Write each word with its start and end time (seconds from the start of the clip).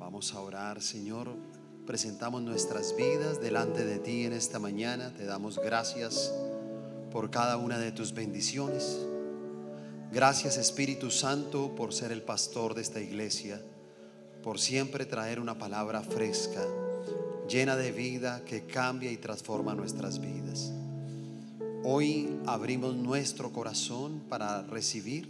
Vamos 0.00 0.32
a 0.32 0.40
orar, 0.40 0.80
Señor. 0.80 1.28
Presentamos 1.86 2.40
nuestras 2.40 2.96
vidas 2.96 3.38
delante 3.38 3.84
de 3.84 3.98
ti 3.98 4.24
en 4.24 4.32
esta 4.32 4.58
mañana. 4.58 5.12
Te 5.12 5.26
damos 5.26 5.58
gracias 5.58 6.32
por 7.12 7.30
cada 7.30 7.58
una 7.58 7.78
de 7.78 7.92
tus 7.92 8.14
bendiciones. 8.14 8.98
Gracias 10.10 10.56
Espíritu 10.56 11.10
Santo 11.10 11.74
por 11.76 11.92
ser 11.92 12.12
el 12.12 12.22
pastor 12.22 12.74
de 12.74 12.80
esta 12.80 12.98
iglesia, 12.98 13.60
por 14.42 14.58
siempre 14.58 15.04
traer 15.04 15.38
una 15.38 15.58
palabra 15.58 16.00
fresca, 16.00 16.64
llena 17.46 17.76
de 17.76 17.92
vida 17.92 18.42
que 18.46 18.64
cambia 18.64 19.12
y 19.12 19.18
transforma 19.18 19.74
nuestras 19.74 20.18
vidas. 20.18 20.72
Hoy 21.84 22.40
abrimos 22.46 22.96
nuestro 22.96 23.52
corazón 23.52 24.22
para 24.30 24.62
recibir 24.62 25.28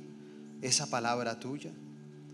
esa 0.62 0.86
palabra 0.86 1.40
tuya. 1.40 1.72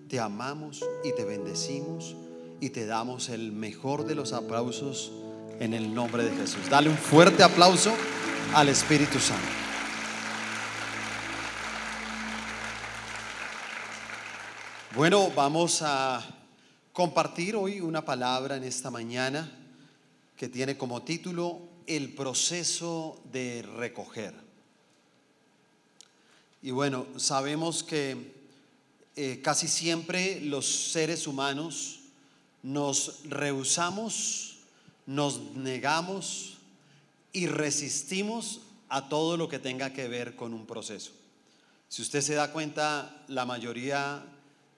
Te 0.09 0.21
amamos 0.21 0.85
y 1.03 1.13
te 1.17 1.25
bendecimos 1.25 2.15
y 2.61 2.71
te 2.71 2.87
damos 2.87 3.29
el 3.29 3.53
mejor 3.53 4.07
de 4.07 4.15
los 4.15 4.33
aplausos 4.33 5.13
en 5.61 5.75
el 5.75 5.95
nombre 5.95 6.25
de 6.25 6.35
Jesús. 6.37 6.69
Dale 6.69 6.89
un 6.89 6.97
fuerte 6.97 7.43
aplauso 7.43 7.95
al 8.55 8.69
Espíritu 8.69 9.19
Santo. 9.19 9.47
Bueno, 14.95 15.31
vamos 15.35 15.83
a 15.83 16.25
compartir 16.93 17.55
hoy 17.55 17.81
una 17.81 18.03
palabra 18.05 18.57
en 18.57 18.65
esta 18.65 18.91
mañana 18.91 19.51
que 20.37 20.49
tiene 20.49 20.79
como 20.79 21.03
título 21.03 21.61
El 21.87 22.15
proceso 22.15 23.21
de 23.31 23.63
recoger. 23.77 24.35
Y 26.63 26.71
bueno, 26.71 27.07
sabemos 27.17 27.85
que 27.85 28.35
eh, 29.15 29.41
casi 29.43 29.69
siempre 29.69 30.41
los 30.41 30.67
seres 30.67 31.27
humanos 31.27 32.06
nos 32.67 33.21
rehusamos, 33.29 34.57
nos 35.07 35.41
negamos 35.55 36.57
y 37.33 37.47
resistimos 37.47 38.63
a 38.89 39.09
todo 39.09 39.37
lo 39.37 39.49
que 39.49 39.61
tenga 39.61 39.93
que 39.93 40.09
ver 40.09 40.35
con 40.35 40.53
un 40.53 40.67
proceso. 40.67 41.13
Si 41.89 42.03
usted 42.03 42.23
se 42.23 42.35
da 42.35 42.51
cuenta, 42.51 43.25
la 43.29 43.47
mayoría 43.47 44.25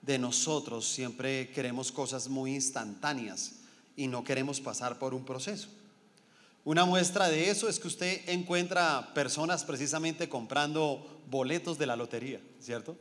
de 0.03 0.19
nosotros 0.19 0.87
siempre 0.87 1.49
queremos 1.49 1.91
cosas 1.91 2.27
muy 2.27 2.53
instantáneas 2.53 3.53
y 3.97 4.05
no 4.05 4.23
queremos 4.23 4.61
pasar 4.61 4.99
por 4.99 5.15
un 5.15 5.25
proceso. 5.25 5.69
Una 6.65 6.85
muestra 6.85 7.27
de 7.27 7.49
eso 7.49 7.67
es 7.67 7.79
que 7.79 7.87
usted 7.87 8.29
encuentra 8.29 9.15
personas 9.15 9.63
precisamente 9.63 10.29
comprando 10.29 11.21
boletos 11.27 11.79
de 11.79 11.87
la 11.87 11.95
lotería, 11.95 12.39
¿cierto? 12.61 12.95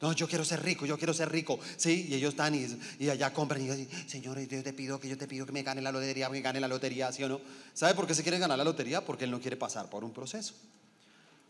No, 0.00 0.12
yo 0.12 0.28
quiero 0.28 0.44
ser 0.44 0.62
rico, 0.62 0.86
yo 0.86 0.96
quiero 0.96 1.12
ser 1.12 1.30
rico. 1.30 1.58
Sí, 1.76 2.06
y 2.08 2.14
ellos 2.14 2.30
están 2.30 2.54
y, 2.54 3.08
allá 3.08 3.32
compran 3.32 3.60
y 3.60 3.68
dicen, 3.68 3.88
Señor, 4.08 4.38
yo 4.38 4.62
te 4.62 4.72
pido 4.72 5.00
que 5.00 5.08
yo 5.08 5.18
te 5.18 5.26
pido 5.26 5.44
que 5.44 5.52
me 5.52 5.62
gane 5.62 5.82
la 5.82 5.90
lotería, 5.90 6.28
me 6.28 6.40
gane 6.40 6.60
la 6.60 6.68
lotería, 6.68 7.10
¿sí 7.10 7.24
o 7.24 7.28
no? 7.28 7.40
¿Sabe 7.74 7.94
por 7.94 8.06
qué 8.06 8.14
se 8.14 8.22
quiere 8.22 8.38
ganar 8.38 8.56
la 8.58 8.64
lotería? 8.64 9.04
Porque 9.04 9.24
él 9.24 9.30
no 9.30 9.40
quiere 9.40 9.56
pasar 9.56 9.90
por 9.90 10.04
un 10.04 10.12
proceso. 10.12 10.54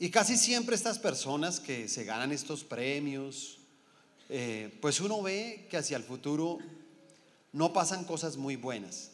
Y 0.01 0.11
casi 0.11 0.37
siempre 0.37 0.77
estas 0.77 0.99
personas 0.99 1.61
que 1.61 1.89
se 1.89 2.05
ganan 2.05 2.33
estos 2.33 2.65
premios, 2.65 3.59
eh, 4.29 4.77
pues 4.81 5.01
uno 5.01 5.21
ve 5.23 5.67
que 5.69 5.77
hacia 5.77 5.97
el 5.97 6.05
futuro 6.05 6.59
no 7.53 7.73
pasan 7.73 8.05
cosas 8.05 8.37
muy 8.37 8.57
buenas. 8.57 9.11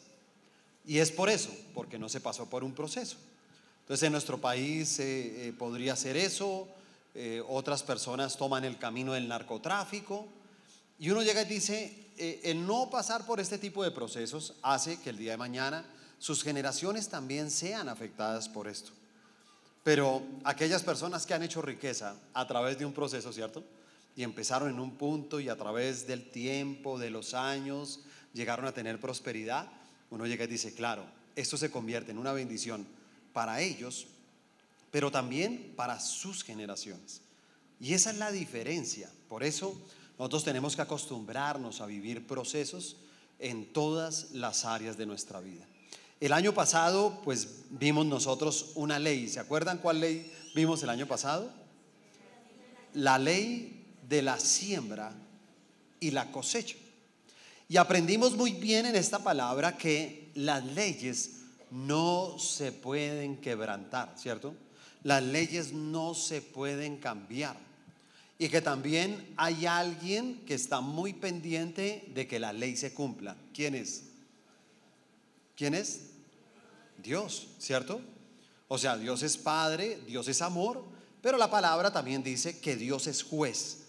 Y 0.85 0.99
es 0.99 1.11
por 1.11 1.29
eso, 1.29 1.49
porque 1.73 1.97
no 1.97 2.07
se 2.07 2.21
pasó 2.21 2.49
por 2.49 2.63
un 2.63 2.73
proceso. 2.73 3.17
Entonces 3.81 4.05
en 4.05 4.11
nuestro 4.11 4.39
país 4.39 4.99
eh, 4.99 5.47
eh, 5.47 5.53
podría 5.57 5.95
ser 5.95 6.17
eso, 6.17 6.67
eh, 7.15 7.41
otras 7.47 7.81
personas 7.81 8.35
toman 8.37 8.65
el 8.65 8.77
camino 8.77 9.13
del 9.13 9.27
narcotráfico. 9.27 10.27
Y 10.99 11.09
uno 11.09 11.23
llega 11.23 11.41
y 11.41 11.45
dice, 11.45 12.11
eh, 12.17 12.41
el 12.43 12.67
no 12.67 12.89
pasar 12.89 13.25
por 13.25 13.39
este 13.39 13.57
tipo 13.57 13.83
de 13.83 13.91
procesos 13.91 14.53
hace 14.61 14.99
que 14.99 15.09
el 15.09 15.17
día 15.17 15.31
de 15.31 15.37
mañana 15.37 15.85
sus 16.19 16.43
generaciones 16.43 17.09
también 17.09 17.49
sean 17.51 17.89
afectadas 17.89 18.49
por 18.49 18.67
esto. 18.67 18.91
Pero 19.83 20.23
aquellas 20.43 20.83
personas 20.83 21.25
que 21.25 21.33
han 21.33 21.43
hecho 21.43 21.61
riqueza 21.61 22.15
a 22.33 22.47
través 22.47 22.77
de 22.77 22.85
un 22.85 22.93
proceso, 22.93 23.31
¿cierto? 23.31 23.63
Y 24.15 24.23
empezaron 24.23 24.69
en 24.69 24.79
un 24.79 24.97
punto 24.97 25.39
y 25.39 25.49
a 25.49 25.57
través 25.57 26.07
del 26.07 26.29
tiempo, 26.29 26.97
de 26.97 27.11
los 27.11 27.33
años, 27.33 28.01
llegaron 28.33 28.65
a 28.65 28.71
tener 28.71 28.99
prosperidad, 28.99 29.67
uno 30.09 30.25
llega 30.25 30.45
y 30.45 30.47
dice, 30.47 30.73
claro, 30.73 31.05
esto 31.35 31.57
se 31.57 31.71
convierte 31.71 32.11
en 32.11 32.17
una 32.17 32.33
bendición 32.33 32.87
para 33.33 33.61
ellos, 33.61 34.07
pero 34.95 35.11
también 35.11 35.73
para 35.75 35.99
sus 35.99 36.41
generaciones. 36.41 37.19
Y 37.81 37.93
esa 37.95 38.11
es 38.11 38.17
la 38.17 38.31
diferencia. 38.31 39.11
Por 39.27 39.43
eso 39.43 39.77
nosotros 40.17 40.45
tenemos 40.45 40.73
que 40.73 40.83
acostumbrarnos 40.83 41.81
a 41.81 41.85
vivir 41.85 42.25
procesos 42.25 42.95
en 43.37 43.73
todas 43.73 44.31
las 44.31 44.63
áreas 44.63 44.95
de 44.95 45.05
nuestra 45.05 45.41
vida. 45.41 45.67
El 46.21 46.31
año 46.31 46.53
pasado, 46.53 47.19
pues 47.25 47.65
vimos 47.71 48.05
nosotros 48.05 48.71
una 48.75 48.97
ley. 48.97 49.27
¿Se 49.27 49.41
acuerdan 49.41 49.79
cuál 49.79 49.99
ley 49.99 50.33
vimos 50.55 50.81
el 50.81 50.89
año 50.89 51.07
pasado? 51.07 51.51
La 52.93 53.19
ley 53.19 53.85
de 54.07 54.21
la 54.21 54.39
siembra 54.39 55.13
y 55.99 56.11
la 56.11 56.31
cosecha. 56.31 56.77
Y 57.67 57.75
aprendimos 57.75 58.37
muy 58.37 58.53
bien 58.53 58.85
en 58.85 58.95
esta 58.95 59.19
palabra 59.19 59.77
que 59.77 60.31
las 60.35 60.63
leyes 60.63 61.41
no 61.69 62.39
se 62.39 62.71
pueden 62.71 63.41
quebrantar, 63.41 64.13
¿cierto? 64.17 64.55
Las 65.05 65.21
leyes 65.21 65.71
no 65.71 66.15
se 66.15 66.41
pueden 66.41 66.97
cambiar. 66.97 67.55
Y 68.39 68.49
que 68.49 68.59
también 68.59 69.33
hay 69.37 69.67
alguien 69.67 70.43
que 70.47 70.55
está 70.55 70.81
muy 70.81 71.13
pendiente 71.13 72.11
de 72.15 72.27
que 72.27 72.39
la 72.39 72.51
ley 72.51 72.75
se 72.75 72.91
cumpla. 72.91 73.37
¿Quién 73.53 73.75
es? 73.75 74.05
¿Quién 75.55 75.75
es? 75.75 76.07
Dios, 76.97 77.49
¿cierto? 77.59 78.01
O 78.67 78.79
sea, 78.79 78.97
Dios 78.97 79.21
es 79.21 79.37
Padre, 79.37 80.01
Dios 80.07 80.27
es 80.27 80.41
amor, 80.41 80.83
pero 81.21 81.37
la 81.37 81.51
palabra 81.51 81.93
también 81.93 82.23
dice 82.23 82.59
que 82.59 82.75
Dios 82.75 83.05
es 83.05 83.21
juez. 83.21 83.83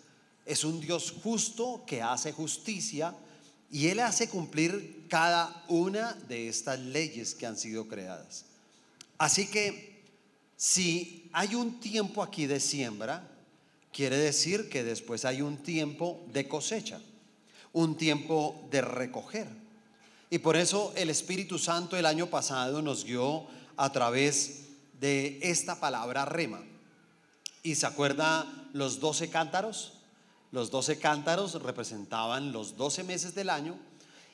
Es 0.44 0.64
un 0.64 0.80
Dios 0.82 1.14
justo 1.22 1.82
que 1.86 2.02
hace 2.02 2.30
justicia 2.30 3.14
y 3.70 3.86
Él 3.86 4.00
hace 4.00 4.28
cumplir 4.28 5.06
cada 5.08 5.64
una 5.68 6.12
de 6.28 6.48
estas 6.48 6.78
leyes 6.78 7.34
que 7.34 7.46
han 7.46 7.56
sido 7.56 7.88
creadas. 7.88 8.44
Así 9.16 9.46
que 9.46 9.95
si 10.56 11.28
hay 11.32 11.54
un 11.54 11.80
tiempo 11.80 12.22
aquí 12.22 12.46
de 12.46 12.60
siembra, 12.60 13.28
quiere 13.92 14.16
decir 14.16 14.68
que 14.68 14.84
después 14.84 15.24
hay 15.24 15.42
un 15.42 15.58
tiempo 15.58 16.24
de 16.32 16.48
cosecha, 16.48 17.00
un 17.72 17.96
tiempo 17.96 18.66
de 18.70 18.80
recoger. 18.80 19.48
Y 20.30 20.38
por 20.38 20.56
eso 20.56 20.92
el 20.96 21.10
Espíritu 21.10 21.58
Santo 21.58 21.96
el 21.96 22.06
año 22.06 22.26
pasado 22.26 22.82
nos 22.82 23.04
guió 23.04 23.46
a 23.76 23.92
través 23.92 24.64
de 25.00 25.38
esta 25.42 25.78
palabra 25.78 26.24
rema. 26.24 26.62
¿Y 27.62 27.74
se 27.74 27.86
acuerda 27.86 28.46
los 28.72 29.00
doce 29.00 29.28
cántaros? 29.28 29.92
Los 30.52 30.70
doce 30.70 30.98
cántaros 30.98 31.60
representaban 31.62 32.52
los 32.52 32.76
doce 32.76 33.04
meses 33.04 33.34
del 33.34 33.50
año 33.50 33.78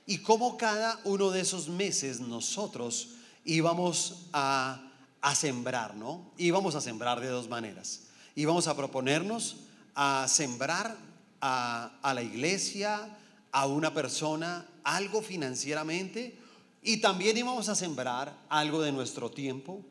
y 0.06 0.19
cómo 0.19 0.56
cada 0.56 1.00
uno 1.04 1.31
de 1.31 1.41
esos 1.41 1.69
meses 1.69 2.21
nosotros 2.21 3.09
íbamos 3.44 4.27
a 4.33 4.91
a 5.22 5.34
sembrar, 5.34 5.94
¿no? 5.94 6.33
Íbamos 6.37 6.75
a 6.75 6.81
sembrar 6.81 7.21
de 7.21 7.28
dos 7.28 7.49
maneras. 7.49 8.03
Íbamos 8.34 8.66
a 8.66 8.77
proponernos 8.77 9.56
a 9.94 10.27
sembrar 10.28 10.97
a, 11.41 11.99
a 12.03 12.15
la 12.15 12.22
iglesia, 12.22 13.16
a 13.53 13.66
una 13.66 13.94
persona, 13.94 14.66
algo 14.84 15.22
financieramente, 15.22 16.38
y 16.83 16.97
también 16.99 17.37
íbamos 17.37 17.69
a 17.69 17.75
sembrar 17.75 18.37
algo 18.49 18.83
de 18.83 18.91
nuestro 18.91 19.31
tiempo, 19.31 19.84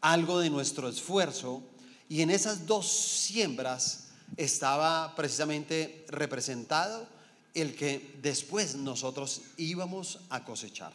algo 0.00 0.38
de 0.38 0.50
nuestro 0.50 0.88
esfuerzo, 0.88 1.62
y 2.08 2.22
en 2.22 2.30
esas 2.30 2.66
dos 2.66 2.86
siembras 2.88 4.08
estaba 4.36 5.14
precisamente 5.16 6.04
representado 6.08 7.08
el 7.54 7.74
que 7.74 8.16
después 8.22 8.76
nosotros 8.76 9.42
íbamos 9.56 10.20
a 10.28 10.44
cosechar, 10.44 10.92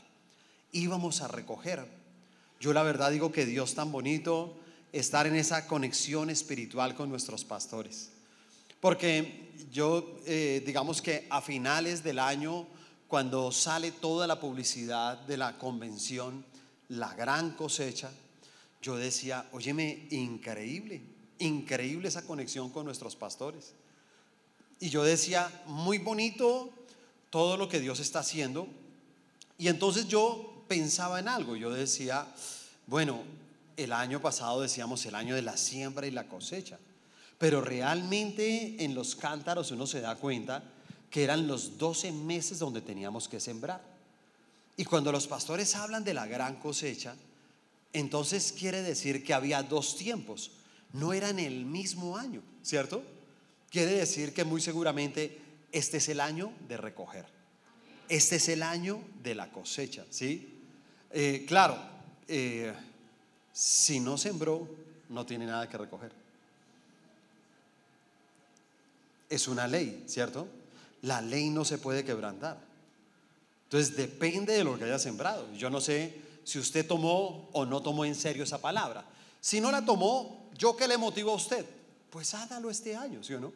íbamos 0.71 1.21
a 1.21 1.27
recoger 1.27 2.00
yo 2.61 2.73
la 2.73 2.83
verdad 2.83 3.09
digo 3.09 3.31
que 3.31 3.47
Dios 3.47 3.73
tan 3.73 3.91
bonito 3.91 4.55
estar 4.91 5.25
en 5.25 5.35
esa 5.35 5.65
conexión 5.65 6.29
espiritual 6.29 6.93
con 6.93 7.09
nuestros 7.09 7.43
pastores. 7.43 8.11
Porque 8.79 9.51
yo, 9.71 10.19
eh, 10.27 10.61
digamos 10.63 11.01
que 11.01 11.25
a 11.31 11.41
finales 11.41 12.03
del 12.03 12.19
año, 12.19 12.67
cuando 13.07 13.51
sale 13.51 13.91
toda 13.91 14.27
la 14.27 14.39
publicidad 14.39 15.17
de 15.21 15.37
la 15.37 15.57
convención, 15.57 16.45
la 16.89 17.15
gran 17.15 17.51
cosecha, 17.55 18.11
yo 18.79 18.95
decía, 18.95 19.49
óyeme, 19.53 20.07
increíble, 20.11 21.01
increíble 21.39 22.09
esa 22.09 22.27
conexión 22.27 22.69
con 22.69 22.85
nuestros 22.85 23.15
pastores. 23.15 23.73
Y 24.79 24.89
yo 24.89 25.03
decía, 25.03 25.63
muy 25.65 25.97
bonito 25.97 26.69
todo 27.31 27.57
lo 27.57 27.67
que 27.67 27.79
Dios 27.79 27.99
está 27.99 28.19
haciendo. 28.19 28.67
Y 29.57 29.67
entonces 29.67 30.07
yo 30.07 30.60
pensaba 30.71 31.19
en 31.19 31.27
algo. 31.27 31.57
Yo 31.57 31.69
decía, 31.69 32.25
bueno, 32.87 33.23
el 33.75 33.91
año 33.91 34.21
pasado 34.21 34.61
decíamos 34.61 35.05
el 35.05 35.15
año 35.15 35.35
de 35.35 35.41
la 35.41 35.57
siembra 35.57 36.07
y 36.07 36.11
la 36.11 36.29
cosecha, 36.29 36.79
pero 37.37 37.59
realmente 37.59 38.81
en 38.81 38.95
los 38.95 39.17
cántaros 39.17 39.71
uno 39.71 39.85
se 39.85 39.99
da 39.99 40.15
cuenta 40.15 40.63
que 41.09 41.25
eran 41.25 41.45
los 41.45 41.77
12 41.77 42.13
meses 42.13 42.57
donde 42.57 42.79
teníamos 42.79 43.27
que 43.27 43.41
sembrar. 43.41 43.81
Y 44.77 44.85
cuando 44.85 45.11
los 45.11 45.27
pastores 45.27 45.75
hablan 45.75 46.05
de 46.05 46.13
la 46.13 46.25
gran 46.25 46.55
cosecha, 46.55 47.15
entonces 47.91 48.53
quiere 48.57 48.81
decir 48.81 49.25
que 49.25 49.33
había 49.33 49.63
dos 49.63 49.97
tiempos, 49.97 50.51
no 50.93 51.11
eran 51.11 51.37
el 51.37 51.65
mismo 51.65 52.15
año, 52.15 52.41
¿cierto? 52.63 53.03
Quiere 53.69 53.91
decir 53.91 54.33
que 54.33 54.45
muy 54.45 54.61
seguramente 54.61 55.37
este 55.73 55.97
es 55.97 56.07
el 56.07 56.21
año 56.21 56.53
de 56.69 56.77
recoger, 56.77 57.25
este 58.07 58.37
es 58.37 58.47
el 58.47 58.63
año 58.63 59.03
de 59.21 59.35
la 59.35 59.51
cosecha, 59.51 60.05
¿sí? 60.09 60.59
Eh, 61.13 61.45
claro, 61.47 61.77
eh, 62.27 62.73
si 63.51 63.99
no 63.99 64.17
sembró, 64.17 64.67
no 65.09 65.25
tiene 65.25 65.45
nada 65.45 65.67
que 65.67 65.77
recoger. 65.77 66.11
Es 69.29 69.47
una 69.47 69.67
ley, 69.67 70.03
¿cierto? 70.07 70.47
La 71.01 71.21
ley 71.21 71.49
no 71.49 71.65
se 71.65 71.77
puede 71.77 72.05
quebrantar. 72.05 72.57
Entonces 73.65 73.95
depende 73.95 74.53
de 74.53 74.63
lo 74.63 74.77
que 74.77 74.85
haya 74.85 74.99
sembrado. 74.99 75.51
Yo 75.53 75.69
no 75.69 75.81
sé 75.81 76.21
si 76.43 76.59
usted 76.59 76.85
tomó 76.85 77.49
o 77.53 77.65
no 77.65 77.81
tomó 77.81 78.05
en 78.05 78.15
serio 78.15 78.43
esa 78.43 78.59
palabra. 78.59 79.05
Si 79.39 79.61
no 79.61 79.71
la 79.71 79.83
tomó, 79.83 80.49
¿yo 80.57 80.75
qué 80.75 80.87
le 80.87 80.97
motivo 80.97 81.31
a 81.31 81.35
usted? 81.35 81.65
Pues 82.09 82.33
hágalo 82.33 82.69
este 82.69 82.95
año, 82.95 83.23
¿sí 83.23 83.33
o 83.33 83.39
no? 83.39 83.53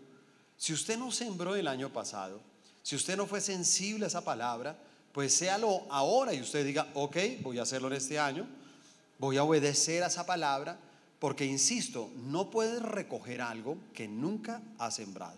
Si 0.58 0.74
usted 0.74 0.98
no 0.98 1.12
sembró 1.12 1.56
el 1.56 1.68
año 1.68 1.90
pasado, 1.92 2.40
si 2.82 2.96
usted 2.96 3.18
no 3.18 3.26
fue 3.26 3.42
sensible 3.42 4.06
a 4.06 4.08
esa 4.08 4.24
palabra, 4.24 4.78
pues 5.16 5.34
séalo 5.34 5.84
ahora 5.90 6.34
y 6.34 6.42
usted 6.42 6.66
diga, 6.66 6.90
ok, 6.94 7.16
voy 7.42 7.58
a 7.58 7.62
hacerlo 7.62 7.88
en 7.88 7.94
este 7.94 8.20
año, 8.20 8.46
voy 9.18 9.38
a 9.38 9.46
obedecer 9.46 10.04
a 10.04 10.08
esa 10.08 10.26
palabra, 10.26 10.78
porque 11.20 11.46
insisto, 11.46 12.12
no 12.18 12.52
puedes 12.52 12.82
recoger 12.82 13.42
algo 13.42 13.78
que 13.94 14.10
nunca 14.10 14.62
has 14.78 14.96
sembrado. 14.96 15.38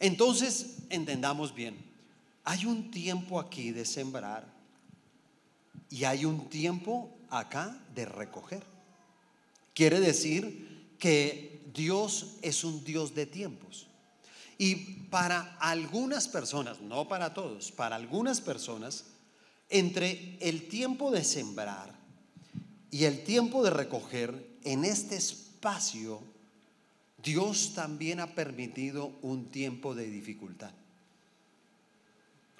Entonces, 0.00 0.78
entendamos 0.88 1.54
bien, 1.54 1.76
hay 2.42 2.66
un 2.66 2.90
tiempo 2.90 3.38
aquí 3.38 3.70
de 3.70 3.84
sembrar 3.84 4.44
y 5.88 6.02
hay 6.02 6.24
un 6.24 6.48
tiempo 6.48 7.16
acá 7.30 7.80
de 7.94 8.06
recoger. 8.06 8.64
Quiere 9.72 10.00
decir 10.00 10.96
que 10.98 11.62
Dios 11.72 12.38
es 12.42 12.64
un 12.64 12.82
Dios 12.82 13.14
de 13.14 13.26
tiempos. 13.26 13.86
Y 14.60 14.74
para 15.08 15.56
algunas 15.58 16.28
personas, 16.28 16.82
no 16.82 17.08
para 17.08 17.32
todos, 17.32 17.72
para 17.72 17.96
algunas 17.96 18.42
personas, 18.42 19.04
entre 19.70 20.36
el 20.38 20.68
tiempo 20.68 21.10
de 21.10 21.24
sembrar 21.24 21.94
y 22.90 23.04
el 23.04 23.24
tiempo 23.24 23.64
de 23.64 23.70
recoger, 23.70 24.50
en 24.64 24.84
este 24.84 25.16
espacio, 25.16 26.20
Dios 27.22 27.72
también 27.74 28.20
ha 28.20 28.34
permitido 28.34 29.12
un 29.22 29.46
tiempo 29.46 29.94
de 29.94 30.10
dificultad. 30.10 30.72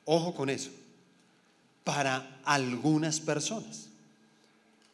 Ojo 0.06 0.34
con 0.34 0.48
eso, 0.48 0.70
para 1.84 2.40
algunas 2.44 3.20
personas. 3.20 3.88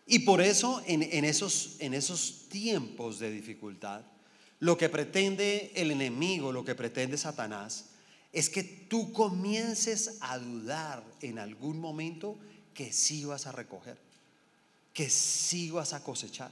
Y 0.09 0.19
por 0.19 0.41
eso 0.41 0.83
en, 0.89 1.25
esos, 1.25 1.77
en 1.79 1.95
esos 1.95 2.47
tiempos 2.49 3.21
de 3.21 3.31
dificultad, 3.31 4.03
lo 4.61 4.77
que 4.79 4.89
pretende 4.89 5.73
el 5.75 5.91
enemigo, 5.91 6.53
lo 6.53 6.65
que 6.65 6.75
pretende 6.75 7.19
Satanás, 7.19 7.87
es 8.33 8.51
que 8.51 8.63
tú 8.63 9.13
comiences 9.13 10.19
a 10.21 10.39
dudar 10.39 11.03
en 11.23 11.39
algún 11.39 11.81
momento 11.81 12.37
que 12.75 12.93
sí 12.93 13.25
vas 13.25 13.47
a 13.47 13.53
recoger, 13.53 13.99
que 14.93 15.09
sí 15.09 15.71
vas 15.71 15.93
a 15.93 16.03
cosechar. 16.03 16.51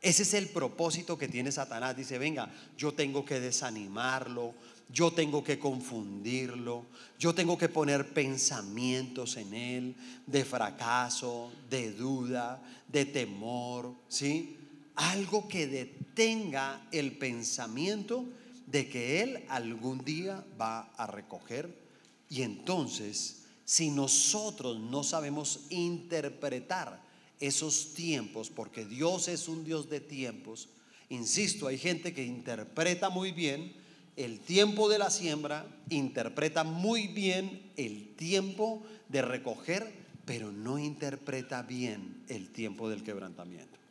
Ese 0.00 0.22
es 0.22 0.34
el 0.34 0.48
propósito 0.48 1.16
que 1.16 1.28
tiene 1.28 1.50
Satanás. 1.50 1.96
Dice, 1.96 2.18
venga, 2.18 2.50
yo 2.76 2.92
tengo 2.92 3.24
que 3.24 3.40
desanimarlo, 3.40 4.54
yo 4.90 5.12
tengo 5.12 5.42
que 5.42 5.58
confundirlo, 5.58 6.84
yo 7.18 7.34
tengo 7.34 7.56
que 7.56 7.70
poner 7.70 8.12
pensamientos 8.12 9.36
en 9.38 9.54
él 9.54 9.96
de 10.26 10.44
fracaso, 10.44 11.50
de 11.70 11.92
duda, 11.92 12.62
de 12.86 13.06
temor, 13.06 13.94
¿sí? 14.08 14.58
Algo 14.96 15.48
que 15.48 15.66
detenga 15.66 16.86
el 16.92 17.18
pensamiento 17.18 18.26
de 18.66 18.88
que 18.88 19.22
él 19.22 19.44
algún 19.48 20.04
día 20.04 20.44
va 20.60 20.92
a 20.96 21.06
recoger. 21.06 21.82
Y 22.28 22.42
entonces, 22.42 23.44
si 23.64 23.90
nosotros 23.90 24.78
no 24.80 25.02
sabemos 25.04 25.66
interpretar 25.70 27.02
esos 27.40 27.94
tiempos, 27.94 28.50
porque 28.50 28.84
Dios 28.84 29.28
es 29.28 29.48
un 29.48 29.64
Dios 29.64 29.88
de 29.88 30.00
tiempos, 30.00 30.68
insisto, 31.08 31.66
hay 31.66 31.78
gente 31.78 32.14
que 32.14 32.24
interpreta 32.24 33.10
muy 33.10 33.32
bien, 33.32 33.74
el 34.16 34.38
tiempo 34.40 34.88
de 34.88 34.98
la 34.98 35.10
siembra, 35.10 35.66
interpreta 35.90 36.62
muy 36.62 37.08
bien 37.08 37.72
el 37.76 38.14
tiempo 38.14 38.82
de 39.08 39.22
recoger, 39.22 39.92
pero 40.24 40.52
no 40.52 40.78
interpreta 40.78 41.62
bien 41.62 42.22
el 42.28 42.50
tiempo 42.50 42.88
del 42.88 43.02
quebrantamiento. 43.02 43.83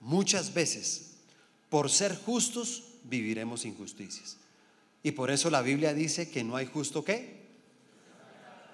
Muchas 0.00 0.52
veces, 0.52 1.12
por 1.68 1.90
ser 1.90 2.16
justos, 2.16 2.84
viviremos 3.04 3.64
injusticias. 3.64 4.36
Y 5.02 5.12
por 5.12 5.30
eso 5.30 5.50
la 5.50 5.62
Biblia 5.62 5.94
dice 5.94 6.30
que 6.30 6.44
no 6.44 6.56
hay 6.56 6.66
justo 6.66 7.04
qué? 7.04 7.46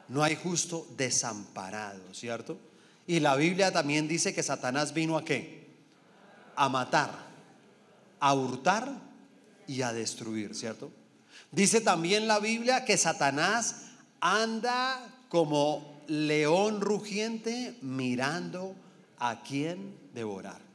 No 0.08 0.22
hay 0.22 0.36
justo 0.36 0.86
desamparado, 0.96 2.14
¿cierto? 2.14 2.58
Y 3.06 3.20
la 3.20 3.36
Biblia 3.36 3.72
también 3.72 4.08
dice 4.08 4.34
que 4.34 4.42
Satanás 4.42 4.94
vino 4.94 5.16
a 5.16 5.24
qué? 5.24 5.66
A 6.56 6.69
matar, 6.69 7.10
a 8.20 8.34
hurtar 8.34 8.92
y 9.66 9.82
a 9.82 9.92
destruir, 9.92 10.54
¿cierto? 10.54 10.90
Dice 11.50 11.80
también 11.80 12.26
la 12.26 12.38
Biblia 12.38 12.84
que 12.84 12.96
Satanás 12.96 13.88
anda 14.20 15.00
como 15.28 16.02
león 16.06 16.80
rugiente 16.80 17.76
mirando 17.82 18.75
a 19.18 19.42
quién 19.42 19.96
devorar. 20.14 20.71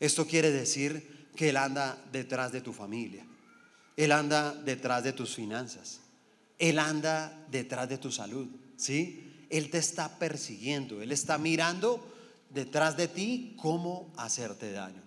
Esto 0.00 0.26
quiere 0.26 0.50
decir 0.50 1.28
que 1.34 1.50
él 1.50 1.56
anda 1.56 1.98
detrás 2.12 2.52
de 2.52 2.60
tu 2.60 2.72
familia, 2.72 3.24
él 3.96 4.12
anda 4.12 4.52
detrás 4.54 5.04
de 5.04 5.12
tus 5.12 5.34
finanzas, 5.34 6.00
él 6.58 6.78
anda 6.78 7.46
detrás 7.50 7.88
de 7.88 7.98
tu 7.98 8.10
salud, 8.10 8.48
¿sí? 8.76 9.46
Él 9.50 9.70
te 9.70 9.78
está 9.78 10.18
persiguiendo, 10.18 11.00
él 11.00 11.12
está 11.12 11.38
mirando 11.38 12.04
detrás 12.50 12.96
de 12.96 13.08
ti 13.08 13.54
cómo 13.56 14.12
hacerte 14.16 14.72
daño. 14.72 15.02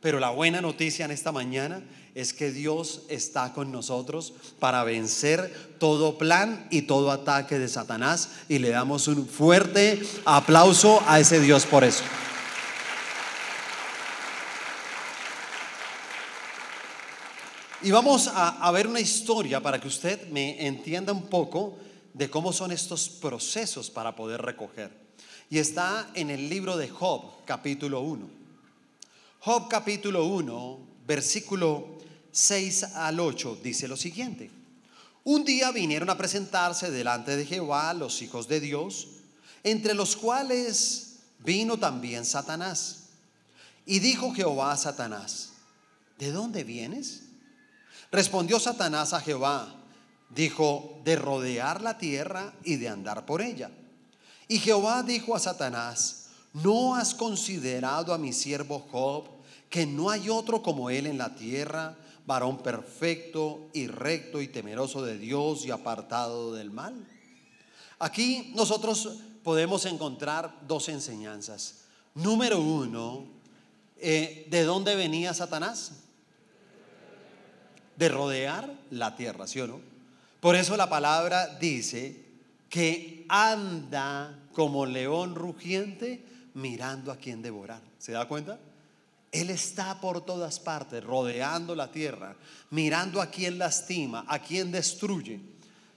Pero 0.00 0.18
la 0.18 0.30
buena 0.30 0.60
noticia 0.60 1.04
en 1.04 1.10
esta 1.10 1.30
mañana 1.30 1.82
es 2.14 2.32
que 2.32 2.50
Dios 2.50 3.02
está 3.08 3.52
con 3.52 3.70
nosotros 3.70 4.32
para 4.58 4.82
vencer 4.82 5.74
todo 5.78 6.16
plan 6.16 6.66
y 6.70 6.82
todo 6.82 7.10
ataque 7.10 7.58
de 7.58 7.68
Satanás 7.68 8.30
y 8.48 8.58
le 8.58 8.70
damos 8.70 9.08
un 9.08 9.26
fuerte 9.26 10.00
aplauso 10.24 11.02
a 11.06 11.20
ese 11.20 11.40
Dios 11.40 11.66
por 11.66 11.84
eso. 11.84 12.02
Y 17.82 17.90
vamos 17.92 18.30
a, 18.30 18.70
ver 18.72 18.86
una 18.86 19.00
historia 19.00 19.62
para 19.62 19.80
que 19.80 19.88
usted 19.88 20.28
me 20.28 20.66
entienda 20.66 21.14
un 21.14 21.28
poco 21.28 21.78
de 22.12 22.28
cómo 22.28 22.52
son 22.52 22.72
estos 22.72 23.08
procesos 23.08 23.88
para 23.88 24.14
poder 24.14 24.42
recoger. 24.42 24.90
Y 25.48 25.58
está 25.58 26.10
en 26.12 26.28
el 26.28 26.50
libro 26.50 26.76
de 26.76 26.90
Job, 26.90 27.42
capítulo 27.46 28.02
1. 28.02 28.28
Job, 29.38 29.68
capítulo 29.68 30.26
1, 30.26 30.78
versículo 31.06 31.96
6 32.30 32.82
al 32.96 33.18
8 33.18 33.60
dice 33.62 33.88
lo 33.88 33.96
siguiente. 33.96 34.50
Un 35.24 35.46
día 35.46 35.70
vinieron 35.70 36.10
a 36.10 36.18
presentarse 36.18 36.90
delante 36.90 37.34
de 37.34 37.46
Jehová 37.46 37.94
los 37.94 38.20
hijos 38.20 38.46
de 38.46 38.60
Dios, 38.60 39.08
entre 39.64 39.94
los 39.94 40.16
cuales 40.16 41.20
vino 41.38 41.78
también 41.78 42.26
Satanás. 42.26 43.04
Y 43.86 44.00
dijo 44.00 44.34
Jehová 44.34 44.72
a 44.72 44.76
Satanás, 44.76 45.52
¿de 46.18 46.30
dónde 46.30 46.62
vienes? 46.62 47.29
Respondió 48.10 48.58
Satanás 48.58 49.12
a 49.12 49.20
Jehová, 49.20 49.74
dijo, 50.30 51.00
de 51.04 51.16
rodear 51.16 51.80
la 51.80 51.98
tierra 51.98 52.52
y 52.64 52.76
de 52.76 52.88
andar 52.88 53.26
por 53.26 53.42
ella. 53.42 53.70
Y 54.48 54.58
Jehová 54.58 55.02
dijo 55.02 55.34
a 55.34 55.38
Satanás, 55.38 56.26
¿no 56.52 56.96
has 56.96 57.14
considerado 57.14 58.12
a 58.12 58.18
mi 58.18 58.32
siervo 58.32 58.86
Job, 58.90 59.28
que 59.68 59.86
no 59.86 60.10
hay 60.10 60.28
otro 60.28 60.62
como 60.62 60.90
él 60.90 61.06
en 61.06 61.18
la 61.18 61.34
tierra? 61.34 61.96
varón 62.30 62.58
perfecto 62.58 63.68
y 63.72 63.88
recto 63.88 64.40
y 64.40 64.46
temeroso 64.46 65.02
de 65.02 65.18
Dios 65.18 65.66
y 65.66 65.72
apartado 65.72 66.54
del 66.54 66.70
mal. 66.70 66.94
Aquí 67.98 68.52
nosotros 68.54 69.16
podemos 69.42 69.84
encontrar 69.84 70.56
dos 70.68 70.88
enseñanzas. 70.88 71.86
Número 72.14 72.60
uno, 72.60 73.24
eh, 73.96 74.46
¿de 74.48 74.62
dónde 74.62 74.94
venía 74.94 75.34
Satanás? 75.34 76.04
De 78.00 78.08
rodear 78.08 78.66
la 78.90 79.14
tierra, 79.14 79.46
¿sí 79.46 79.60
o 79.60 79.66
no? 79.66 79.78
Por 80.40 80.56
eso 80.56 80.74
la 80.78 80.88
palabra 80.88 81.58
dice 81.60 82.16
que 82.70 83.26
anda 83.28 84.38
como 84.54 84.86
león 84.86 85.34
rugiente 85.34 86.24
mirando 86.54 87.12
a 87.12 87.16
quien 87.16 87.42
devorar. 87.42 87.82
¿Se 87.98 88.12
da 88.12 88.26
cuenta? 88.26 88.58
Él 89.32 89.50
está 89.50 90.00
por 90.00 90.24
todas 90.24 90.58
partes, 90.60 91.04
rodeando 91.04 91.74
la 91.74 91.92
tierra, 91.92 92.36
mirando 92.70 93.20
a 93.20 93.26
quien 93.26 93.58
lastima, 93.58 94.24
a 94.28 94.38
quien 94.38 94.72
destruye. 94.72 95.38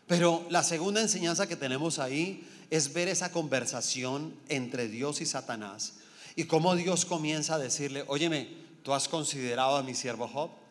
Pero 0.06 0.46
la 0.50 0.62
segunda 0.62 1.00
enseñanza 1.00 1.48
que 1.48 1.56
tenemos 1.56 2.00
ahí 2.00 2.46
es 2.70 2.92
ver 2.92 3.08
esa 3.08 3.32
conversación 3.32 4.36
entre 4.50 4.90
Dios 4.90 5.22
y 5.22 5.26
Satanás 5.26 5.94
y 6.36 6.44
cómo 6.44 6.76
Dios 6.76 7.06
comienza 7.06 7.56
a 7.56 7.60
decirle, 7.60 8.04
óyeme, 8.08 8.50
¿tú 8.84 8.94
has 8.94 9.08
considerado 9.08 9.78
a 9.78 9.84
mi 9.84 9.96
siervo 9.96 10.28
Job? 10.28 10.63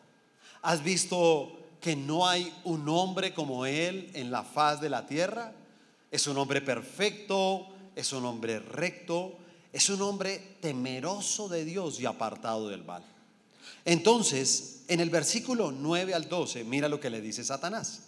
¿Has 0.63 0.81
visto 0.81 1.51
que 1.81 1.95
no 1.95 2.25
hay 2.25 2.53
un 2.63 2.87
hombre 2.87 3.33
como 3.33 3.65
él 3.65 4.09
en 4.13 4.31
la 4.31 4.43
faz 4.43 4.79
de 4.79 4.89
la 4.89 5.05
tierra? 5.05 5.53
Es 6.09 6.25
un 6.25 6.37
hombre 6.37 6.61
perfecto, 6.61 7.67
es 7.95 8.13
un 8.13 8.25
hombre 8.25 8.59
recto, 8.59 9.35
es 9.73 9.89
un 9.89 10.01
hombre 10.01 10.55
temeroso 10.61 11.49
de 11.49 11.65
Dios 11.65 11.99
y 11.99 12.05
apartado 12.05 12.69
del 12.69 12.85
mal. 12.85 13.03
Entonces, 13.83 14.83
en 14.87 15.01
el 15.01 15.09
versículo 15.09 15.73
9 15.73 16.13
al 16.13 16.29
12, 16.29 16.63
mira 16.63 16.87
lo 16.87 17.01
que 17.01 17.09
le 17.09 17.19
dice 17.19 17.43
Satanás. 17.43 18.03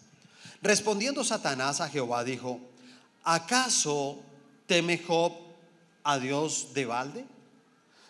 Respondiendo 0.61 1.25
Satanás 1.25 1.81
a 1.81 1.89
Jehová 1.89 2.23
dijo, 2.23 2.61
¿acaso 3.23 4.19
teme 4.65 4.97
Job 5.05 5.33
a 6.05 6.19
Dios 6.19 6.69
de 6.73 6.85
balde? 6.85 7.25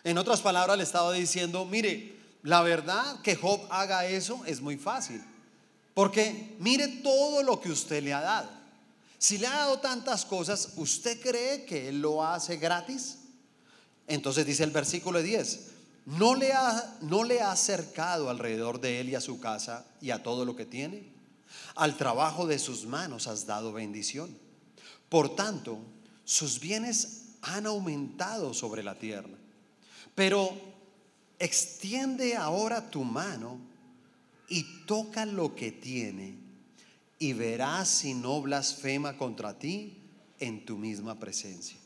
En 0.03 0.19
otras 0.19 0.41
palabras 0.41 0.77
le 0.77 0.83
estaba 0.83 1.11
diciendo, 1.13 1.65
mire, 1.65 2.14
la 2.45 2.61
verdad 2.61 3.21
que 3.21 3.35
Job 3.35 3.59
haga 3.71 4.05
eso 4.05 4.43
es 4.45 4.61
muy 4.61 4.77
fácil, 4.77 5.19
porque 5.95 6.55
mire 6.59 6.87
todo 6.87 7.41
lo 7.41 7.59
que 7.59 7.71
usted 7.71 8.03
le 8.03 8.13
ha 8.13 8.21
dado. 8.21 8.49
Si 9.17 9.39
le 9.39 9.47
ha 9.47 9.55
dado 9.55 9.79
tantas 9.79 10.25
cosas, 10.25 10.73
¿usted 10.75 11.19
cree 11.19 11.65
que 11.65 11.89
él 11.89 12.01
lo 12.01 12.23
hace 12.23 12.57
gratis? 12.57 13.17
Entonces 14.05 14.45
dice 14.45 14.63
el 14.63 14.69
versículo 14.69 15.23
10, 15.23 15.71
¿no 16.05 16.35
le, 16.35 16.53
ha, 16.53 16.97
¿no 17.01 17.23
le 17.23 17.41
ha 17.41 17.51
acercado 17.51 18.29
alrededor 18.29 18.79
de 18.79 18.99
él 18.99 19.09
y 19.09 19.15
a 19.15 19.21
su 19.21 19.39
casa 19.39 19.83
y 19.99 20.11
a 20.11 20.21
todo 20.21 20.45
lo 20.45 20.55
que 20.55 20.67
tiene? 20.67 21.03
Al 21.73 21.97
trabajo 21.97 22.45
de 22.45 22.59
sus 22.59 22.85
manos 22.85 23.25
has 23.25 23.47
dado 23.47 23.73
bendición. 23.73 24.37
Por 25.09 25.35
tanto, 25.35 25.79
sus 26.25 26.59
bienes 26.59 27.37
han 27.41 27.65
aumentado 27.65 28.53
sobre 28.53 28.83
la 28.83 28.99
tierra. 28.99 29.33
Pero 30.13 30.74
extiende 31.39 32.35
ahora 32.35 32.89
tu 32.89 33.03
mano 33.03 33.59
y 34.47 34.63
toca 34.85 35.25
lo 35.25 35.55
que 35.55 35.71
tiene 35.71 36.35
y 37.19 37.33
verás 37.33 37.89
si 37.89 38.13
no 38.13 38.41
blasfema 38.41 39.17
contra 39.17 39.57
ti 39.57 39.97
en 40.39 40.65
tu 40.65 40.77
misma 40.77 41.19
presencia. 41.19 41.77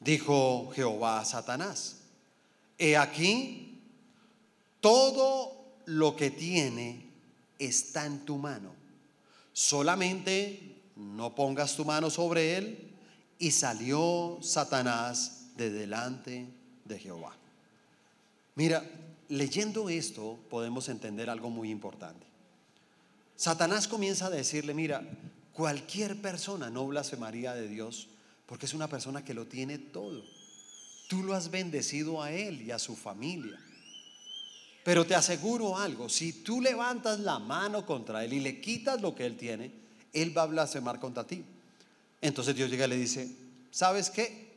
Dijo 0.00 0.70
Jehová 0.74 1.20
a 1.20 1.24
Satanás, 1.24 1.96
he 2.78 2.96
aquí, 2.96 3.80
todo 4.80 5.58
lo 5.86 6.14
que 6.16 6.30
tiene 6.30 7.08
está 7.58 8.06
en 8.06 8.24
tu 8.24 8.36
mano. 8.36 8.72
Solamente 9.52 10.76
no 10.96 11.34
pongas 11.34 11.74
tu 11.76 11.84
mano 11.84 12.10
sobre 12.10 12.56
él. 12.56 12.84
Y 13.40 13.52
salió 13.52 14.38
Satanás 14.42 15.46
de 15.56 15.70
delante 15.70 16.48
de 16.84 16.98
Jehová. 16.98 17.37
Mira, 18.58 18.82
leyendo 19.28 19.88
esto 19.88 20.36
podemos 20.50 20.88
entender 20.88 21.30
algo 21.30 21.48
muy 21.48 21.70
importante. 21.70 22.26
Satanás 23.36 23.86
comienza 23.86 24.26
a 24.26 24.30
decirle, 24.30 24.74
mira, 24.74 25.08
cualquier 25.52 26.20
persona 26.20 26.68
no 26.68 26.84
blasfemaría 26.88 27.54
de 27.54 27.68
Dios 27.68 28.08
porque 28.46 28.66
es 28.66 28.74
una 28.74 28.88
persona 28.88 29.24
que 29.24 29.32
lo 29.32 29.46
tiene 29.46 29.78
todo. 29.78 30.24
Tú 31.08 31.22
lo 31.22 31.34
has 31.34 31.52
bendecido 31.52 32.20
a 32.20 32.32
él 32.32 32.62
y 32.62 32.72
a 32.72 32.80
su 32.80 32.96
familia. 32.96 33.60
Pero 34.82 35.06
te 35.06 35.14
aseguro 35.14 35.78
algo, 35.78 36.08
si 36.08 36.32
tú 36.32 36.60
levantas 36.60 37.20
la 37.20 37.38
mano 37.38 37.86
contra 37.86 38.24
él 38.24 38.32
y 38.32 38.40
le 38.40 38.60
quitas 38.60 39.00
lo 39.00 39.14
que 39.14 39.24
él 39.24 39.36
tiene, 39.36 39.70
él 40.12 40.36
va 40.36 40.42
a 40.42 40.46
blasfemar 40.46 40.98
contra 40.98 41.24
ti. 41.24 41.44
Entonces 42.20 42.56
Dios 42.56 42.68
llega 42.68 42.86
y 42.86 42.90
le 42.90 42.96
dice, 42.96 43.30
¿sabes 43.70 44.10
qué? 44.10 44.48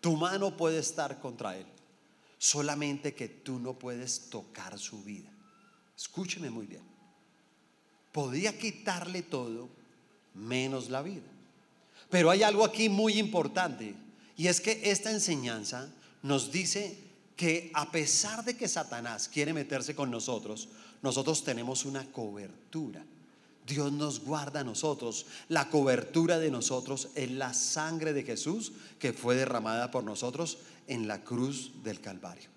Tu 0.00 0.16
mano 0.16 0.56
puede 0.56 0.80
estar 0.80 1.20
contra 1.20 1.56
él, 1.56 1.66
solamente 2.38 3.14
que 3.14 3.28
tú 3.28 3.58
no 3.58 3.78
puedes 3.78 4.30
tocar 4.30 4.78
su 4.78 5.02
vida. 5.02 5.30
Escúcheme 5.96 6.50
muy 6.50 6.66
bien. 6.66 6.82
Podía 8.12 8.56
quitarle 8.56 9.22
todo 9.22 9.68
menos 10.34 10.88
la 10.88 11.02
vida. 11.02 11.26
Pero 12.08 12.30
hay 12.30 12.42
algo 12.42 12.64
aquí 12.64 12.88
muy 12.88 13.18
importante 13.18 13.94
y 14.36 14.46
es 14.46 14.60
que 14.60 14.80
esta 14.90 15.10
enseñanza 15.10 15.92
nos 16.22 16.50
dice 16.52 16.96
que 17.36 17.70
a 17.74 17.90
pesar 17.90 18.44
de 18.44 18.56
que 18.56 18.68
Satanás 18.68 19.28
quiere 19.28 19.52
meterse 19.52 19.94
con 19.94 20.10
nosotros, 20.10 20.68
nosotros 21.02 21.44
tenemos 21.44 21.84
una 21.84 22.10
cobertura. 22.10 23.04
Dios 23.66 23.92
nos 23.92 24.20
guarda 24.20 24.60
a 24.60 24.64
nosotros. 24.64 25.26
La 25.48 25.68
cobertura 25.68 26.38
de 26.38 26.50
nosotros 26.50 27.08
es 27.14 27.30
la 27.30 27.52
sangre 27.52 28.12
de 28.12 28.22
Jesús 28.22 28.72
que 28.98 29.12
fue 29.12 29.34
derramada 29.34 29.90
por 29.90 30.04
nosotros 30.04 30.58
en 30.88 31.06
la 31.06 31.22
cruz 31.22 31.72
del 31.84 32.00
Calvario. 32.00 32.50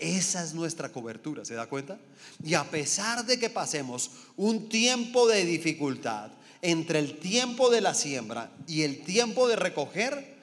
Esa 0.00 0.42
es 0.42 0.54
nuestra 0.54 0.90
cobertura, 0.90 1.44
¿se 1.44 1.54
da 1.54 1.66
cuenta? 1.66 1.98
Y 2.42 2.54
a 2.54 2.64
pesar 2.64 3.24
de 3.26 3.38
que 3.38 3.50
pasemos 3.50 4.10
un 4.36 4.68
tiempo 4.68 5.28
de 5.28 5.44
dificultad, 5.44 6.30
entre 6.62 6.98
el 6.98 7.18
tiempo 7.18 7.70
de 7.70 7.80
la 7.80 7.94
siembra 7.94 8.50
y 8.66 8.82
el 8.82 9.02
tiempo 9.02 9.46
de 9.48 9.56
recoger, 9.56 10.36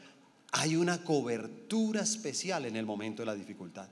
hay 0.51 0.75
una 0.75 1.03
cobertura 1.03 2.01
especial 2.01 2.65
en 2.65 2.75
el 2.75 2.86
momento 2.86 3.21
de 3.21 3.27
la 3.27 3.36
dificultad. 3.36 3.88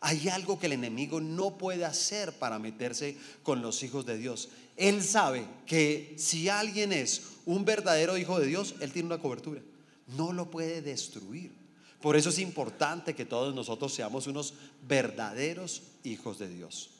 Hay 0.00 0.28
algo 0.28 0.58
que 0.58 0.66
el 0.66 0.72
enemigo 0.72 1.20
no 1.20 1.58
puede 1.58 1.84
hacer 1.84 2.32
para 2.32 2.58
meterse 2.58 3.16
con 3.42 3.62
los 3.62 3.82
hijos 3.82 4.06
de 4.06 4.16
Dios. 4.16 4.48
Él 4.76 5.02
sabe 5.02 5.44
que 5.66 6.14
si 6.16 6.48
alguien 6.48 6.92
es 6.92 7.22
un 7.46 7.64
verdadero 7.64 8.16
hijo 8.16 8.38
de 8.38 8.46
Dios, 8.46 8.76
él 8.80 8.92
tiene 8.92 9.06
una 9.06 9.18
cobertura. 9.18 9.60
No 10.16 10.32
lo 10.32 10.50
puede 10.50 10.82
destruir. 10.82 11.52
Por 12.00 12.16
eso 12.16 12.28
es 12.28 12.38
importante 12.38 13.14
que 13.14 13.24
todos 13.24 13.54
nosotros 13.54 13.92
seamos 13.92 14.26
unos 14.26 14.54
verdaderos 14.86 15.82
hijos 16.04 16.38
de 16.38 16.48
Dios. 16.48 16.90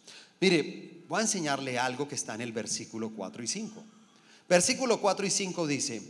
Mire, 0.40 1.02
voy 1.08 1.18
a 1.18 1.22
enseñarle 1.22 1.78
algo 1.78 2.08
que 2.08 2.14
está 2.14 2.34
en 2.34 2.40
el 2.40 2.52
versículo 2.52 3.10
4 3.10 3.42
y 3.42 3.46
5. 3.46 3.84
Versículo 4.48 5.00
4 5.00 5.26
y 5.26 5.30
5 5.30 5.66
dice, 5.66 6.02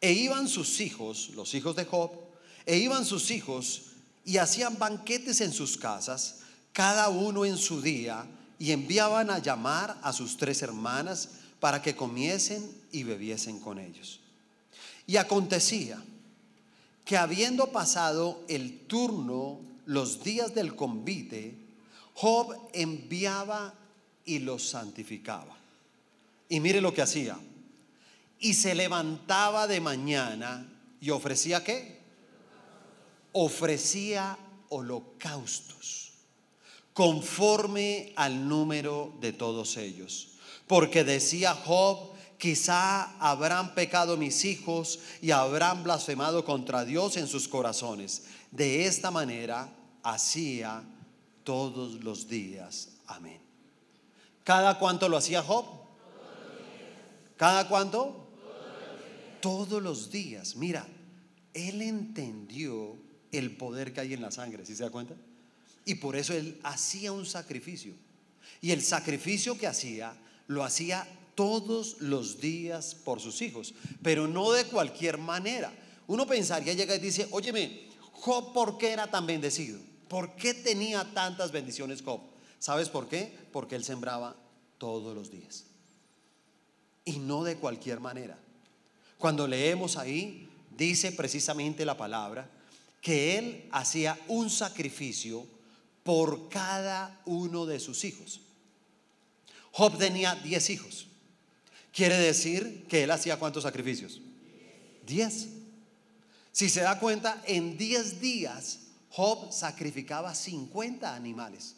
e 0.00 0.12
iban 0.12 0.48
sus 0.48 0.80
hijos, 0.80 1.30
los 1.34 1.54
hijos 1.54 1.76
de 1.76 1.84
Job, 1.84 2.10
e 2.66 2.78
iban 2.78 3.04
sus 3.04 3.30
hijos 3.30 3.82
y 4.24 4.38
hacían 4.38 4.78
banquetes 4.78 5.40
en 5.40 5.52
sus 5.52 5.76
casas, 5.76 6.40
cada 6.72 7.08
uno 7.08 7.44
en 7.44 7.58
su 7.58 7.80
día, 7.82 8.26
y 8.58 8.72
enviaban 8.72 9.30
a 9.30 9.38
llamar 9.38 9.98
a 10.02 10.12
sus 10.12 10.36
tres 10.36 10.62
hermanas 10.62 11.30
para 11.60 11.80
que 11.80 11.96
comiesen 11.96 12.70
y 12.92 13.04
bebiesen 13.04 13.60
con 13.60 13.78
ellos. 13.78 14.20
Y 15.06 15.16
acontecía 15.16 16.02
que 17.10 17.16
habiendo 17.16 17.72
pasado 17.72 18.44
el 18.46 18.86
turno, 18.86 19.58
los 19.84 20.22
días 20.22 20.54
del 20.54 20.76
convite, 20.76 21.56
Job 22.14 22.54
enviaba 22.72 23.74
y 24.24 24.38
los 24.38 24.68
santificaba. 24.68 25.56
Y 26.48 26.60
mire 26.60 26.80
lo 26.80 26.94
que 26.94 27.02
hacía. 27.02 27.36
Y 28.38 28.54
se 28.54 28.76
levantaba 28.76 29.66
de 29.66 29.80
mañana 29.80 30.64
y 31.00 31.10
ofrecía 31.10 31.64
qué? 31.64 31.98
Ofrecía 33.32 34.38
holocaustos 34.68 36.12
conforme 36.92 38.12
al 38.14 38.48
número 38.48 39.12
de 39.20 39.32
todos 39.32 39.78
ellos. 39.78 40.28
Porque 40.68 41.02
decía 41.02 41.54
Job, 41.54 42.09
quizá 42.40 43.16
habrán 43.20 43.74
pecado 43.74 44.16
mis 44.16 44.44
hijos 44.44 44.98
y 45.22 45.30
habrán 45.30 45.84
blasfemado 45.84 46.44
contra 46.44 46.84
Dios 46.84 47.16
en 47.16 47.28
sus 47.28 47.46
corazones. 47.46 48.24
De 48.50 48.86
esta 48.86 49.12
manera 49.12 49.72
hacía 50.02 50.82
todos 51.44 52.02
los 52.02 52.26
días. 52.26 52.88
Amén. 53.06 53.40
¿Cada 54.42 54.78
cuánto 54.78 55.08
lo 55.08 55.18
hacía 55.18 55.42
Job? 55.42 55.66
¿Cada 57.36 57.68
cuánto? 57.68 58.26
Todos 59.40 59.82
los 59.82 60.10
días. 60.10 60.56
Mira, 60.56 60.86
él 61.54 61.82
entendió 61.82 62.96
el 63.32 63.56
poder 63.56 63.92
que 63.92 64.00
hay 64.00 64.14
en 64.14 64.22
la 64.22 64.30
sangre, 64.30 64.66
¿sí 64.66 64.74
se 64.74 64.82
da 64.82 64.90
cuenta? 64.90 65.14
Y 65.84 65.96
por 65.96 66.16
eso 66.16 66.32
él 66.32 66.58
hacía 66.62 67.12
un 67.12 67.26
sacrificio. 67.26 67.94
Y 68.60 68.72
el 68.72 68.82
sacrificio 68.82 69.56
que 69.56 69.66
hacía, 69.66 70.14
lo 70.46 70.64
hacía 70.64 71.06
todos 71.40 71.96
los 72.00 72.38
días 72.38 72.94
por 72.94 73.18
sus 73.18 73.40
hijos, 73.40 73.72
pero 74.02 74.28
no 74.28 74.52
de 74.52 74.66
cualquier 74.66 75.16
manera. 75.16 75.72
Uno 76.06 76.26
pensaría, 76.26 76.74
llega 76.74 76.94
y 76.94 76.98
dice, 76.98 77.28
óyeme, 77.30 77.88
Job, 78.12 78.52
¿por 78.52 78.76
qué 78.76 78.90
era 78.90 79.10
tan 79.10 79.24
bendecido? 79.24 79.80
¿Por 80.06 80.36
qué 80.36 80.52
tenía 80.52 81.02
tantas 81.14 81.50
bendiciones 81.50 82.02
Job? 82.02 82.20
¿Sabes 82.58 82.90
por 82.90 83.08
qué? 83.08 83.34
Porque 83.52 83.74
él 83.74 83.84
sembraba 83.84 84.36
todos 84.76 85.14
los 85.14 85.30
días 85.30 85.64
y 87.06 87.12
no 87.12 87.42
de 87.42 87.56
cualquier 87.56 88.00
manera. 88.00 88.38
Cuando 89.16 89.48
leemos 89.48 89.96
ahí, 89.96 90.46
dice 90.76 91.10
precisamente 91.10 91.86
la 91.86 91.96
palabra 91.96 92.50
que 93.00 93.38
él 93.38 93.66
hacía 93.72 94.20
un 94.28 94.50
sacrificio 94.50 95.46
por 96.02 96.50
cada 96.50 97.22
uno 97.24 97.64
de 97.64 97.80
sus 97.80 98.04
hijos. 98.04 98.42
Job 99.72 99.96
tenía 99.96 100.34
10 100.34 100.68
hijos. 100.68 101.06
Quiere 101.92 102.16
decir 102.16 102.86
que 102.88 103.02
él 103.02 103.10
hacía 103.10 103.38
cuántos 103.38 103.64
sacrificios? 103.64 104.20
10. 105.06 105.48
Si 106.52 106.68
se 106.68 106.80
da 106.80 106.98
cuenta, 106.98 107.42
en 107.46 107.76
10 107.76 108.20
días 108.20 108.80
Job 109.10 109.52
sacrificaba 109.52 110.34
50 110.34 111.14
animales. 111.14 111.74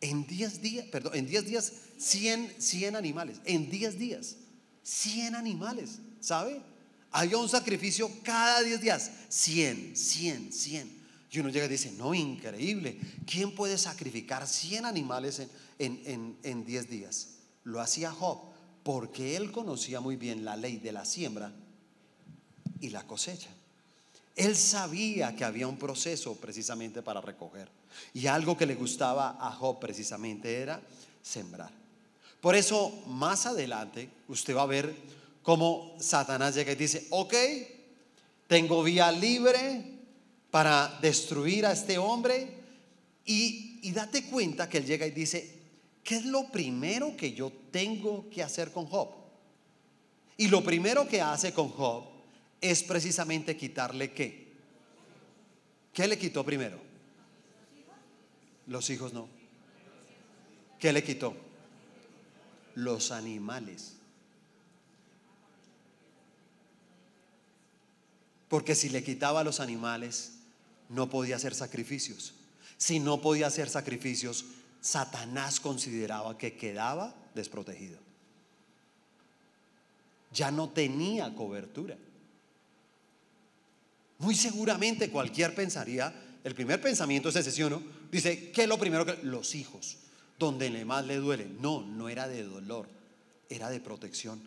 En 0.00 0.26
10 0.26 0.60
días, 0.60 0.86
perdón, 0.86 1.14
en 1.14 1.26
10 1.26 1.46
días 1.46 1.72
100, 1.98 2.56
100 2.58 2.96
animales. 2.96 3.40
En 3.44 3.70
10 3.70 3.98
días 3.98 4.36
100 4.82 5.34
animales, 5.34 5.98
¿sabe? 6.20 6.60
Había 7.10 7.38
un 7.38 7.48
sacrificio 7.48 8.10
cada 8.22 8.62
10 8.62 8.80
días. 8.80 9.10
100, 9.30 9.96
100, 9.96 10.52
100. 10.52 11.06
Y 11.30 11.38
uno 11.40 11.48
llega 11.48 11.66
y 11.66 11.70
dice, 11.70 11.90
no, 11.92 12.14
increíble. 12.14 12.98
¿Quién 13.26 13.54
puede 13.54 13.78
sacrificar 13.78 14.46
100 14.46 14.84
animales 14.84 15.42
en, 15.78 16.36
en 16.42 16.64
10 16.64 16.88
días? 16.88 17.35
Lo 17.66 17.80
hacía 17.80 18.12
Job 18.12 18.38
porque 18.84 19.34
él 19.34 19.50
conocía 19.50 19.98
muy 19.98 20.14
bien 20.14 20.44
la 20.44 20.54
ley 20.54 20.76
de 20.76 20.92
la 20.92 21.04
siembra 21.04 21.52
y 22.80 22.90
la 22.90 23.04
cosecha. 23.04 23.50
Él 24.36 24.54
sabía 24.54 25.34
que 25.34 25.44
había 25.44 25.66
un 25.66 25.76
proceso 25.76 26.36
precisamente 26.36 27.02
para 27.02 27.20
recoger. 27.20 27.68
Y 28.14 28.28
algo 28.28 28.56
que 28.56 28.66
le 28.66 28.76
gustaba 28.76 29.36
a 29.40 29.50
Job 29.50 29.80
precisamente 29.80 30.54
era 30.54 30.80
sembrar. 31.20 31.72
Por 32.40 32.54
eso, 32.54 33.02
más 33.08 33.46
adelante, 33.46 34.08
usted 34.28 34.54
va 34.54 34.62
a 34.62 34.66
ver 34.66 34.94
cómo 35.42 35.96
Satanás 35.98 36.54
llega 36.54 36.70
y 36.70 36.76
dice, 36.76 37.08
ok, 37.10 37.34
tengo 38.46 38.84
vía 38.84 39.10
libre 39.10 39.98
para 40.52 40.96
destruir 41.02 41.66
a 41.66 41.72
este 41.72 41.98
hombre. 41.98 42.48
Y, 43.24 43.80
y 43.82 43.90
date 43.90 44.26
cuenta 44.26 44.68
que 44.68 44.78
él 44.78 44.86
llega 44.86 45.04
y 45.04 45.10
dice, 45.10 45.56
¿qué 46.06 46.14
es 46.14 46.24
lo 46.24 46.52
primero 46.52 47.16
que 47.16 47.32
yo 47.32 47.52
tengo 47.72 48.30
que 48.30 48.40
hacer 48.42 48.70
con 48.70 48.86
Job? 48.86 49.10
Y 50.36 50.46
lo 50.46 50.62
primero 50.62 51.08
que 51.08 51.20
hace 51.20 51.52
con 51.52 51.68
Job 51.68 52.04
es 52.60 52.84
precisamente 52.84 53.56
quitarle 53.56 54.12
qué. 54.12 54.46
¿Qué 55.92 56.06
le 56.06 56.16
quitó 56.16 56.44
primero? 56.44 56.78
Los 58.68 58.88
hijos 58.88 59.12
no. 59.12 59.28
¿Qué 60.78 60.92
le 60.92 61.02
quitó? 61.02 61.34
Los 62.76 63.10
animales. 63.10 63.94
Porque 68.48 68.76
si 68.76 68.90
le 68.90 69.02
quitaba 69.02 69.42
los 69.42 69.58
animales, 69.58 70.34
no 70.88 71.10
podía 71.10 71.34
hacer 71.34 71.54
sacrificios. 71.54 72.34
Si 72.76 73.00
no 73.00 73.20
podía 73.20 73.48
hacer 73.48 73.68
sacrificios, 73.68 74.44
Satanás 74.86 75.58
consideraba 75.58 76.38
que 76.38 76.56
quedaba 76.56 77.12
desprotegido. 77.34 77.98
Ya 80.32 80.52
no 80.52 80.68
tenía 80.68 81.34
cobertura. 81.34 81.96
Muy 84.18 84.36
seguramente 84.36 85.10
cualquier 85.10 85.56
pensaría, 85.56 86.14
el 86.44 86.54
primer 86.54 86.80
pensamiento 86.80 87.30
es 87.30 87.36
ese, 87.36 87.50
¿sí 87.50 87.62
no? 87.62 87.82
Dice, 88.12 88.52
¿qué 88.52 88.62
es 88.62 88.68
lo 88.68 88.78
primero 88.78 89.04
que? 89.04 89.18
Los 89.24 89.56
hijos, 89.56 89.96
donde 90.38 90.70
le 90.70 90.84
más 90.84 91.04
le 91.04 91.16
duele. 91.16 91.48
No, 91.60 91.80
no 91.80 92.08
era 92.08 92.28
de 92.28 92.44
dolor, 92.44 92.88
era 93.48 93.70
de 93.70 93.80
protección. 93.80 94.40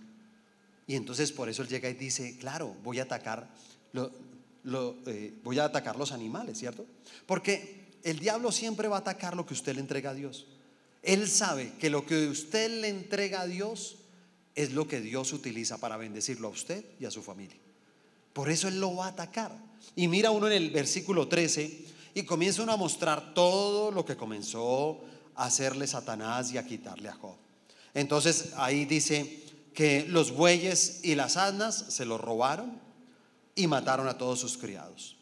Y 0.87 0.95
entonces 0.95 1.33
por 1.33 1.49
eso 1.49 1.63
él 1.63 1.67
llega 1.67 1.89
y 1.89 1.95
dice, 1.95 2.37
claro, 2.37 2.77
voy 2.81 2.99
a 2.99 3.03
atacar, 3.03 3.49
eh, 3.93 5.33
voy 5.43 5.59
a 5.59 5.65
atacar 5.65 5.97
los 5.97 6.13
animales, 6.13 6.57
¿cierto? 6.57 6.85
Porque 7.25 7.78
el 8.03 8.19
diablo 8.19 8.51
siempre 8.51 8.87
va 8.87 8.97
a 8.97 8.99
atacar 8.99 9.35
lo 9.35 9.45
que 9.45 9.53
usted 9.53 9.75
le 9.75 9.81
entrega 9.81 10.11
a 10.11 10.13
Dios. 10.13 10.47
Él 11.01 11.29
sabe 11.29 11.73
que 11.79 11.89
lo 11.89 12.05
que 12.05 12.27
usted 12.27 12.81
le 12.81 12.89
entrega 12.89 13.41
a 13.41 13.47
Dios 13.47 13.97
es 14.55 14.73
lo 14.73 14.87
que 14.87 15.01
Dios 15.01 15.31
utiliza 15.33 15.77
para 15.77 15.97
bendecirlo 15.97 16.47
a 16.47 16.51
usted 16.51 16.83
y 16.99 17.05
a 17.05 17.11
su 17.11 17.21
familia. 17.21 17.57
Por 18.33 18.49
eso 18.49 18.67
Él 18.67 18.79
lo 18.79 18.95
va 18.95 19.05
a 19.05 19.09
atacar. 19.09 19.51
Y 19.95 20.07
mira 20.07 20.31
uno 20.31 20.47
en 20.47 20.53
el 20.53 20.69
versículo 20.71 21.27
13 21.27 21.85
y 22.13 22.23
comienza 22.23 22.63
uno 22.63 22.73
a 22.73 22.77
mostrar 22.77 23.33
todo 23.33 23.91
lo 23.91 24.05
que 24.05 24.17
comenzó 24.17 25.01
a 25.35 25.45
hacerle 25.45 25.87
Satanás 25.87 26.51
y 26.51 26.57
a 26.57 26.65
quitarle 26.65 27.09
a 27.09 27.13
Job. 27.13 27.35
Entonces 27.93 28.51
ahí 28.57 28.85
dice 28.85 29.43
que 29.73 30.05
los 30.09 30.31
bueyes 30.31 31.01
y 31.03 31.15
las 31.15 31.37
asnas 31.37 31.85
se 31.89 32.05
los 32.05 32.19
robaron 32.19 32.79
y 33.55 33.67
mataron 33.67 34.07
a 34.07 34.17
todos 34.17 34.39
sus 34.39 34.57
criados. 34.57 35.18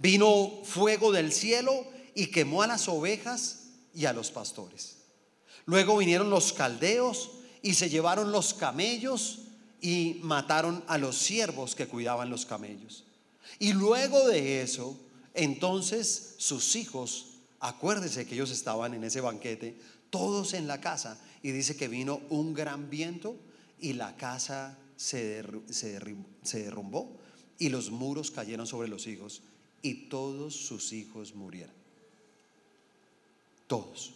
Vino 0.00 0.62
fuego 0.64 1.12
del 1.12 1.30
cielo 1.30 1.84
y 2.14 2.28
quemó 2.28 2.62
a 2.62 2.66
las 2.66 2.88
ovejas 2.88 3.66
y 3.94 4.06
a 4.06 4.14
los 4.14 4.30
pastores. 4.30 4.96
Luego 5.66 5.98
vinieron 5.98 6.30
los 6.30 6.54
caldeos 6.54 7.32
y 7.60 7.74
se 7.74 7.90
llevaron 7.90 8.32
los 8.32 8.54
camellos 8.54 9.40
y 9.82 10.18
mataron 10.22 10.82
a 10.86 10.96
los 10.96 11.18
siervos 11.18 11.74
que 11.74 11.86
cuidaban 11.86 12.30
los 12.30 12.46
camellos. 12.46 13.04
Y 13.58 13.74
luego 13.74 14.26
de 14.26 14.62
eso, 14.62 14.98
entonces 15.34 16.34
sus 16.38 16.76
hijos, 16.76 17.34
acuérdese 17.58 18.26
que 18.26 18.36
ellos 18.36 18.50
estaban 18.50 18.94
en 18.94 19.04
ese 19.04 19.20
banquete, 19.20 19.76
todos 20.08 20.54
en 20.54 20.66
la 20.66 20.80
casa, 20.80 21.20
y 21.42 21.50
dice 21.50 21.76
que 21.76 21.88
vino 21.88 22.22
un 22.30 22.54
gran 22.54 22.88
viento 22.88 23.36
y 23.78 23.92
la 23.92 24.16
casa 24.16 24.78
se, 24.96 25.44
se 25.68 26.62
derrumbó 26.62 27.18
y 27.58 27.68
los 27.68 27.90
muros 27.90 28.30
cayeron 28.30 28.66
sobre 28.66 28.88
los 28.88 29.06
hijos 29.06 29.42
y 29.82 30.08
todos 30.08 30.54
sus 30.54 30.92
hijos 30.92 31.34
murieron. 31.34 31.74
Todos. 33.66 34.14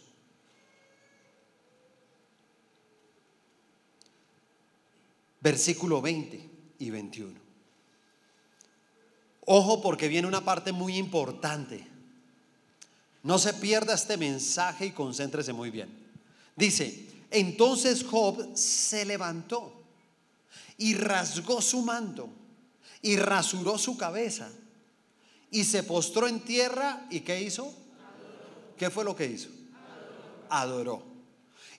versículo 5.45 6.01
20 6.01 6.49
y 6.79 6.89
21. 6.89 7.39
Ojo 9.45 9.79
porque 9.79 10.07
viene 10.07 10.27
una 10.27 10.43
parte 10.43 10.71
muy 10.71 10.97
importante. 10.97 11.87
No 13.21 13.37
se 13.37 13.53
pierda 13.53 13.93
este 13.93 14.17
mensaje 14.17 14.87
y 14.87 14.91
concéntrese 14.91 15.53
muy 15.53 15.69
bien. 15.69 15.87
Dice, 16.55 17.05
entonces 17.29 18.03
Job 18.03 18.57
se 18.57 19.05
levantó 19.05 19.83
y 20.79 20.95
rasgó 20.95 21.61
su 21.61 21.83
manto 21.83 22.27
y 23.03 23.17
rasuró 23.17 23.77
su 23.77 23.97
cabeza 23.97 24.51
y 25.51 25.63
se 25.63 25.83
postró 25.83 26.27
en 26.27 26.39
tierra 26.39 27.05
y 27.09 27.21
¿qué 27.21 27.41
hizo? 27.41 27.73
¿Qué 28.77 28.89
fue 28.89 29.03
lo 29.03 29.15
que 29.15 29.25
hizo? 29.25 29.49
Adoró. 30.49 31.03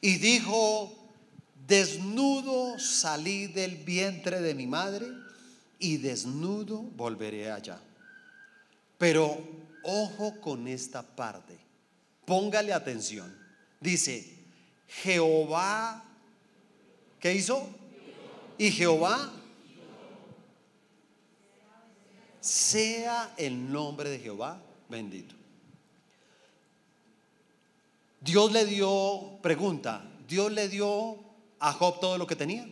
Y 0.00 0.16
dijo, 0.16 1.06
Desnudo 1.66 2.78
salí 2.78 3.48
del 3.48 3.76
vientre 3.76 4.40
de 4.40 4.54
mi 4.54 4.66
madre 4.66 5.08
y 5.80 5.96
desnudo 5.96 6.80
volveré 6.80 7.50
allá. 7.50 7.80
Pero 8.98 9.36
ojo 9.82 10.40
con 10.40 10.68
esta 10.68 11.02
parte. 11.02 11.58
Póngale 12.24 12.72
atención. 12.72 13.36
Dice, 13.80 14.32
Jehová, 14.86 16.04
¿qué 17.18 17.34
hizo? 17.34 17.68
Y 18.58 18.70
Jehová, 18.70 19.32
sea 22.46 23.34
el 23.36 23.72
nombre 23.72 24.08
de 24.08 24.20
Jehová 24.20 24.62
bendito. 24.88 25.34
Dios 28.20 28.52
le 28.52 28.64
dio, 28.64 29.38
pregunta, 29.42 30.04
Dios 30.28 30.52
le 30.52 30.68
dio 30.68 31.18
a 31.58 31.72
Job 31.72 32.00
todo 32.00 32.18
lo 32.18 32.26
que 32.26 32.36
tenía? 32.36 32.68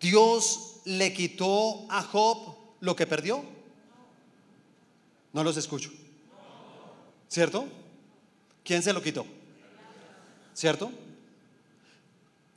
¿Dios 0.00 0.80
le 0.84 1.12
quitó 1.12 1.86
a 1.90 2.02
Job 2.02 2.56
lo 2.80 2.96
que 2.96 3.06
perdió? 3.06 3.44
No 5.32 5.44
los 5.44 5.56
escucho. 5.56 5.90
¿Cierto? 7.28 7.66
¿Quién 8.64 8.82
se 8.82 8.92
lo 8.92 9.02
quitó? 9.02 9.26
¿Cierto? 10.54 10.90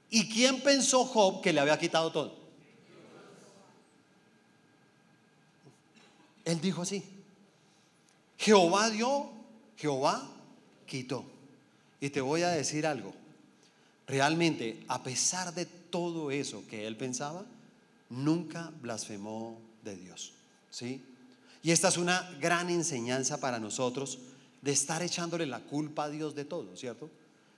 ¿Y 0.10 0.30
quién 0.30 0.62
pensó 0.62 1.04
Job 1.06 1.42
que 1.42 1.52
le 1.52 1.60
había 1.60 1.78
quitado 1.78 2.12
todo? 2.12 2.39
Él 6.50 6.62
dijo 6.62 6.82
así. 6.82 7.04
Jehová 8.38 8.90
dio, 8.90 9.30
Jehová 9.78 10.28
quitó. 10.86 11.26
Y 12.02 12.10
te 12.10 12.22
voy 12.22 12.44
a 12.44 12.50
decir 12.50 12.88
algo 12.88 13.14
realmente, 14.10 14.84
a 14.88 15.04
pesar 15.04 15.54
de 15.54 15.66
todo 15.66 16.32
eso 16.32 16.64
que 16.68 16.88
él 16.88 16.98
pensaba, 16.98 17.46
nunca 18.10 18.72
blasfemó 18.82 19.62
de 19.84 19.96
Dios. 19.96 20.34
¿Sí? 20.72 21.04
Y 21.62 21.72
esta 21.72 21.90
es 21.90 21.98
una 21.98 22.30
gran 22.40 22.70
enseñanza 22.70 23.40
para 23.40 23.60
nosotros 23.60 24.20
de 24.62 24.72
estar 24.72 25.02
echándole 25.04 25.46
la 25.46 25.60
culpa 25.60 26.06
a 26.06 26.10
Dios 26.10 26.36
de 26.36 26.46
todo, 26.46 26.76
¿cierto? 26.76 27.10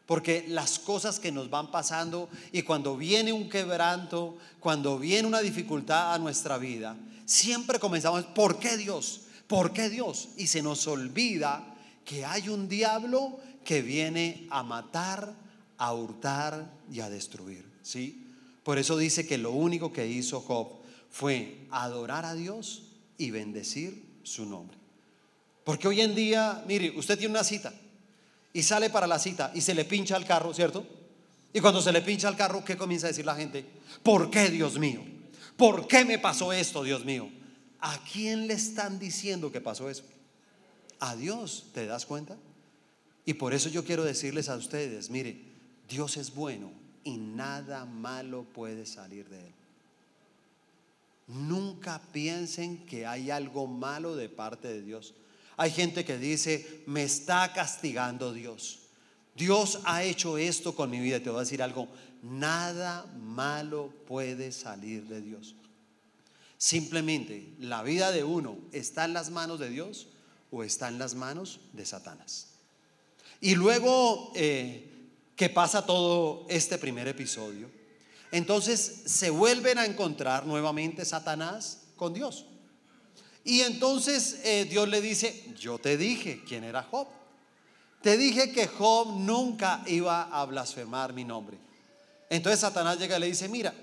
Porque 0.06 0.46
las 0.48 0.80
cosas 0.80 1.20
que 1.20 1.32
nos 1.32 1.50
van 1.50 1.72
pasando 1.72 2.30
y 2.52 2.64
cuando 2.64 2.98
viene 2.98 3.32
un 3.32 3.50
quebranto, 3.50 4.38
cuando 4.60 5.00
viene 5.00 5.28
una 5.28 5.42
dificultad 5.42 6.14
a 6.14 6.20
nuestra 6.20 6.58
vida, 6.58 6.98
siempre 7.26 7.80
comenzamos, 7.80 8.26
¿por 8.26 8.60
qué 8.60 8.78
Dios? 8.78 9.22
¿Por 9.48 9.74
qué 9.74 9.90
Dios? 9.90 10.30
Y 10.38 10.48
se 10.48 10.62
nos 10.62 10.88
olvida 10.88 11.76
que 12.04 12.26
hay 12.26 12.50
un 12.50 12.68
diablo 12.68 13.40
que 13.64 13.82
viene 13.82 14.48
a 14.50 14.64
matar, 14.64 15.34
a 15.78 15.94
hurtar 15.94 16.70
y 16.92 17.00
a 17.00 17.10
destruir. 17.10 17.66
¿Sí? 17.84 18.28
Por 18.64 18.78
eso 18.78 18.98
dice 18.98 19.26
que 19.26 19.38
lo 19.38 19.52
único 19.52 19.92
que 19.92 20.08
hizo 20.08 20.42
Job 20.42 20.82
fue 21.10 21.68
adorar 21.72 22.26
a 22.26 22.34
Dios 22.34 22.84
y 23.18 23.32
bendecir 23.32 24.04
su 24.24 24.46
nombre. 24.46 24.78
Porque 25.64 25.88
hoy 25.88 26.02
en 26.02 26.16
día, 26.16 26.64
mire, 26.68 26.92
usted 26.98 27.18
tiene 27.18 27.34
una 27.34 27.44
cita 27.44 27.74
y 28.54 28.64
sale 28.64 28.90
para 28.90 29.08
la 29.08 29.20
cita 29.20 29.52
y 29.54 29.62
se 29.62 29.74
le 29.74 29.86
pincha 29.86 30.16
al 30.16 30.26
carro, 30.26 30.54
¿cierto? 30.54 30.86
Y 31.54 31.60
cuando 31.60 31.82
se 31.82 31.92
le 31.92 32.02
pincha 32.02 32.28
al 32.28 32.38
carro, 32.38 32.64
¿qué 32.64 32.78
comienza 32.78 33.08
a 33.08 33.10
decir 33.10 33.26
la 33.26 33.36
gente? 33.36 33.66
¿Por 34.04 34.30
qué, 34.30 34.50
Dios 34.50 34.80
mío? 34.80 35.04
¿Por 35.58 35.88
qué 35.88 36.06
me 36.06 36.18
pasó 36.18 36.54
esto, 36.54 36.84
Dios 36.84 37.06
mío? 37.06 37.30
¿A 37.80 38.00
quién 38.12 38.48
le 38.48 38.54
están 38.54 39.00
diciendo 39.00 39.52
que 39.52 39.62
pasó 39.62 39.90
eso? 39.90 40.04
A 41.00 41.16
Dios, 41.16 41.66
¿te 41.74 41.86
das 41.86 42.06
cuenta? 42.06 42.38
Y 43.26 43.34
por 43.34 43.54
eso 43.54 43.70
yo 43.70 43.84
quiero 43.84 44.04
decirles 44.04 44.50
a 44.50 44.56
ustedes, 44.56 45.10
mire, 45.10 45.42
Dios 45.90 46.18
es 46.18 46.34
bueno 46.34 46.72
y 47.04 47.18
nada 47.18 47.86
malo 47.86 48.44
puede 48.44 48.86
salir 48.86 49.28
de 49.30 49.40
él. 49.40 49.54
Nunca 51.28 52.02
piensen 52.12 52.86
que 52.86 53.06
hay 53.06 53.32
algo 53.32 53.68
malo 53.68 54.16
de 54.16 54.30
parte 54.30 54.68
de 54.68 54.82
Dios. 54.82 55.14
Hay 55.62 55.70
gente 55.70 56.04
que 56.04 56.18
dice, 56.18 56.82
me 56.88 57.04
está 57.04 57.54
castigando 57.54 58.34
Dios. 58.34 58.80
Dios 59.36 59.78
ha 59.84 60.02
hecho 60.02 60.40
esto 60.40 60.74
con 60.74 60.90
mi 60.90 61.00
vida. 61.00 61.20
Te 61.20 61.30
voy 61.30 61.38
a 61.38 61.44
decir 61.44 61.62
algo, 61.62 61.88
nada 62.24 63.06
malo 63.20 63.94
puede 64.08 64.54
salir 64.54 65.04
de 65.04 65.22
Dios. 65.22 65.54
Simplemente 66.58 67.54
la 67.60 67.84
vida 67.84 68.12
de 68.12 68.24
uno 68.24 68.58
está 68.72 69.06
en 69.06 69.14
las 69.14 69.30
manos 69.30 69.60
de 69.60 69.70
Dios 69.70 70.08
o 70.50 70.64
está 70.64 70.88
en 70.88 70.98
las 70.98 71.14
manos 71.14 71.60
de 71.74 71.86
Satanás. 71.86 72.48
Y 73.40 73.54
luego 73.54 74.32
eh, 74.34 74.90
que 75.36 75.50
pasa 75.50 75.86
todo 75.86 76.48
este 76.50 76.80
primer 76.80 77.08
episodio, 77.08 77.70
entonces 78.32 79.04
se 79.06 79.30
vuelven 79.30 79.78
a 79.78 79.86
encontrar 79.86 80.48
nuevamente 80.48 81.06
Satanás 81.06 81.84
con 81.98 82.16
Dios. 82.16 82.48
Y 83.44 83.62
entonces 83.62 84.40
eh, 84.44 84.66
Dios 84.70 84.88
le 84.88 85.02
dice, 85.02 85.46
yo 85.60 85.80
te 85.80 85.98
dije 85.98 86.44
quién 86.48 86.64
era 86.64 86.84
Job. 86.84 87.08
Te 88.02 88.18
dije 88.18 88.52
que 88.52 88.68
Job 88.68 89.20
nunca 89.20 89.84
iba 89.88 90.24
a 90.24 90.46
blasfemar 90.46 91.14
mi 91.14 91.24
nombre. 91.24 91.58
Entonces 92.30 92.60
Satanás 92.60 92.98
llega 92.98 93.18
y 93.18 93.20
le 93.20 93.28
dice, 93.28 93.48
mira, 93.48 93.74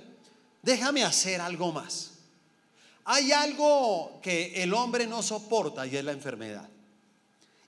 déjame 0.62 1.04
hacer 1.04 1.40
algo 1.40 1.72
más. 1.72 2.12
Hay 3.04 3.32
algo 3.32 4.20
que 4.22 4.62
el 4.62 4.74
hombre 4.74 5.06
no 5.06 5.22
soporta 5.22 5.86
y 5.86 5.96
es 5.96 6.04
la 6.04 6.12
enfermedad. 6.12 6.68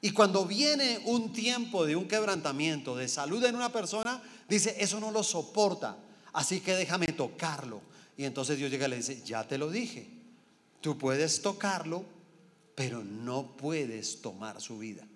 Y 0.02 0.10
cuando 0.12 0.44
viene 0.44 1.00
un 1.04 1.32
tiempo 1.32 1.84
de 1.84 1.96
un 1.96 2.08
quebrantamiento 2.08 2.96
de 2.96 3.08
salud 3.08 3.44
en 3.44 3.54
una 3.54 3.70
persona, 3.70 4.22
dice, 4.48 4.76
eso 4.78 4.98
no 4.98 5.10
lo 5.10 5.22
soporta, 5.22 5.96
así 6.32 6.60
que 6.60 6.74
déjame 6.74 7.08
tocarlo. 7.08 7.82
Y 8.16 8.24
entonces 8.24 8.58
Dios 8.58 8.70
llega 8.70 8.86
y 8.86 8.90
le 8.90 8.96
dice, 8.96 9.22
ya 9.24 9.46
te 9.46 9.58
lo 9.58 9.70
dije, 9.70 10.08
tú 10.80 10.98
puedes 10.98 11.42
tocarlo, 11.42 12.04
pero 12.74 13.04
no 13.04 13.56
puedes 13.56 14.22
tomar 14.22 14.60
su 14.60 14.78
vida. 14.78 15.06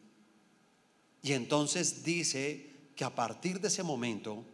Y 1.23 1.33
entonces 1.33 2.05
dice 2.05 2.71
que 2.95 3.05
a 3.05 3.15
partir 3.15 3.61
de 3.61 3.69
ese 3.69 3.83
momento 3.83 4.45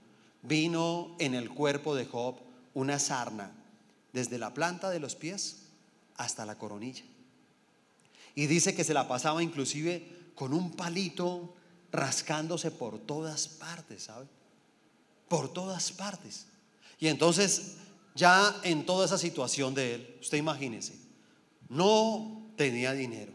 vino 0.42 1.16
en 1.18 1.34
el 1.34 1.50
cuerpo 1.50 1.94
de 1.94 2.06
Job 2.06 2.36
una 2.74 2.98
sarna, 2.98 3.52
desde 4.12 4.38
la 4.38 4.54
planta 4.54 4.90
de 4.90 5.00
los 5.00 5.16
pies 5.16 5.66
hasta 6.16 6.46
la 6.46 6.56
coronilla. 6.56 7.04
Y 8.34 8.46
dice 8.46 8.74
que 8.74 8.84
se 8.84 8.94
la 8.94 9.08
pasaba 9.08 9.42
inclusive 9.42 10.32
con 10.34 10.54
un 10.54 10.72
palito 10.72 11.54
rascándose 11.92 12.70
por 12.70 12.98
todas 12.98 13.48
partes, 13.48 14.04
¿sabe? 14.04 14.26
Por 15.28 15.52
todas 15.52 15.90
partes. 15.92 16.46
Y 16.98 17.08
entonces, 17.08 17.76
ya 18.14 18.60
en 18.62 18.84
toda 18.84 19.06
esa 19.06 19.18
situación 19.18 19.74
de 19.74 19.94
él, 19.94 20.16
usted 20.20 20.38
imagínese, 20.38 20.94
no 21.68 22.50
tenía 22.56 22.92
dinero. 22.92 23.32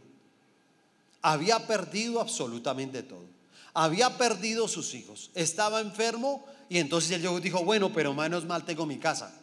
Había 1.21 1.65
perdido 1.65 2.21
absolutamente 2.21 3.01
todo. 3.01 3.25
Había 3.73 4.17
perdido 4.17 4.67
sus 4.67 4.93
hijos. 4.93 5.31
Estaba 5.33 5.81
enfermo 5.81 6.45
y 6.69 6.77
entonces 6.77 7.11
él 7.11 7.41
dijo, 7.41 7.63
bueno, 7.63 7.91
pero 7.91 8.13
menos 8.13 8.45
mal 8.45 8.63
tengo 8.63 8.85
mi 8.85 8.97
casa. 8.97 9.33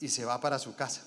Y 0.00 0.08
se 0.08 0.24
va 0.24 0.40
para 0.40 0.58
su 0.58 0.74
casa. 0.74 1.06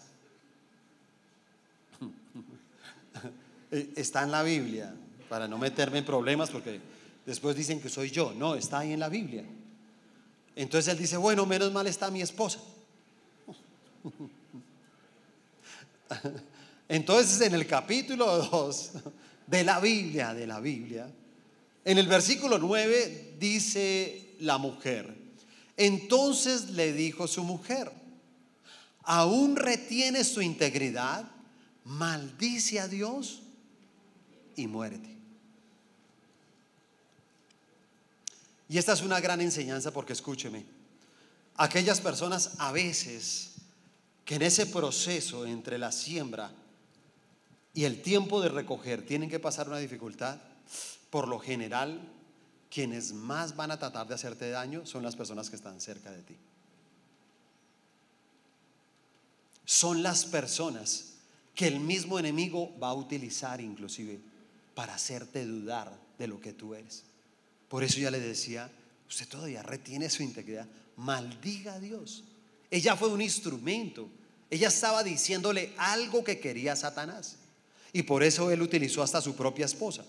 Está 3.72 4.24
en 4.24 4.32
la 4.32 4.44
Biblia 4.44 4.94
para 5.30 5.48
no 5.48 5.58
meterme 5.58 6.00
en 6.00 6.06
problemas 6.06 6.50
porque 6.50 6.82
después 7.26 7.56
dicen 7.56 7.82
que 7.82 7.90
soy 7.90 8.10
yo. 8.12 8.34
No, 8.36 8.56
está 8.56 8.80
ahí 8.80 8.94
en 8.94 9.00
la 9.00 9.10
Biblia. 9.10 9.46
Entonces 10.56 10.92
él 10.92 10.98
dice, 10.98 11.18
bueno, 11.18 11.46
menos 11.46 11.72
mal 11.72 11.88
está 11.88 12.10
mi 12.10 12.22
esposa. 12.22 12.60
Entonces 16.90 17.42
en 17.42 17.54
el 17.54 17.68
capítulo 17.68 18.48
2 18.48 18.92
de 19.48 19.64
la 19.64 19.80
Biblia, 19.80 20.34
de 20.34 20.48
la 20.48 20.60
Biblia, 20.60 21.08
en 21.86 21.98
el 21.98 22.08
versículo 22.08 22.58
9 22.58 23.36
dice 23.40 24.36
la 24.40 24.58
mujer, 24.58 25.16
entonces 25.78 26.72
le 26.72 26.94
dijo 26.94 27.28
su 27.28 27.44
mujer, 27.44 27.92
aún 29.04 29.56
retiene 29.56 30.24
su 30.24 30.42
integridad, 30.42 31.26
maldice 31.86 32.80
a 32.80 32.88
Dios 32.88 33.42
y 34.56 34.68
muérete. 34.68 35.18
Y 38.68 38.78
esta 38.78 38.94
es 38.94 39.02
una 39.02 39.20
gran 39.20 39.42
enseñanza 39.42 39.92
porque 39.92 40.14
escúcheme, 40.14 40.66
aquellas 41.56 42.02
personas 42.02 42.52
a 42.60 42.72
veces 42.72 43.59
que 44.30 44.36
en 44.36 44.44
ese 44.44 44.68
proceso 44.68 45.48
entre 45.48 45.80
la 45.80 45.92
siembra 45.92 46.52
y 47.74 47.86
el 47.86 48.04
tiempo 48.04 48.40
de 48.42 48.50
recoger 48.50 49.04
tienen 49.04 49.28
que 49.28 49.40
pasar 49.40 49.68
una 49.68 49.80
dificultad, 49.80 50.40
por 51.10 51.28
lo 51.28 51.40
general 51.40 52.00
quienes 52.70 53.12
más 53.12 53.56
van 53.56 53.72
a 53.72 53.80
tratar 53.80 54.08
de 54.08 54.14
hacerte 54.14 54.52
daño 54.52 54.86
son 54.86 55.02
las 55.02 55.16
personas 55.16 55.50
que 55.50 55.56
están 55.56 55.82
cerca 55.82 56.12
de 56.12 56.22
ti. 56.22 56.36
Son 59.66 60.04
las 60.04 60.26
personas 60.26 61.14
que 61.56 61.66
el 61.66 61.80
mismo 61.80 62.20
enemigo 62.20 62.78
va 62.78 62.90
a 62.90 62.94
utilizar 62.94 63.60
inclusive 63.60 64.20
para 64.76 64.94
hacerte 64.94 65.44
dudar 65.44 65.92
de 66.20 66.28
lo 66.28 66.40
que 66.40 66.54
tú 66.54 66.76
eres. 66.76 67.02
Por 67.68 67.84
eso 67.84 68.00
ya 68.00 68.12
le 68.12 68.20
decía, 68.20 68.70
usted 69.10 69.28
todavía 69.28 69.64
retiene 69.64 70.08
su 70.08 70.22
integridad. 70.22 70.68
Maldiga 70.98 71.74
a 71.74 71.80
Dios. 71.80 72.26
Ella 72.70 72.96
fue 72.96 73.08
un 73.08 73.24
instrumento. 73.24 74.19
Ella 74.50 74.68
estaba 74.68 75.04
diciéndole 75.04 75.74
algo 75.78 76.24
que 76.24 76.40
quería 76.40 76.76
Satanás. 76.76 77.38
Y 77.94 78.04
por 78.04 78.24
eso 78.24 78.52
él 78.52 78.62
utilizó 78.62 79.04
hasta 79.04 79.22
su 79.22 79.36
propia 79.36 79.66
esposa. 79.66 80.06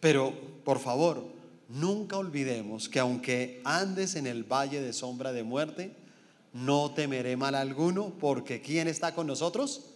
Pero, 0.00 0.32
por 0.64 0.80
favor, 0.80 1.24
nunca 1.68 2.18
olvidemos 2.18 2.88
que 2.88 3.00
aunque 3.00 3.60
andes 3.64 4.14
en 4.16 4.26
el 4.26 4.44
valle 4.44 4.80
de 4.80 4.92
sombra 4.92 5.32
de 5.32 5.42
muerte, 5.42 5.94
no 6.52 6.92
temeré 6.92 7.36
mal 7.36 7.54
alguno, 7.54 8.12
porque 8.20 8.60
¿quién 8.60 8.88
está 8.88 9.14
con 9.14 9.26
nosotros? 9.26 9.86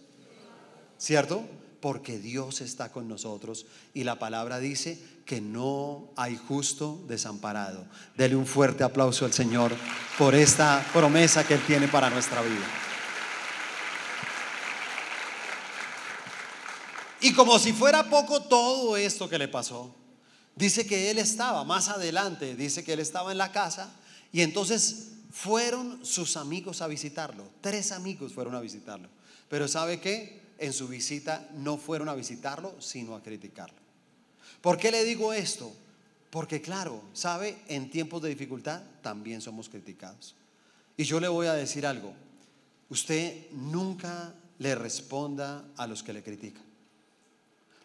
¿Cierto? 0.97 1.45
porque 1.81 2.19
Dios 2.19 2.61
está 2.61 2.91
con 2.91 3.07
nosotros 3.07 3.65
y 3.93 4.03
la 4.03 4.19
palabra 4.19 4.59
dice 4.59 4.99
que 5.25 5.41
no 5.41 6.09
hay 6.15 6.35
justo 6.35 7.01
desamparado. 7.07 7.85
Dele 8.17 8.35
un 8.35 8.45
fuerte 8.45 8.83
aplauso 8.83 9.25
al 9.25 9.33
Señor 9.33 9.71
por 10.17 10.35
esta 10.35 10.85
promesa 10.93 11.45
que 11.45 11.53
Él 11.53 11.61
tiene 11.65 11.87
para 11.87 12.09
nuestra 12.09 12.41
vida. 12.41 12.65
Y 17.21 17.33
como 17.33 17.59
si 17.59 17.73
fuera 17.73 18.09
poco 18.09 18.41
todo 18.43 18.95
esto 18.97 19.27
que 19.27 19.37
le 19.37 19.47
pasó, 19.47 19.93
dice 20.55 20.85
que 20.85 21.11
Él 21.11 21.17
estaba 21.17 21.63
más 21.63 21.89
adelante, 21.89 22.55
dice 22.55 22.83
que 22.83 22.93
Él 22.93 22.99
estaba 22.99 23.31
en 23.31 23.37
la 23.37 23.51
casa 23.51 23.91
y 24.31 24.41
entonces 24.41 25.09
fueron 25.31 26.05
sus 26.05 26.37
amigos 26.37 26.81
a 26.81 26.87
visitarlo. 26.87 27.49
Tres 27.61 27.91
amigos 27.91 28.33
fueron 28.33 28.55
a 28.55 28.61
visitarlo. 28.61 29.09
Pero 29.49 29.67
¿sabe 29.67 29.99
qué? 29.99 30.39
en 30.59 30.73
su 30.73 30.87
visita 30.87 31.49
no 31.55 31.77
fueron 31.77 32.09
a 32.09 32.15
visitarlo, 32.15 32.75
sino 32.79 33.15
a 33.15 33.23
criticarlo. 33.23 33.79
¿Por 34.61 34.77
qué 34.77 34.91
le 34.91 35.03
digo 35.03 35.33
esto? 35.33 35.73
Porque 36.29 36.61
claro, 36.61 37.01
sabe, 37.13 37.57
en 37.67 37.89
tiempos 37.89 38.21
de 38.21 38.29
dificultad 38.29 38.81
también 39.01 39.41
somos 39.41 39.69
criticados. 39.69 40.35
Y 40.97 41.05
yo 41.05 41.19
le 41.19 41.27
voy 41.27 41.47
a 41.47 41.53
decir 41.53 41.87
algo, 41.87 42.13
usted 42.89 43.47
nunca 43.51 44.33
le 44.59 44.75
responda 44.75 45.65
a 45.77 45.87
los 45.87 46.03
que 46.03 46.13
le 46.13 46.21
critican. 46.21 46.63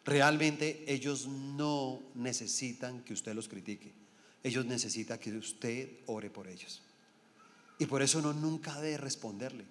Realmente 0.04 0.84
ellos 0.86 1.26
no 1.26 2.02
necesitan 2.14 3.02
que 3.02 3.14
usted 3.14 3.34
los 3.34 3.48
critique. 3.48 3.92
ellos 4.42 4.66
necesitan 4.66 5.18
que 5.18 5.32
usted 5.32 5.88
ore 6.06 6.28
por 6.28 6.46
ellos. 6.46 6.82
Y 7.78 7.86
por 7.86 8.02
eso 8.02 8.18
uno 8.18 8.34
nunca 8.34 8.78
debe 8.80 8.98
responderle. 8.98 9.64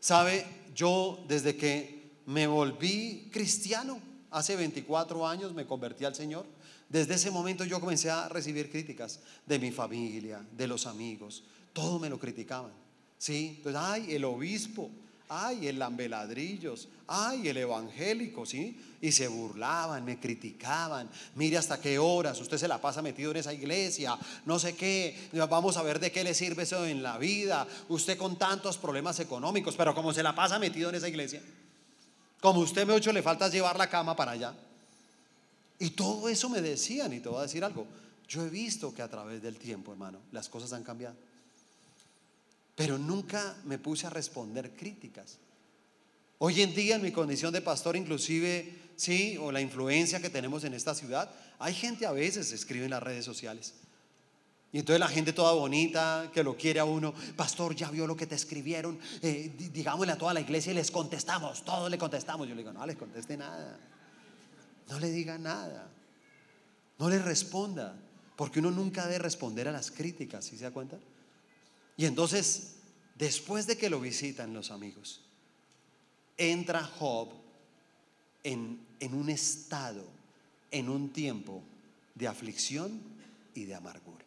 Sabe, 0.00 0.44
yo 0.74 1.24
desde 1.28 1.56
que 1.56 2.10
me 2.26 2.48
volví 2.48 3.28
cristiano, 3.32 4.00
hace 4.32 4.56
24 4.56 5.26
años 5.26 5.54
me 5.54 5.66
convertí 5.66 6.04
al 6.04 6.16
Señor, 6.16 6.44
desde 6.88 7.14
ese 7.14 7.30
momento 7.30 7.64
yo 7.64 7.80
comencé 7.80 8.10
a 8.10 8.28
recibir 8.28 8.70
críticas 8.70 9.20
de 9.46 9.60
mi 9.60 9.70
familia, 9.70 10.44
de 10.56 10.66
los 10.66 10.86
amigos, 10.86 11.44
todo 11.72 12.00
me 12.00 12.10
lo 12.10 12.18
criticaban. 12.18 12.72
¿Sí? 13.18 13.54
Entonces, 13.58 13.80
ay, 13.82 14.12
el 14.14 14.24
obispo, 14.24 14.90
ay, 15.32 15.68
el 15.68 15.78
lambeladrillos, 15.78 16.88
ay, 17.06 17.48
el 17.48 17.56
evangélico, 17.56 18.44
¿sí? 18.44 18.78
Y 19.00 19.12
se 19.12 19.28
burlaban, 19.28 20.04
me 20.04 20.20
criticaban, 20.20 21.08
mire 21.36 21.56
hasta 21.56 21.80
qué 21.80 21.98
horas, 21.98 22.38
usted 22.40 22.58
se 22.58 22.68
la 22.68 22.80
pasa 22.80 23.00
metido 23.00 23.30
en 23.30 23.38
esa 23.38 23.52
iglesia, 23.52 24.18
no 24.44 24.58
sé 24.58 24.74
qué, 24.74 25.30
vamos 25.48 25.76
a 25.78 25.82
ver 25.82 25.98
de 26.00 26.12
qué 26.12 26.22
le 26.22 26.34
sirve 26.34 26.64
eso 26.64 26.84
en 26.84 27.02
la 27.02 27.16
vida, 27.16 27.66
usted 27.88 28.18
con 28.18 28.36
tantos 28.36 28.76
problemas 28.76 29.18
económicos, 29.20 29.74
pero 29.74 29.94
como 29.94 30.12
se 30.12 30.22
la 30.22 30.34
pasa 30.34 30.58
metido 30.58 30.90
en 30.90 30.96
esa 30.96 31.08
iglesia, 31.08 31.42
como 32.40 32.60
usted 32.60 32.86
me 32.86 32.92
ocho 32.92 33.12
le 33.12 33.22
falta 33.22 33.48
llevar 33.48 33.78
la 33.78 33.88
cama 33.88 34.14
para 34.14 34.32
allá. 34.32 34.54
Y 35.78 35.90
todo 35.90 36.28
eso 36.28 36.48
me 36.48 36.60
decían, 36.60 37.12
y 37.12 37.20
te 37.20 37.28
voy 37.28 37.38
a 37.38 37.42
decir 37.42 37.64
algo, 37.64 37.86
yo 38.28 38.44
he 38.44 38.50
visto 38.50 38.94
que 38.94 39.02
a 39.02 39.08
través 39.08 39.42
del 39.42 39.56
tiempo, 39.56 39.92
hermano, 39.92 40.18
las 40.30 40.48
cosas 40.48 40.72
han 40.72 40.84
cambiado. 40.84 41.16
Pero 42.74 42.98
nunca 42.98 43.56
me 43.64 43.78
puse 43.78 44.06
a 44.06 44.10
responder 44.10 44.74
críticas. 44.74 45.38
Hoy 46.38 46.62
en 46.62 46.74
día 46.74 46.96
en 46.96 47.02
mi 47.02 47.12
condición 47.12 47.52
de 47.52 47.60
pastor, 47.60 47.96
inclusive, 47.96 48.76
sí, 48.96 49.36
o 49.40 49.52
la 49.52 49.60
influencia 49.60 50.20
que 50.20 50.30
tenemos 50.30 50.64
en 50.64 50.74
esta 50.74 50.94
ciudad, 50.94 51.30
hay 51.58 51.74
gente 51.74 52.06
a 52.06 52.12
veces 52.12 52.50
escribe 52.52 52.84
en 52.84 52.90
las 52.90 53.02
redes 53.02 53.24
sociales. 53.24 53.74
Y 54.72 54.78
entonces 54.78 54.98
la 54.98 55.08
gente 55.08 55.34
toda 55.34 55.52
bonita, 55.52 56.30
que 56.32 56.42
lo 56.42 56.56
quiere 56.56 56.80
a 56.80 56.84
uno, 56.86 57.14
pastor, 57.36 57.76
ya 57.76 57.90
vio 57.90 58.06
lo 58.06 58.16
que 58.16 58.26
te 58.26 58.34
escribieron, 58.34 58.98
eh, 59.20 59.52
digámosle 59.70 60.12
a 60.12 60.18
toda 60.18 60.32
la 60.32 60.40
iglesia 60.40 60.72
y 60.72 60.74
les 60.74 60.90
contestamos, 60.90 61.62
todos 61.62 61.90
le 61.90 61.98
contestamos. 61.98 62.48
Yo 62.48 62.54
le 62.54 62.62
digo, 62.62 62.72
no 62.72 62.84
les 62.86 62.96
conteste 62.96 63.36
nada. 63.36 63.78
No 64.88 64.98
le 64.98 65.10
diga 65.10 65.36
nada. 65.36 65.90
No 66.98 67.10
le 67.10 67.18
responda. 67.18 67.94
Porque 68.34 68.60
uno 68.60 68.70
nunca 68.70 69.04
debe 69.06 69.18
responder 69.18 69.68
a 69.68 69.72
las 69.72 69.90
críticas, 69.90 70.46
¿sí 70.46 70.56
se 70.56 70.64
da 70.64 70.70
cuenta? 70.70 70.96
Y 71.96 72.06
entonces, 72.06 72.74
después 73.16 73.66
de 73.66 73.76
que 73.76 73.90
lo 73.90 74.00
visitan 74.00 74.54
los 74.54 74.70
amigos, 74.70 75.20
entra 76.36 76.84
Job 76.84 77.28
en, 78.42 78.80
en 79.00 79.14
un 79.14 79.28
estado, 79.28 80.04
en 80.70 80.88
un 80.88 81.12
tiempo 81.12 81.62
de 82.14 82.28
aflicción 82.28 83.00
y 83.54 83.64
de 83.64 83.74
amargura. 83.74 84.24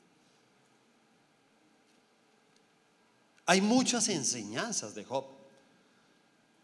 Hay 3.45 3.61
muchas 3.61 4.09
enseñanzas 4.09 4.95
de 4.95 5.03
Job. 5.03 5.25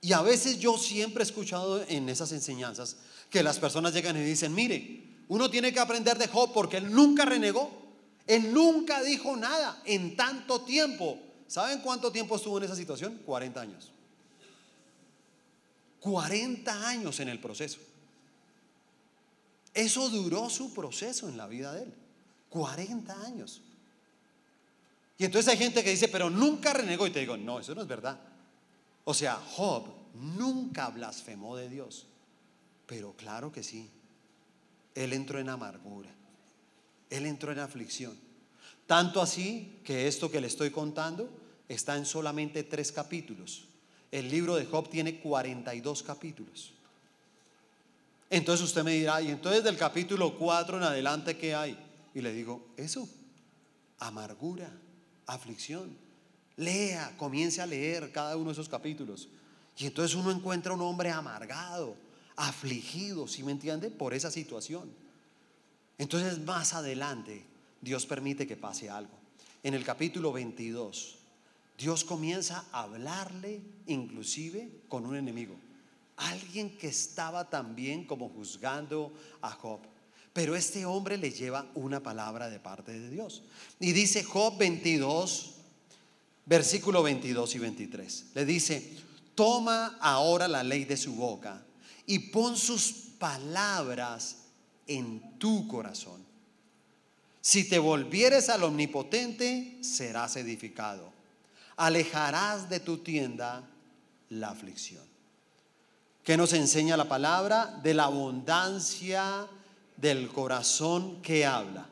Y 0.02 0.14
a 0.14 0.22
veces 0.22 0.60
yo 0.60 0.78
siempre 0.78 1.24
he 1.24 1.28
escuchado 1.28 1.84
en 1.88 2.10
esas 2.10 2.32
enseñanzas 2.32 2.98
que 3.30 3.44
las 3.44 3.60
personas 3.60 3.94
llegan 3.94 4.18
y 4.18 4.24
dicen, 4.24 4.54
mire, 4.54 5.04
uno 5.28 5.50
tiene 5.50 5.72
que 5.72 5.80
aprender 5.80 6.18
de 6.18 6.28
Job 6.28 6.52
porque 6.54 6.78
él 6.78 6.92
nunca 6.92 7.24
renegó, 7.24 7.72
él 8.28 8.54
nunca 8.54 9.02
dijo 9.02 9.36
nada 9.36 9.82
en 9.86 10.16
tanto 10.16 10.62
tiempo. 10.62 11.20
¿Saben 11.48 11.80
cuánto 11.82 12.12
tiempo 12.12 12.36
estuvo 12.36 12.58
en 12.58 12.64
esa 12.66 12.76
situación? 12.76 13.22
40 13.26 13.62
años. 13.62 13.92
40 16.00 16.88
años 16.88 17.20
en 17.20 17.30
el 17.30 17.40
proceso. 17.40 17.80
Eso 19.74 20.10
duró 20.10 20.50
su 20.50 20.74
proceso 20.74 21.30
en 21.30 21.38
la 21.38 21.48
vida 21.48 21.74
de 21.74 21.84
él. 21.84 21.94
40 22.50 23.26
años. 23.26 23.62
Y 25.18 25.26
entonces 25.26 25.52
hay 25.52 25.58
gente 25.58 25.84
que 25.84 25.92
dice, 25.92 26.08
pero 26.08 26.30
nunca 26.30 26.74
renegó. 26.74 27.06
Y 27.06 27.12
te 27.12 27.20
digo, 27.20 27.38
no, 27.38 27.60
eso 27.60 27.76
no 27.76 27.82
es 27.82 27.88
verdad. 27.88 28.20
O 29.04 29.14
sea, 29.14 29.36
Job 29.36 29.86
nunca 30.16 30.90
blasfemó 30.90 31.56
de 31.56 31.70
Dios. 31.70 32.08
Pero 32.88 33.14
claro 33.14 33.52
que 33.52 33.64
sí. 33.64 33.90
Él 34.96 35.14
entró 35.14 35.40
en 35.40 35.50
amargura. 35.50 36.10
Él 37.12 37.28
entró 37.28 37.52
en 37.52 37.60
aflicción. 37.60 38.18
Tanto 38.88 39.22
así 39.22 39.80
que 39.84 40.08
esto 40.08 40.32
que 40.32 40.42
le 40.42 40.48
estoy 40.48 40.72
contando 40.72 41.30
está 41.70 41.96
en 41.96 42.06
solamente 42.06 42.64
tres 42.64 42.92
capítulos. 42.92 43.66
El 44.12 44.30
libro 44.30 44.56
de 44.56 44.66
Job 44.66 44.90
tiene 44.90 45.20
42 45.20 46.04
capítulos. 46.04 46.74
Entonces 48.30 48.66
usted 48.66 48.84
me 48.84 48.94
dirá, 48.94 49.22
y 49.22 49.30
entonces 49.30 49.64
del 49.64 49.78
capítulo 49.78 50.38
4 50.38 50.78
en 50.78 50.84
adelante, 50.84 51.38
¿qué 51.38 51.54
hay? 51.54 51.78
Y 52.14 52.22
le 52.22 52.34
digo, 52.34 52.66
eso, 52.78 53.08
amargura, 54.00 54.72
aflicción. 55.28 55.96
Lea, 56.58 57.16
comience 57.18 57.62
a 57.62 57.66
leer 57.66 58.12
cada 58.12 58.36
uno 58.36 58.48
de 58.48 58.54
esos 58.54 58.70
capítulos. 58.70 59.30
Y 59.78 59.86
entonces 59.86 60.16
uno 60.16 60.32
encuentra 60.32 60.74
un 60.74 60.82
hombre 60.82 61.10
amargado, 61.10 61.96
afligido, 62.36 63.28
¿sí 63.28 63.44
me 63.44 63.52
entiende? 63.52 63.90
Por 63.90 64.14
esa 64.14 64.32
situación. 64.32 65.01
Entonces 66.02 66.40
más 66.40 66.74
adelante 66.74 67.46
Dios 67.80 68.08
permite 68.08 68.48
que 68.48 68.58
pase 68.58 68.90
algo. 68.90 69.14
En 69.62 69.76
el 69.76 69.84
capítulo 69.84 70.34
22, 70.34 71.20
Dios 71.78 72.04
comienza 72.04 72.66
a 72.72 72.82
hablarle 72.82 73.62
inclusive 73.86 74.68
con 74.90 75.06
un 75.06 75.16
enemigo. 75.16 75.54
Alguien 76.18 76.76
que 76.76 76.88
estaba 76.88 77.48
también 77.52 78.06
como 78.06 78.30
juzgando 78.30 79.14
a 79.44 79.52
Job. 79.52 79.82
Pero 80.34 80.56
este 80.56 80.88
hombre 80.88 81.20
le 81.20 81.30
lleva 81.30 81.70
una 81.76 82.02
palabra 82.02 82.50
de 82.50 82.60
parte 82.60 82.94
de 83.00 83.12
Dios. 83.12 83.44
Y 83.80 83.92
dice 83.92 84.24
Job 84.24 84.58
22, 84.58 85.52
versículo 86.48 87.04
22 87.04 87.54
y 87.54 87.60
23. 87.60 88.26
Le 88.34 88.46
dice, 88.46 88.98
toma 89.36 90.00
ahora 90.02 90.48
la 90.48 90.64
ley 90.64 90.84
de 90.84 90.98
su 90.98 91.14
boca 91.14 91.64
y 92.08 92.18
pon 92.18 92.58
sus 92.58 92.92
palabras 93.20 94.41
en 94.98 95.38
tu 95.38 95.68
corazón. 95.68 96.26
Si 97.42 97.68
te 97.68 97.80
volvieres 97.80 98.50
al 98.50 98.64
omnipotente, 98.64 99.78
serás 99.82 100.36
edificado. 100.36 101.12
Alejarás 101.78 102.70
de 102.70 102.80
tu 102.80 103.00
tienda 103.00 103.68
la 104.30 104.50
aflicción. 104.50 105.04
¿Qué 106.24 106.38
nos 106.38 106.54
enseña 106.54 106.98
la 106.98 107.10
palabra? 107.10 107.80
De 107.82 107.96
la 107.96 108.04
abundancia 108.04 109.48
del 109.98 110.30
corazón 110.30 111.22
que 111.24 111.46
habla. 111.46 111.88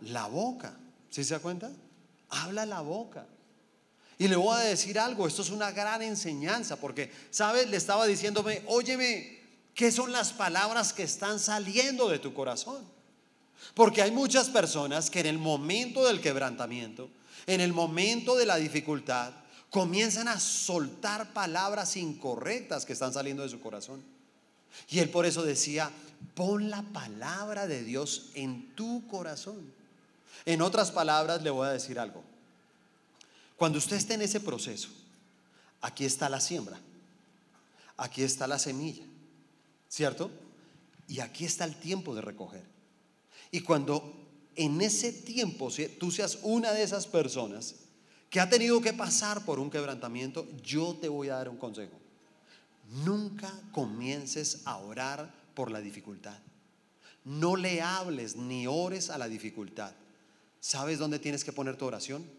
La 0.00 0.26
boca. 0.26 0.76
¿Sí 1.10 1.22
se 1.22 1.34
da 1.34 1.40
cuenta? 1.40 1.70
Habla 2.30 2.66
la 2.66 2.80
boca. 2.80 3.26
Y 4.18 4.26
le 4.26 4.34
voy 4.34 4.56
a 4.56 4.64
decir 4.64 4.98
algo, 4.98 5.28
esto 5.28 5.42
es 5.42 5.50
una 5.50 5.70
gran 5.70 6.02
enseñanza, 6.02 6.74
porque, 6.74 7.12
¿sabes? 7.30 7.70
Le 7.70 7.76
estaba 7.76 8.04
diciéndome, 8.06 8.62
óyeme, 8.66 9.37
¿qué 9.78 9.92
son 9.92 10.10
las 10.10 10.32
palabras 10.32 10.92
que 10.92 11.04
están 11.04 11.38
saliendo 11.38 12.08
de 12.08 12.18
tu 12.18 12.34
corazón? 12.34 12.84
Porque 13.74 14.02
hay 14.02 14.10
muchas 14.10 14.48
personas 14.48 15.08
que 15.08 15.20
en 15.20 15.26
el 15.26 15.38
momento 15.38 16.04
del 16.04 16.20
quebrantamiento, 16.20 17.08
en 17.46 17.60
el 17.60 17.72
momento 17.72 18.34
de 18.34 18.44
la 18.44 18.56
dificultad, 18.56 19.32
comienzan 19.70 20.26
a 20.26 20.40
soltar 20.40 21.32
palabras 21.32 21.96
incorrectas 21.96 22.84
que 22.84 22.92
están 22.92 23.12
saliendo 23.12 23.44
de 23.44 23.50
su 23.50 23.60
corazón. 23.60 24.02
Y 24.88 24.98
él 24.98 25.10
por 25.10 25.26
eso 25.26 25.44
decía, 25.44 25.92
pon 26.34 26.70
la 26.70 26.82
palabra 26.82 27.68
de 27.68 27.84
Dios 27.84 28.30
en 28.34 28.74
tu 28.74 29.06
corazón. 29.06 29.72
En 30.44 30.60
otras 30.60 30.90
palabras, 30.90 31.40
le 31.42 31.50
voy 31.50 31.68
a 31.68 31.72
decir 31.72 32.00
algo. 32.00 32.24
Cuando 33.56 33.78
usted 33.78 33.94
esté 33.94 34.14
en 34.14 34.22
ese 34.22 34.40
proceso, 34.40 34.88
aquí 35.80 36.04
está 36.04 36.28
la 36.28 36.40
siembra, 36.40 36.80
aquí 37.96 38.24
está 38.24 38.48
la 38.48 38.58
semilla, 38.58 39.04
¿cierto? 39.88 40.30
Y 41.06 41.20
aquí 41.20 41.44
está 41.44 41.64
el 41.64 41.76
tiempo 41.76 42.14
de 42.14 42.20
recoger. 42.20 42.64
Y 43.50 43.60
cuando 43.60 44.14
en 44.56 44.80
ese 44.80 45.12
tiempo 45.12 45.70
tú 45.98 46.10
seas 46.10 46.38
una 46.42 46.72
de 46.72 46.82
esas 46.82 47.06
personas 47.06 47.76
que 48.30 48.40
ha 48.40 48.50
tenido 48.50 48.80
que 48.80 48.92
pasar 48.92 49.44
por 49.44 49.58
un 49.58 49.70
quebrantamiento, 49.70 50.46
yo 50.62 50.96
te 51.00 51.08
voy 51.08 51.28
a 51.28 51.36
dar 51.36 51.48
un 51.48 51.56
consejo. 51.56 51.98
Nunca 53.04 53.52
comiences 53.72 54.62
a 54.64 54.76
orar 54.78 55.34
por 55.54 55.70
la 55.70 55.80
dificultad. 55.80 56.38
No 57.24 57.56
le 57.56 57.80
hables 57.80 58.36
ni 58.36 58.66
ores 58.66 59.10
a 59.10 59.18
la 59.18 59.28
dificultad. 59.28 59.92
¿Sabes 60.60 60.98
dónde 60.98 61.18
tienes 61.18 61.44
que 61.44 61.52
poner 61.52 61.76
tu 61.76 61.86
oración? 61.86 62.38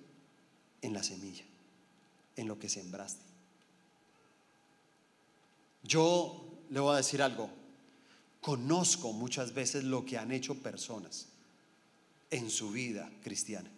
en 0.82 0.94
la 0.94 1.04
semilla, 1.04 1.44
en 2.36 2.48
lo 2.48 2.60
que 2.60 2.70
sembraste. 2.70 3.24
Yo 5.84 6.49
le 6.70 6.80
voy 6.80 6.94
a 6.94 6.98
decir 6.98 7.22
algo, 7.22 7.50
conozco 8.42 9.12
muchas 9.14 9.54
veces 9.54 9.84
lo 9.84 10.06
que 10.06 10.18
han 10.18 10.32
hecho 10.32 10.56
personas 10.56 11.28
en 12.32 12.50
su 12.50 12.72
vida 12.72 13.10
cristiana. 13.24 13.70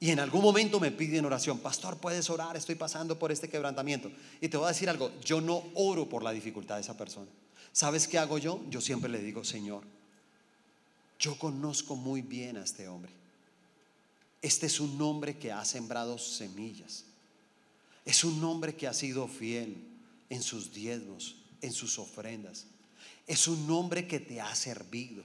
Y 0.00 0.10
en 0.10 0.20
algún 0.20 0.42
momento 0.42 0.80
me 0.80 0.90
piden 0.90 1.24
oración, 1.24 1.58
pastor, 1.60 1.96
puedes 1.96 2.28
orar, 2.28 2.56
estoy 2.56 2.74
pasando 2.74 3.18
por 3.18 3.32
este 3.32 3.48
quebrantamiento. 3.48 4.10
Y 4.40 4.48
te 4.48 4.56
voy 4.56 4.66
a 4.66 4.72
decir 4.72 4.90
algo, 4.90 5.10
yo 5.20 5.40
no 5.40 5.62
oro 5.74 6.08
por 6.08 6.22
la 6.22 6.32
dificultad 6.32 6.74
de 6.74 6.82
esa 6.82 6.96
persona. 6.96 7.30
¿Sabes 7.72 8.06
qué 8.06 8.18
hago 8.18 8.38
yo? 8.38 8.60
Yo 8.68 8.80
siempre 8.80 9.10
le 9.10 9.22
digo, 9.22 9.44
Señor, 9.44 9.82
yo 11.18 11.38
conozco 11.38 11.96
muy 11.96 12.22
bien 12.22 12.56
a 12.56 12.64
este 12.64 12.86
hombre. 12.88 13.12
Este 14.42 14.66
es 14.66 14.78
un 14.78 15.00
hombre 15.00 15.38
que 15.38 15.52
ha 15.52 15.64
sembrado 15.64 16.18
semillas. 16.18 17.06
Es 18.04 18.24
un 18.24 18.44
hombre 18.44 18.74
que 18.76 18.86
ha 18.86 18.92
sido 18.92 19.26
fiel 19.26 19.82
en 20.28 20.42
sus 20.42 20.72
diezmos, 20.74 21.36
en 21.64 21.72
sus 21.72 21.98
ofrendas. 21.98 22.66
Es 23.26 23.48
un 23.48 23.70
hombre 23.70 24.06
que 24.06 24.20
te 24.20 24.40
ha 24.40 24.54
servido. 24.54 25.24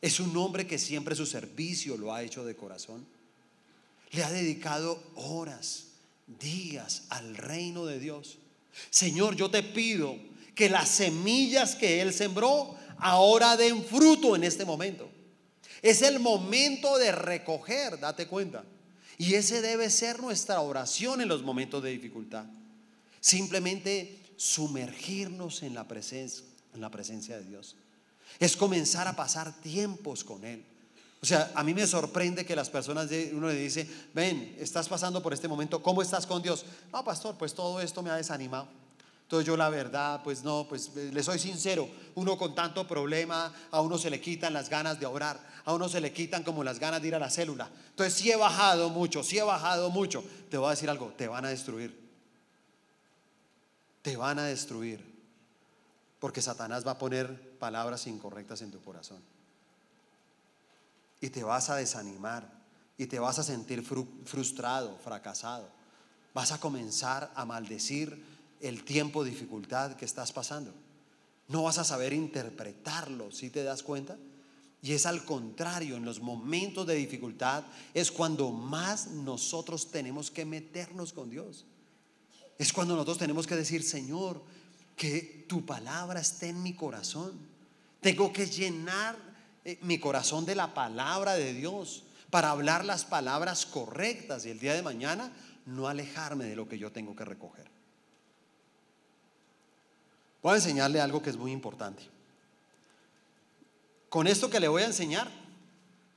Es 0.00 0.20
un 0.20 0.36
hombre 0.36 0.66
que 0.66 0.78
siempre 0.78 1.14
su 1.14 1.26
servicio 1.26 1.96
lo 1.96 2.12
ha 2.12 2.22
hecho 2.22 2.44
de 2.44 2.56
corazón. 2.56 3.06
Le 4.10 4.24
ha 4.24 4.30
dedicado 4.30 5.02
horas, 5.14 5.84
días 6.40 7.04
al 7.10 7.36
reino 7.36 7.86
de 7.86 7.98
Dios. 7.98 8.38
Señor, 8.90 9.36
yo 9.36 9.50
te 9.50 9.62
pido 9.62 10.16
que 10.54 10.68
las 10.68 10.88
semillas 10.88 11.74
que 11.74 12.00
Él 12.00 12.12
sembró 12.12 12.76
ahora 12.98 13.56
den 13.56 13.84
fruto 13.84 14.34
en 14.34 14.44
este 14.44 14.64
momento. 14.64 15.08
Es 15.82 16.02
el 16.02 16.18
momento 16.18 16.98
de 16.98 17.12
recoger, 17.12 17.98
date 18.00 18.26
cuenta. 18.26 18.64
Y 19.18 19.34
ese 19.34 19.62
debe 19.62 19.90
ser 19.90 20.20
nuestra 20.20 20.60
oración 20.60 21.20
en 21.20 21.28
los 21.28 21.42
momentos 21.42 21.82
de 21.82 21.90
dificultad. 21.90 22.44
Simplemente 23.20 24.16
sumergirnos 24.38 25.64
en 25.64 25.74
la 25.74 25.88
presencia, 25.88 27.36
de 27.36 27.44
Dios. 27.44 27.76
Es 28.38 28.56
comenzar 28.56 29.08
a 29.08 29.16
pasar 29.16 29.52
tiempos 29.60 30.22
con 30.22 30.44
Él. 30.44 30.64
O 31.20 31.26
sea, 31.26 31.50
a 31.56 31.64
mí 31.64 31.74
me 31.74 31.86
sorprende 31.88 32.46
que 32.46 32.54
las 32.54 32.70
personas, 32.70 33.10
de, 33.10 33.32
uno 33.34 33.48
le 33.48 33.56
dice, 33.56 33.90
ven, 34.14 34.56
estás 34.60 34.88
pasando 34.88 35.20
por 35.20 35.34
este 35.34 35.48
momento, 35.48 35.82
¿cómo 35.82 36.02
estás 36.02 36.24
con 36.24 36.40
Dios? 36.40 36.64
No, 36.92 37.04
pastor, 37.04 37.36
pues 37.36 37.52
todo 37.52 37.80
esto 37.80 38.00
me 38.00 38.10
ha 38.10 38.14
desanimado. 38.14 38.68
Entonces 39.22 39.44
yo 39.44 39.56
la 39.56 39.68
verdad, 39.68 40.22
pues 40.22 40.44
no, 40.44 40.66
pues 40.68 40.92
eh, 40.96 41.10
le 41.12 41.22
soy 41.24 41.40
sincero, 41.40 41.88
uno 42.14 42.38
con 42.38 42.54
tanto 42.54 42.86
problema, 42.86 43.52
a 43.72 43.80
uno 43.80 43.98
se 43.98 44.08
le 44.08 44.20
quitan 44.20 44.52
las 44.52 44.70
ganas 44.70 45.00
de 45.00 45.06
orar, 45.06 45.44
a 45.64 45.74
uno 45.74 45.88
se 45.88 46.00
le 46.00 46.12
quitan 46.12 46.44
como 46.44 46.62
las 46.62 46.78
ganas 46.78 47.02
de 47.02 47.08
ir 47.08 47.14
a 47.16 47.18
la 47.18 47.28
célula. 47.28 47.68
Entonces 47.90 48.14
si 48.14 48.30
he 48.30 48.36
bajado 48.36 48.88
mucho, 48.88 49.24
si 49.24 49.36
he 49.36 49.42
bajado 49.42 49.90
mucho. 49.90 50.24
Te 50.48 50.56
voy 50.56 50.68
a 50.68 50.70
decir 50.70 50.88
algo, 50.88 51.12
te 51.16 51.26
van 51.26 51.44
a 51.44 51.48
destruir. 51.48 52.07
Te 54.08 54.16
van 54.16 54.38
a 54.38 54.44
destruir. 54.44 55.04
Porque 56.18 56.40
Satanás 56.40 56.86
va 56.86 56.92
a 56.92 56.98
poner 56.98 57.58
palabras 57.58 58.06
incorrectas 58.06 58.62
en 58.62 58.70
tu 58.70 58.80
corazón. 58.80 59.18
Y 61.20 61.28
te 61.28 61.44
vas 61.44 61.68
a 61.68 61.76
desanimar. 61.76 62.50
Y 62.96 63.04
te 63.04 63.18
vas 63.18 63.38
a 63.38 63.42
sentir 63.42 63.84
frustrado, 64.24 64.96
fracasado. 65.04 65.68
Vas 66.32 66.52
a 66.52 66.58
comenzar 66.58 67.30
a 67.34 67.44
maldecir 67.44 68.24
el 68.62 68.82
tiempo 68.82 69.24
de 69.24 69.28
dificultad 69.28 69.94
que 69.94 70.06
estás 70.06 70.32
pasando. 70.32 70.72
No 71.46 71.64
vas 71.64 71.76
a 71.76 71.84
saber 71.84 72.14
interpretarlo, 72.14 73.30
si 73.30 73.50
te 73.50 73.62
das 73.62 73.82
cuenta? 73.82 74.16
Y 74.80 74.94
es 74.94 75.04
al 75.04 75.22
contrario, 75.26 75.96
en 75.96 76.06
los 76.06 76.20
momentos 76.20 76.86
de 76.86 76.94
dificultad 76.94 77.62
es 77.92 78.10
cuando 78.10 78.52
más 78.52 79.08
nosotros 79.08 79.90
tenemos 79.90 80.30
que 80.30 80.46
meternos 80.46 81.12
con 81.12 81.28
Dios. 81.28 81.66
Es 82.58 82.72
cuando 82.72 82.94
nosotros 82.94 83.18
tenemos 83.18 83.46
que 83.46 83.56
decir, 83.56 83.82
Señor, 83.82 84.42
que 84.96 85.46
tu 85.48 85.64
palabra 85.64 86.20
esté 86.20 86.48
en 86.48 86.62
mi 86.62 86.74
corazón. 86.74 87.38
Tengo 88.00 88.32
que 88.32 88.46
llenar 88.46 89.16
eh, 89.64 89.78
mi 89.82 89.98
corazón 89.98 90.44
de 90.44 90.56
la 90.56 90.74
palabra 90.74 91.34
de 91.34 91.54
Dios 91.54 92.04
para 92.30 92.50
hablar 92.50 92.84
las 92.84 93.04
palabras 93.04 93.64
correctas 93.64 94.44
y 94.44 94.50
el 94.50 94.58
día 94.58 94.74
de 94.74 94.82
mañana 94.82 95.32
no 95.66 95.88
alejarme 95.88 96.46
de 96.46 96.56
lo 96.56 96.68
que 96.68 96.78
yo 96.78 96.90
tengo 96.92 97.14
que 97.14 97.24
recoger. 97.24 97.68
Voy 100.42 100.52
a 100.52 100.56
enseñarle 100.56 101.00
algo 101.00 101.22
que 101.22 101.30
es 101.30 101.36
muy 101.36 101.52
importante. 101.52 102.02
Con 104.08 104.26
esto 104.26 104.48
que 104.48 104.60
le 104.60 104.68
voy 104.68 104.82
a 104.82 104.86
enseñar, 104.86 105.30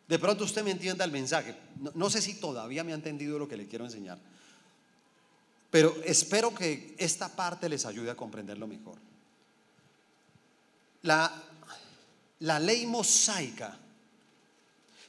de 0.07 0.19
pronto 0.19 0.43
usted 0.43 0.63
me 0.63 0.71
entienda 0.71 1.03
el 1.03 1.11
mensaje. 1.11 1.55
No, 1.95 2.09
sé 2.09 2.21
si 2.21 2.35
todavía 2.35 2.83
me 2.83 2.91
ha 2.91 2.95
entendido 2.95 3.39
lo 3.39 3.47
que 3.47 3.57
le 3.57 3.67
quiero 3.67 3.85
enseñar, 3.85 4.19
pero 5.71 5.95
espero 6.03 6.53
que 6.53 6.93
esta 6.99 7.35
parte 7.35 7.67
les 7.67 7.85
ayude 7.85 8.11
a 8.11 8.15
comprenderlo 8.15 8.67
mejor. 8.67 8.99
La, 11.01 11.33
la 12.39 12.59
ley 12.59 12.85
mosaica 12.85 13.75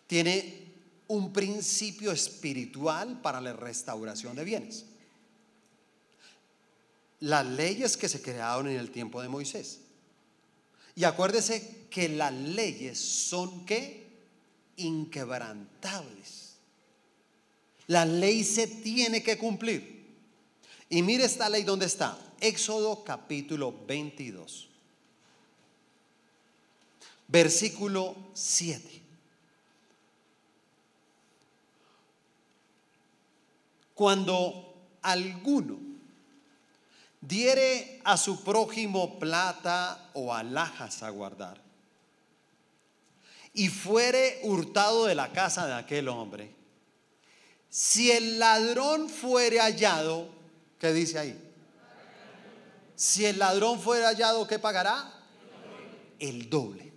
tiene 0.06 0.62
un 1.08 1.32
principio 1.32 2.12
espiritual 2.12 3.20
para 3.20 3.42
la 3.42 3.52
restauración 3.52 4.34
de 4.34 4.44
bienes 4.44 4.86
las 7.22 7.46
leyes 7.46 7.96
que 7.96 8.08
se 8.08 8.20
crearon 8.20 8.68
en 8.68 8.78
el 8.78 8.90
tiempo 8.90 9.22
de 9.22 9.28
Moisés. 9.28 9.78
Y 10.96 11.04
acuérdese 11.04 11.86
que 11.88 12.08
las 12.08 12.32
leyes 12.32 12.98
son 12.98 13.64
que 13.64 14.04
inquebrantables. 14.76 16.54
La 17.86 18.04
ley 18.04 18.42
se 18.42 18.66
tiene 18.66 19.22
que 19.22 19.38
cumplir. 19.38 20.01
Y 20.92 21.00
mire 21.00 21.24
esta 21.24 21.48
ley 21.48 21.62
donde 21.62 21.86
está. 21.86 22.18
Éxodo 22.38 23.02
capítulo 23.02 23.74
22. 23.86 24.68
Versículo 27.28 28.14
7. 28.34 29.02
Cuando 33.94 34.74
alguno 35.00 35.78
diere 37.22 38.02
a 38.04 38.18
su 38.18 38.44
prójimo 38.44 39.18
plata 39.18 40.10
o 40.12 40.34
alhajas 40.34 41.02
a 41.02 41.08
guardar, 41.08 41.58
y 43.54 43.70
fuere 43.70 44.40
hurtado 44.42 45.06
de 45.06 45.14
la 45.14 45.32
casa 45.32 45.66
de 45.66 45.72
aquel 45.72 46.08
hombre, 46.08 46.54
si 47.70 48.10
el 48.10 48.38
ladrón 48.38 49.08
fuere 49.08 49.58
hallado, 49.58 50.41
¿qué 50.82 50.92
dice 50.92 51.16
ahí? 51.16 51.40
Si 52.96 53.24
el 53.24 53.38
ladrón 53.38 53.78
fuere 53.78 54.04
hallado, 54.04 54.48
¿qué 54.48 54.58
pagará? 54.58 55.14
El 56.18 56.50
doble. 56.50 56.92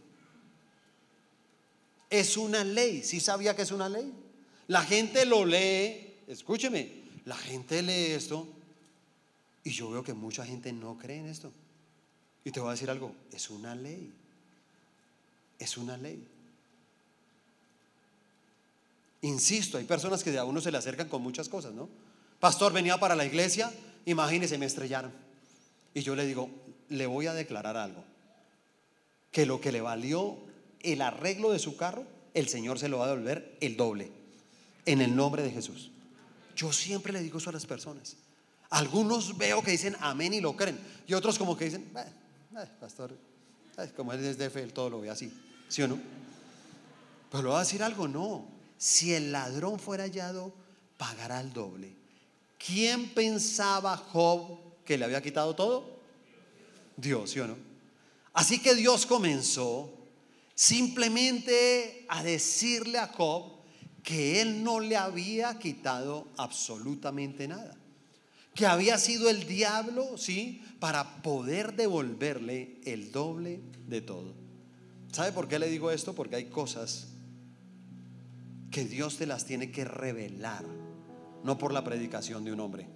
Es 2.10 2.36
una 2.36 2.64
ley. 2.64 3.04
¿Sí 3.04 3.20
sabía 3.20 3.56
que 3.56 3.62
es 3.62 3.72
una 3.72 3.88
ley? 3.88 4.12
La 4.68 4.82
gente 4.82 5.24
lo 5.28 5.46
lee, 5.46 6.16
escúcheme, 6.26 7.04
la 7.26 7.38
gente 7.38 7.84
lee 7.84 8.14
esto 8.14 8.48
y 9.64 9.70
yo 9.70 9.92
veo 9.92 10.04
que 10.04 10.14
mucha 10.16 10.44
gente 10.44 10.74
no 10.74 10.98
cree 10.98 11.20
en 11.20 11.28
esto. 11.28 11.52
Y 12.44 12.50
te 12.50 12.60
voy 12.60 12.70
a 12.70 12.72
decir 12.72 12.90
algo, 12.90 13.16
es 13.32 13.52
una 13.52 13.76
ley. 13.76 14.12
Es 15.60 15.78
una 15.78 15.96
ley. 15.96 16.28
Insisto, 19.22 19.78
hay 19.78 19.86
personas 19.86 20.24
que 20.24 20.36
a 20.36 20.44
uno 20.44 20.60
se 20.60 20.72
le 20.72 20.80
acercan 20.80 21.08
con 21.08 21.22
muchas 21.22 21.48
cosas, 21.48 21.72
¿no? 21.72 21.88
Pastor, 22.46 22.74
venía 22.74 23.00
para 23.00 23.16
la 23.16 23.26
iglesia, 23.26 23.74
imagínese, 24.06 24.60
me 24.60 24.68
estrellaron. 24.68 25.12
Y 25.96 26.02
yo 26.02 26.16
le 26.16 26.28
digo, 26.28 26.48
le 26.90 27.08
voy 27.08 27.26
a 27.26 27.34
declarar 27.34 27.76
algo. 27.76 28.04
Que 29.32 29.48
lo 29.48 29.60
que 29.60 29.72
le 29.72 29.82
valió 29.82 30.38
el 30.82 31.02
arreglo 31.02 31.52
de 31.52 31.58
su 31.58 31.76
carro, 31.76 32.06
el 32.36 32.48
Señor 32.48 32.78
se 32.78 32.88
lo 32.88 33.00
va 33.00 33.06
a 33.06 33.08
devolver 33.08 33.58
el 33.62 33.76
doble. 33.76 34.12
En 34.86 35.02
el 35.02 35.16
nombre 35.16 35.42
de 35.42 35.50
Jesús. 35.50 35.90
Yo 36.56 36.72
siempre 36.72 37.12
le 37.12 37.24
digo 37.24 37.40
eso 37.40 37.50
a 37.50 37.54
las 37.54 37.66
personas. 37.66 38.16
Algunos 38.70 39.40
veo 39.40 39.64
que 39.64 39.72
dicen 39.72 39.98
amén 40.00 40.36
y 40.36 40.40
lo 40.40 40.56
creen. 40.56 40.78
Y 41.08 41.16
otros 41.16 41.40
como 41.40 41.58
que 41.58 41.66
dicen, 41.66 41.92
pastor, 42.80 43.18
como 43.96 44.14
él 44.14 44.24
es 44.24 44.38
de 44.38 44.52
fe, 44.52 44.68
todo 44.68 44.92
lo 44.92 45.02
ve 45.02 45.10
así. 45.10 45.34
¿Sí 45.68 45.82
o 45.82 45.88
no? 45.88 45.98
Pero 47.32 47.42
le 47.42 47.50
voy 47.50 47.58
a 47.58 47.62
decir 47.62 47.82
algo, 47.82 48.08
no. 48.08 48.46
Si 48.78 49.16
el 49.16 49.32
ladrón 49.32 49.80
fuera 49.80 50.04
hallado, 50.04 50.54
pagará 51.00 51.42
el 51.42 51.52
doble. 51.52 52.05
¿Quién 52.66 53.10
pensaba 53.10 53.98
Job 53.98 54.58
que 54.84 54.98
le 54.98 55.06
había 55.06 55.22
quitado 55.22 55.56
todo? 55.56 56.00
Dios, 56.98 57.32
¿sí 57.32 57.40
o 57.40 57.48
no? 57.48 57.58
Así 58.34 58.60
que 58.60 58.76
Dios 58.76 59.06
comenzó 59.06 59.94
simplemente 60.54 62.06
a 62.10 62.24
decirle 62.24 62.98
a 62.98 63.08
Job 63.08 63.52
que 64.04 64.42
él 64.42 64.64
no 64.64 64.80
le 64.80 64.98
había 64.98 65.58
quitado 65.60 66.28
absolutamente 66.38 67.48
nada 67.48 67.78
que 68.56 68.66
había 68.66 68.98
sido 68.98 69.30
el 69.30 69.46
diablo, 69.46 70.18
¿sí? 70.18 70.64
Para 70.80 71.22
poder 71.22 71.76
devolverle 71.76 72.80
el 72.86 73.12
doble 73.12 73.60
de 73.86 74.02
todo. 74.02 74.34
¿Sabe 75.12 75.34
por 75.34 75.50
qué 75.50 75.60
le 75.60 75.70
digo 75.70 75.92
esto? 75.92 76.16
Porque 76.16 76.38
hay 76.38 76.46
cosas 76.46 77.08
que 78.72 78.86
Dios 78.86 79.18
te 79.18 79.26
las 79.26 79.46
tiene 79.46 79.72
que 79.72 79.84
revelar, 79.84 80.64
no 81.46 81.60
por 81.60 81.72
la 81.72 81.84
predicación 81.84 82.44
de 82.44 82.52
un 82.52 82.60
hombre, 82.60 82.88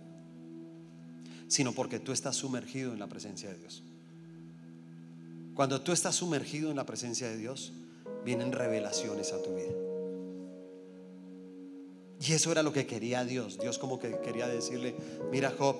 sino 1.47 1.72
porque 1.72 2.00
tú 2.00 2.12
estás 2.12 2.36
sumergido 2.36 2.91
en 2.91 3.00
la 3.00 3.08
presencia 3.08 3.50
de 3.50 3.60
Dios. 3.60 3.84
Cuando 5.54 5.82
tú 5.82 5.91
estás 5.91 6.16
sumergido 6.16 6.72
en 6.72 6.76
la 6.76 6.86
presencia 6.86 7.30
de 7.30 7.38
Dios, 7.38 7.74
vienen 8.26 8.52
revelaciones 8.52 9.34
a 9.34 9.43
tu 9.43 9.56
vida. 9.56 9.72
Y 12.28 12.34
eso 12.34 12.52
era 12.52 12.64
lo 12.64 12.74
que 12.74 12.88
quería 12.88 13.24
Dios. 13.24 13.60
Dios 13.60 13.78
como 13.78 14.00
que 14.00 14.20
quería 14.20 14.47
decirle, 14.47 14.95
mira 15.32 15.54
Job, 15.58 15.76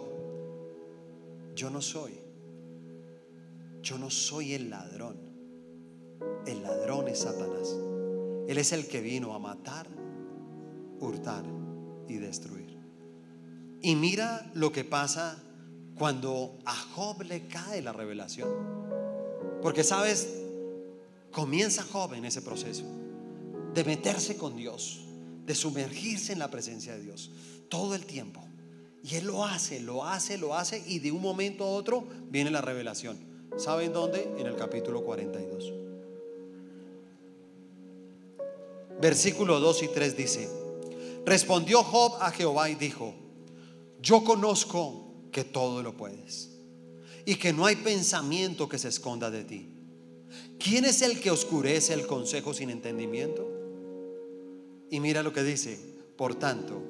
yo 1.56 1.72
no 1.72 1.82
soy, 1.82 2.14
yo 3.82 3.98
no 3.98 4.12
soy 4.12 4.54
el 4.54 4.70
ladrón. 4.70 5.18
El 6.46 6.62
ladrón 6.62 7.08
es 7.08 7.20
Satanás. 7.20 7.76
Él 8.48 8.58
es 8.58 8.72
el 8.74 8.88
que 8.88 9.02
vino 9.02 9.34
a 9.34 9.40
matar, 9.40 9.88
hurtar 11.00 11.44
y 12.08 12.18
destruir. 12.18 12.59
Y 13.82 13.96
mira 13.96 14.50
lo 14.54 14.72
que 14.72 14.84
pasa 14.84 15.42
cuando 15.98 16.58
a 16.66 16.76
Job 16.76 17.24
le 17.24 17.48
cae 17.48 17.82
la 17.82 17.94
revelación. 17.94 18.50
Porque 19.62 19.84
sabes, 19.84 20.28
comienza 21.32 21.84
Job 21.84 22.14
en 22.14 22.26
ese 22.26 22.42
proceso 22.42 22.84
de 23.74 23.84
meterse 23.84 24.38
con 24.38 24.56
Dios, 24.56 25.02
de 25.46 25.56
sumergirse 25.56 26.34
en 26.34 26.40
la 26.40 26.50
presencia 26.50 26.94
de 26.94 27.04
Dios 27.04 27.32
todo 27.70 27.96
el 27.96 28.06
tiempo. 28.06 28.44
Y 29.04 29.16
él 29.16 29.28
lo 29.28 29.46
hace, 29.46 29.80
lo 29.80 30.06
hace, 30.06 30.38
lo 30.38 30.56
hace 30.56 30.84
y 30.86 31.00
de 31.00 31.12
un 31.12 31.22
momento 31.22 31.64
a 31.64 31.70
otro 31.70 32.06
viene 32.30 32.52
la 32.52 32.62
revelación. 32.62 33.18
¿Saben 33.58 33.94
dónde? 33.94 34.30
En 34.38 34.48
el 34.48 34.56
capítulo 34.56 35.04
42. 35.04 35.74
Versículo 39.02 39.60
2 39.62 39.84
y 39.84 39.88
3 39.88 40.18
dice, 40.18 40.50
respondió 41.26 41.84
Job 41.84 42.18
a 42.20 42.32
Jehová 42.32 42.70
y 42.70 42.76
dijo, 42.76 43.14
yo 44.02 44.24
conozco 44.24 45.14
que 45.32 45.44
todo 45.44 45.84
lo 45.84 45.96
puedes 45.96 46.50
y 47.26 47.36
que 47.36 47.54
no 47.54 47.66
hay 47.66 47.76
pensamiento 47.76 48.70
que 48.70 48.78
se 48.78 48.88
esconda 48.88 49.30
de 49.30 49.44
ti. 49.44 49.70
¿Quién 50.58 50.86
es 50.86 51.02
el 51.02 51.20
que 51.20 51.32
oscurece 51.32 51.94
el 51.94 52.08
consejo 52.08 52.54
sin 52.54 52.70
entendimiento? 52.70 53.48
Y 54.90 55.00
mira 55.00 55.24
lo 55.24 55.34
que 55.34 55.44
dice, 55.44 55.80
por 56.18 56.36
tanto, 56.36 56.82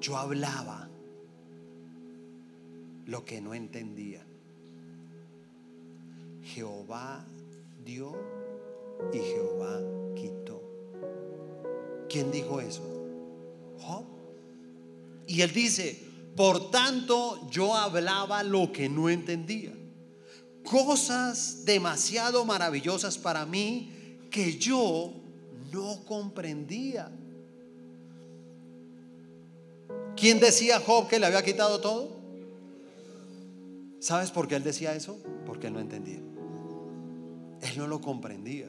yo 0.00 0.16
hablaba 0.16 0.88
lo 3.06 3.24
que 3.24 3.40
no 3.40 3.54
entendía. 3.54 4.24
Jehová 6.42 7.24
dio 7.84 8.16
y 9.12 9.18
Jehová 9.18 9.80
quitó. 10.14 10.60
¿Quién 12.08 12.30
dijo 12.30 12.60
eso? 12.60 12.82
Job. 13.78 14.21
Y 15.32 15.40
él 15.40 15.50
dice, 15.50 15.98
por 16.36 16.70
tanto 16.70 17.48
yo 17.50 17.74
hablaba 17.74 18.42
lo 18.42 18.70
que 18.70 18.90
no 18.90 19.08
entendía. 19.08 19.72
Cosas 20.62 21.64
demasiado 21.64 22.44
maravillosas 22.44 23.16
para 23.16 23.46
mí 23.46 23.90
que 24.30 24.58
yo 24.58 25.14
no 25.72 26.04
comprendía. 26.04 27.10
¿Quién 30.16 30.38
decía 30.38 30.80
Job 30.80 31.08
que 31.08 31.18
le 31.18 31.24
había 31.24 31.42
quitado 31.42 31.80
todo? 31.80 32.10
¿Sabes 34.00 34.30
por 34.30 34.48
qué 34.48 34.56
él 34.56 34.64
decía 34.64 34.94
eso? 34.94 35.18
Porque 35.46 35.68
él 35.68 35.72
no 35.72 35.80
entendía. 35.80 36.20
Él 37.62 37.78
no 37.78 37.86
lo 37.86 38.02
comprendía. 38.02 38.68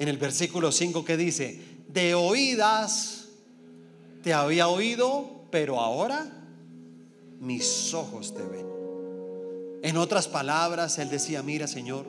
En 0.00 0.08
el 0.08 0.18
versículo 0.18 0.72
5 0.72 1.04
que 1.04 1.16
dice, 1.16 1.60
de 1.86 2.16
oídas 2.16 3.26
te 4.26 4.34
había 4.34 4.66
oído, 4.66 5.35
pero 5.50 5.80
ahora 5.80 6.26
mis 7.40 7.92
ojos 7.94 8.34
te 8.34 8.42
ven. 8.42 8.66
En 9.82 9.96
otras 9.96 10.26
palabras, 10.26 10.98
él 10.98 11.10
decía, 11.10 11.42
mira 11.42 11.66
Señor, 11.66 12.06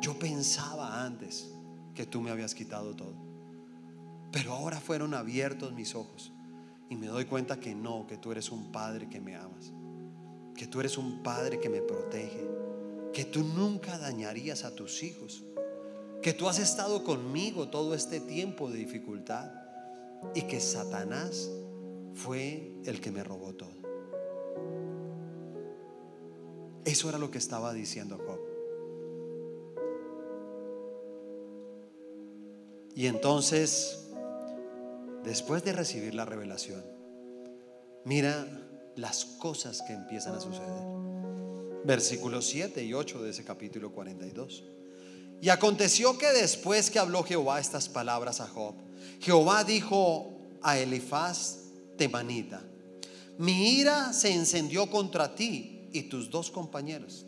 yo 0.00 0.18
pensaba 0.18 1.04
antes 1.04 1.50
que 1.94 2.06
tú 2.06 2.20
me 2.20 2.30
habías 2.30 2.54
quitado 2.54 2.94
todo, 2.94 3.14
pero 4.32 4.52
ahora 4.52 4.80
fueron 4.80 5.14
abiertos 5.14 5.72
mis 5.72 5.94
ojos 5.94 6.32
y 6.88 6.96
me 6.96 7.06
doy 7.06 7.24
cuenta 7.24 7.58
que 7.58 7.74
no, 7.74 8.06
que 8.06 8.16
tú 8.16 8.32
eres 8.32 8.50
un 8.50 8.72
padre 8.72 9.08
que 9.08 9.20
me 9.20 9.36
amas, 9.36 9.72
que 10.54 10.66
tú 10.66 10.80
eres 10.80 10.98
un 10.98 11.22
padre 11.22 11.60
que 11.60 11.68
me 11.68 11.80
protege, 11.80 12.46
que 13.12 13.24
tú 13.24 13.42
nunca 13.42 13.98
dañarías 13.98 14.64
a 14.64 14.74
tus 14.74 15.02
hijos, 15.02 15.44
que 16.22 16.32
tú 16.32 16.48
has 16.48 16.58
estado 16.58 17.04
conmigo 17.04 17.68
todo 17.68 17.94
este 17.94 18.20
tiempo 18.20 18.70
de 18.70 18.78
dificultad 18.78 19.50
y 20.34 20.42
que 20.42 20.60
Satanás 20.60 21.50
fue 22.16 22.72
el 22.86 23.00
que 23.00 23.10
me 23.10 23.22
robó 23.22 23.54
todo. 23.54 23.76
Eso 26.84 27.08
era 27.08 27.18
lo 27.18 27.30
que 27.30 27.38
estaba 27.38 27.72
diciendo 27.72 28.18
Job. 28.26 28.40
Y 32.94 33.06
entonces 33.06 34.08
después 35.24 35.62
de 35.64 35.72
recibir 35.72 36.14
la 36.14 36.24
revelación, 36.24 36.82
mira 38.04 38.46
las 38.94 39.24
cosas 39.24 39.82
que 39.82 39.92
empiezan 39.92 40.34
a 40.36 40.40
suceder. 40.40 40.86
Versículos 41.84 42.46
7 42.46 42.82
y 42.82 42.94
8 42.94 43.22
de 43.22 43.30
ese 43.30 43.44
capítulo 43.44 43.92
42. 43.92 44.64
Y 45.42 45.50
aconteció 45.50 46.16
que 46.16 46.32
después 46.32 46.90
que 46.90 46.98
habló 46.98 47.22
Jehová 47.22 47.60
estas 47.60 47.90
palabras 47.90 48.40
a 48.40 48.46
Job, 48.46 48.74
Jehová 49.20 49.64
dijo 49.64 50.32
a 50.62 50.78
Elifaz 50.78 51.65
Temanita, 51.96 52.62
mi 53.38 53.78
ira 53.78 54.12
se 54.12 54.32
encendió 54.32 54.90
contra 54.90 55.34
ti 55.34 55.88
y 55.92 56.04
tus 56.04 56.30
dos 56.30 56.50
compañeros. 56.50 57.26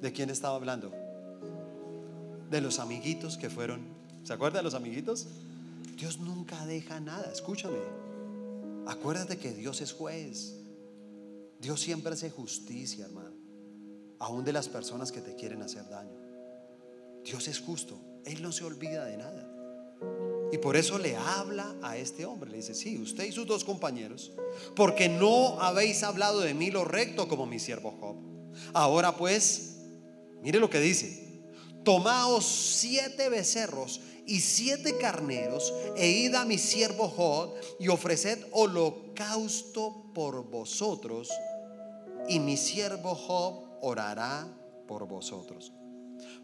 ¿De 0.00 0.12
quién 0.12 0.30
estaba 0.30 0.56
hablando? 0.56 0.92
De 2.50 2.60
los 2.60 2.78
amiguitos 2.78 3.36
que 3.36 3.50
fueron. 3.50 3.86
¿Se 4.24 4.32
acuerda 4.32 4.58
de 4.58 4.64
los 4.64 4.74
amiguitos? 4.74 5.26
Dios 5.96 6.18
nunca 6.18 6.64
deja 6.66 7.00
nada, 7.00 7.30
escúchame. 7.32 7.78
Acuérdate 8.86 9.38
que 9.38 9.52
Dios 9.52 9.80
es 9.80 9.92
juez. 9.92 10.58
Dios 11.60 11.80
siempre 11.80 12.12
hace 12.12 12.30
justicia, 12.30 13.04
hermano. 13.04 13.36
Aún 14.18 14.44
de 14.44 14.52
las 14.52 14.68
personas 14.68 15.12
que 15.12 15.20
te 15.20 15.36
quieren 15.36 15.62
hacer 15.62 15.88
daño. 15.88 16.18
Dios 17.24 17.46
es 17.48 17.60
justo. 17.60 18.00
Él 18.24 18.42
no 18.42 18.50
se 18.50 18.64
olvida 18.64 19.04
de 19.04 19.16
nada. 19.16 20.31
Y 20.52 20.58
por 20.58 20.76
eso 20.76 20.98
le 20.98 21.16
habla 21.16 21.74
a 21.82 21.96
este 21.96 22.26
hombre. 22.26 22.50
Le 22.50 22.58
dice, 22.58 22.74
sí, 22.74 22.98
usted 22.98 23.24
y 23.24 23.32
sus 23.32 23.46
dos 23.46 23.64
compañeros, 23.64 24.32
porque 24.76 25.08
no 25.08 25.58
habéis 25.60 26.02
hablado 26.02 26.40
de 26.40 26.52
mí 26.52 26.70
lo 26.70 26.84
recto 26.84 27.26
como 27.26 27.46
mi 27.46 27.58
siervo 27.58 27.96
Job. 27.98 28.16
Ahora 28.74 29.16
pues, 29.16 29.78
mire 30.42 30.60
lo 30.60 30.68
que 30.68 30.78
dice. 30.78 31.22
Tomaos 31.84 32.44
siete 32.44 33.30
becerros 33.30 34.02
y 34.26 34.40
siete 34.40 34.98
carneros 34.98 35.72
e 35.96 36.08
id 36.08 36.34
a 36.34 36.44
mi 36.44 36.58
siervo 36.58 37.08
Job 37.08 37.54
y 37.80 37.88
ofreced 37.88 38.38
holocausto 38.52 40.12
por 40.14 40.44
vosotros 40.50 41.30
y 42.28 42.38
mi 42.40 42.58
siervo 42.58 43.14
Job 43.14 43.78
orará 43.80 44.46
por 44.86 45.08
vosotros. 45.08 45.72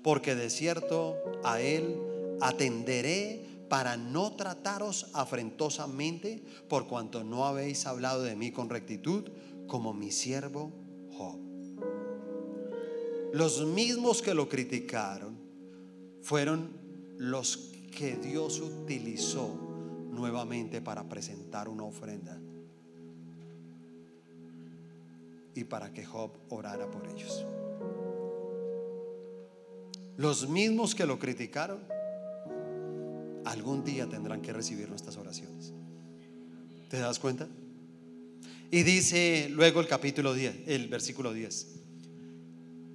Porque 0.03 0.35
de 0.35 0.49
cierto 0.49 1.17
a 1.45 1.61
él 1.61 2.01
atenderé 2.41 3.58
para 3.69 3.97
no 3.97 4.33
trataros 4.35 5.11
afrentosamente 5.13 6.43
por 6.69 6.87
cuanto 6.87 7.25
no 7.25 7.47
habéis 7.47 7.87
hablado 7.87 8.23
de 8.23 8.37
mí 8.37 8.51
con 8.51 8.71
rectitud 8.71 9.31
como 9.67 9.93
mi 9.93 10.11
siervo 10.11 10.73
Job. 11.13 11.39
Los 13.33 13.65
mismos 13.67 14.23
que 14.23 14.35
lo 14.35 14.49
criticaron 14.49 15.37
fueron 16.23 16.71
los 17.19 17.73
que 17.97 18.17
Dios 18.17 18.61
utilizó 18.61 19.49
nuevamente 20.11 20.81
para 20.81 21.09
presentar 21.09 21.69
una 21.69 21.85
ofrenda 21.85 22.39
y 25.55 25.65
para 25.65 25.93
que 25.93 26.05
Job 26.05 26.31
orara 26.49 26.91
por 26.91 27.07
ellos. 27.09 27.45
Los 30.17 30.49
mismos 30.49 30.95
que 30.95 31.07
lo 31.07 31.19
criticaron, 31.19 31.81
algún 33.45 33.85
día 33.85 34.09
tendrán 34.09 34.43
que 34.43 34.53
recibir 34.53 34.89
nuestras 34.89 35.17
oraciones. 35.17 35.73
¿Te 36.89 36.99
das 36.99 37.19
cuenta? 37.19 37.49
Y 38.71 38.83
dice 38.83 39.49
luego 39.51 39.81
el 39.81 39.87
capítulo 39.87 40.35
10, 40.35 40.69
el 40.69 40.89
versículo 40.89 41.33
10. 41.33 41.67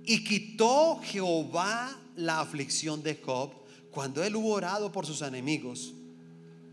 Y 0.05 0.23
quitó 0.23 0.99
Jehová 1.03 1.97
la 2.15 2.39
aflicción 2.41 3.01
de 3.01 3.19
Job 3.23 3.51
cuando 3.91 4.23
él 4.23 4.35
hubo 4.35 4.49
orado 4.49 4.91
por 4.91 5.05
sus 5.05 5.21
enemigos, 5.21 5.93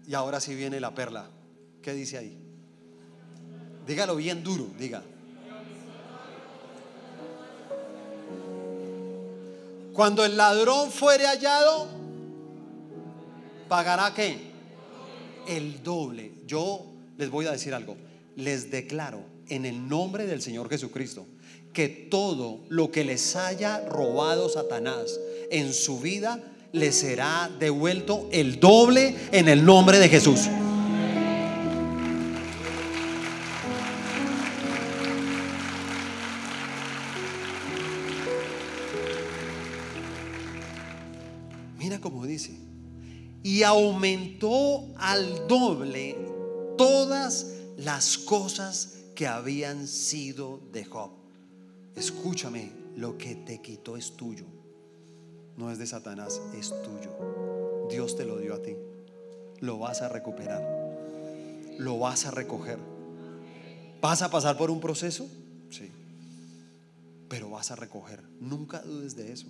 y 0.07 0.14
ahora 0.14 0.41
sí 0.41 0.55
viene 0.55 0.81
la 0.81 0.95
perla, 0.95 1.31
¿qué 1.83 1.93
dice 1.93 2.18
ahí? 2.18 2.37
Dígalo 3.87 4.16
bien 4.16 4.43
duro, 4.43 4.68
diga. 4.79 5.03
Cuando 9.93 10.25
el 10.25 10.37
ladrón 10.37 10.91
fuere 10.91 11.27
hallado, 11.27 11.99
¿pagará 13.71 14.12
qué? 14.12 14.37
El 15.47 15.83
doble. 15.83 16.33
Yo 16.47 16.85
les 17.16 17.31
voy 17.31 17.47
a 17.47 17.53
decir 17.53 17.73
algo. 17.73 17.97
Les 18.37 18.71
declaro 18.71 19.23
en 19.49 19.64
el 19.64 19.89
nombre 19.89 20.27
del 20.27 20.43
Señor 20.43 20.68
Jesucristo 20.68 21.25
que 21.73 21.89
todo 21.89 22.59
lo 22.68 22.91
que 22.91 23.05
les 23.05 23.37
haya 23.37 23.81
robado 23.89 24.49
Satanás 24.49 25.18
en 25.53 25.73
su 25.73 26.01
vida 26.01 26.43
le 26.73 26.91
será 26.91 27.49
devuelto 27.61 28.29
el 28.33 28.59
doble 28.59 29.14
en 29.31 29.49
el 29.49 29.64
nombre 29.64 30.01
de 30.01 30.09
Jesús. 30.09 30.49
Y 43.51 43.64
aumentó 43.64 44.86
al 44.96 45.48
doble 45.48 46.16
todas 46.78 47.46
las 47.78 48.16
cosas 48.16 48.98
que 49.16 49.26
habían 49.26 49.88
sido 49.88 50.61
de 50.70 50.84
Job. 50.84 51.11
Escúchame, 51.96 52.70
lo 52.94 53.18
que 53.18 53.34
te 53.34 53.61
quitó 53.61 53.96
es 53.96 54.16
tuyo. 54.16 54.44
No 55.57 55.72
es 55.72 55.78
de 55.78 55.88
Satanás, 55.88 56.40
es 56.57 56.72
tuyo. 56.84 57.88
Dios 57.90 58.14
te 58.14 58.24
lo 58.24 58.38
dio 58.38 58.55
a 58.55 58.62
ti. 58.62 58.76
Lo 59.59 59.80
vas 59.80 60.01
a 60.01 60.09
recuperar. 60.09 60.62
Lo 61.76 61.98
vas 61.98 62.26
a 62.26 62.30
recoger. 62.30 62.78
¿Vas 64.01 64.22
a 64.22 64.30
pasar 64.30 64.57
por 64.57 64.70
un 64.70 64.78
proceso? 64.78 65.26
Sí. 65.70 65.90
Pero 67.28 67.51
vas 67.51 67.72
a 67.72 67.74
recoger. 67.74 68.22
Nunca 68.38 68.80
dudes 68.82 69.16
de 69.16 69.32
eso. 69.32 69.48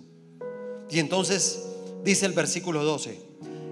Y 0.89 0.97
entonces 0.97 1.61
dice 2.03 2.25
el 2.25 2.33
versículo 2.33 2.83
12, 2.83 3.30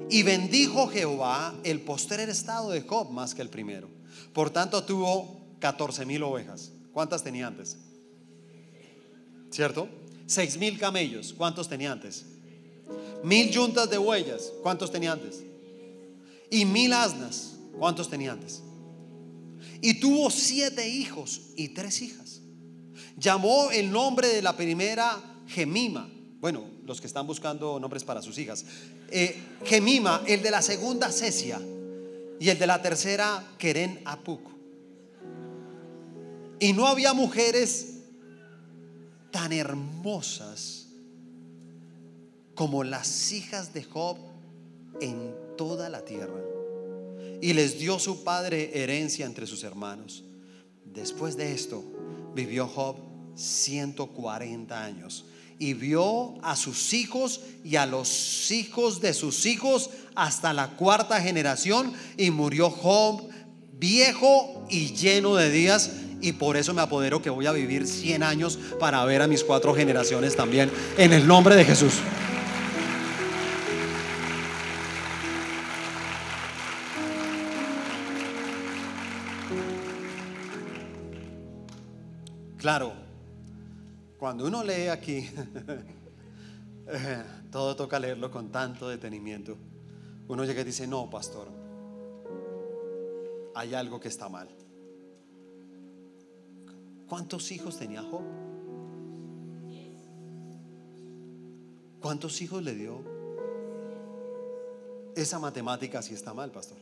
y 0.10 0.24
bendijo 0.24 0.88
Jehová 0.88 1.54
el 1.64 1.82
postrer 1.82 2.30
estado 2.30 2.72
de 2.72 2.82
Job 2.82 3.12
más 3.12 3.36
que 3.36 3.42
el 3.42 3.50
primero. 3.50 3.90
Por 4.34 4.50
tanto 4.50 4.84
tuvo 4.84 5.40
14 5.60 6.06
mil 6.06 6.24
ovejas. 6.24 6.72
¿Cuántas 6.94 7.24
tenía 7.24 7.48
antes? 7.48 7.78
¿Cierto? 9.52 9.88
Seis 10.26 10.58
mil 10.58 10.78
camellos. 10.78 11.34
¿Cuántos 11.34 11.68
tenía 11.68 11.92
antes? 11.92 12.26
Mil 13.24 13.50
yuntas 13.50 13.90
de 13.90 13.98
huellas. 13.98 14.52
¿Cuántos 14.62 14.92
tenía 14.92 15.12
antes? 15.12 15.44
Y 16.50 16.66
mil 16.66 16.94
asnas. 16.94 17.56
¿Cuántos 17.78 18.10
tenía 18.10 18.32
antes? 18.32 18.62
Y 19.82 20.00
tuvo 20.00 20.30
siete 20.30 20.88
hijos 20.88 21.42
y 21.56 21.70
tres 21.70 22.02
hijas. 22.02 22.42
Llamó 23.18 23.72
el 23.72 23.92
nombre 23.92 24.28
de 24.28 24.42
la 24.42 24.56
primera 24.56 25.22
Gemima. 25.48 26.10
Bueno, 26.40 26.64
los 26.86 27.02
que 27.02 27.08
están 27.08 27.28
buscando 27.28 27.80
nombres 27.80 28.04
para 28.04 28.22
sus 28.22 28.38
hijas. 28.38 28.66
Eh, 29.10 29.42
Gemima, 29.66 30.24
el 30.26 30.42
de 30.42 30.52
la 30.52 30.62
segunda 30.62 31.12
Cesia. 31.12 31.60
Y 32.40 32.50
el 32.50 32.58
de 32.58 32.68
la 32.68 32.82
tercera 32.82 33.44
Keren 33.58 34.02
Apuk. 34.06 34.42
Y 36.60 36.72
no 36.72 36.88
había 36.88 37.14
mujeres 37.14 37.98
tan 39.32 39.52
hermosas 39.52 40.88
como 42.56 42.84
las 42.84 43.32
hijas 43.32 43.74
de 43.74 43.84
Job 43.84 44.18
en 45.02 45.36
toda 45.58 45.90
la 45.90 46.06
tierra. 46.06 46.42
Y 47.42 47.54
les 47.54 47.80
dio 47.80 48.00
su 48.00 48.24
padre 48.24 48.82
herencia 48.82 49.26
entre 49.26 49.46
sus 49.46 49.64
hermanos. 49.66 50.24
Después 50.86 51.36
de 51.36 51.54
esto, 51.54 51.84
vivió 52.34 52.68
Job 52.68 52.96
140 53.36 54.84
años 54.84 55.26
y 55.60 55.74
vio 55.74 56.42
a 56.42 56.56
sus 56.56 56.94
hijos 56.94 57.42
y 57.64 57.76
a 57.76 57.86
los 57.86 58.50
hijos 58.50 59.02
de 59.02 59.14
sus 59.14 59.46
hijos 59.46 59.90
hasta 60.16 60.54
la 60.54 60.70
cuarta 60.70 61.22
generación 61.22 61.94
y 62.18 62.32
murió 62.32 62.70
Job 62.70 63.30
viejo 63.74 64.66
y 64.70 64.94
lleno 64.96 65.36
de 65.36 65.52
días 65.52 65.92
y 66.22 66.34
por 66.34 66.58
eso 66.58 66.74
me 66.74 66.82
apodero 66.82 67.22
que 67.22 67.30
voy 67.30 67.46
a 67.46 67.52
vivir 67.52 67.88
100 67.88 68.24
años 68.24 68.58
para 68.80 69.04
ver 69.06 69.22
a 69.22 69.28
mis 69.28 69.44
cuatro 69.44 69.76
generaciones 69.76 70.36
también 70.36 70.72
en 70.98 71.14
el 71.14 71.28
nombre 71.28 71.56
de 71.56 71.66
Jesús. 71.66 71.94
Claro, 82.58 82.94
cuando 84.20 84.46
uno 84.46 84.64
lee 84.64 84.88
aquí, 84.88 85.30
eh, 86.88 87.24
todo 87.50 87.76
toca 87.76 87.98
leerlo 87.98 88.30
con 88.30 88.52
tanto 88.52 88.90
detenimiento. 88.90 89.56
Uno 90.28 90.44
llega 90.44 90.62
y 90.62 90.66
dice, 90.66 90.86
no, 90.86 91.10
pastor, 91.10 91.48
hay 93.56 93.74
algo 93.74 94.00
que 94.00 94.10
está 94.10 94.28
mal. 94.28 94.50
¿Cuántos 97.08 97.50
hijos 97.52 97.78
tenía 97.78 98.04
Job? 98.04 98.22
¿Cuántos 102.02 102.42
hijos 102.42 102.62
le 102.62 102.76
dio? 102.76 103.02
Esa 105.16 105.40
matemática 105.40 106.02
sí 106.02 106.14
está 106.14 106.34
mal, 106.34 106.52
pastor. 106.52 106.78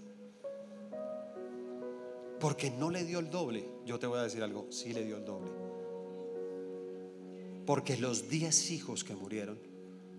Porque 2.39 2.71
no 2.71 2.89
le 2.89 3.05
dio 3.05 3.19
el 3.19 3.29
doble. 3.29 3.67
Yo 3.85 3.99
te 3.99 4.07
voy 4.07 4.19
a 4.19 4.23
decir 4.23 4.43
algo, 4.43 4.67
sí 4.71 4.91
le 4.91 5.05
dio 5.05 5.17
el 5.17 5.25
doble. 5.25 5.66
Porque 7.67 7.97
los 7.97 8.29
diez 8.29 8.71
hijos 8.71 9.03
que 9.03 9.13
murieron 9.13 9.59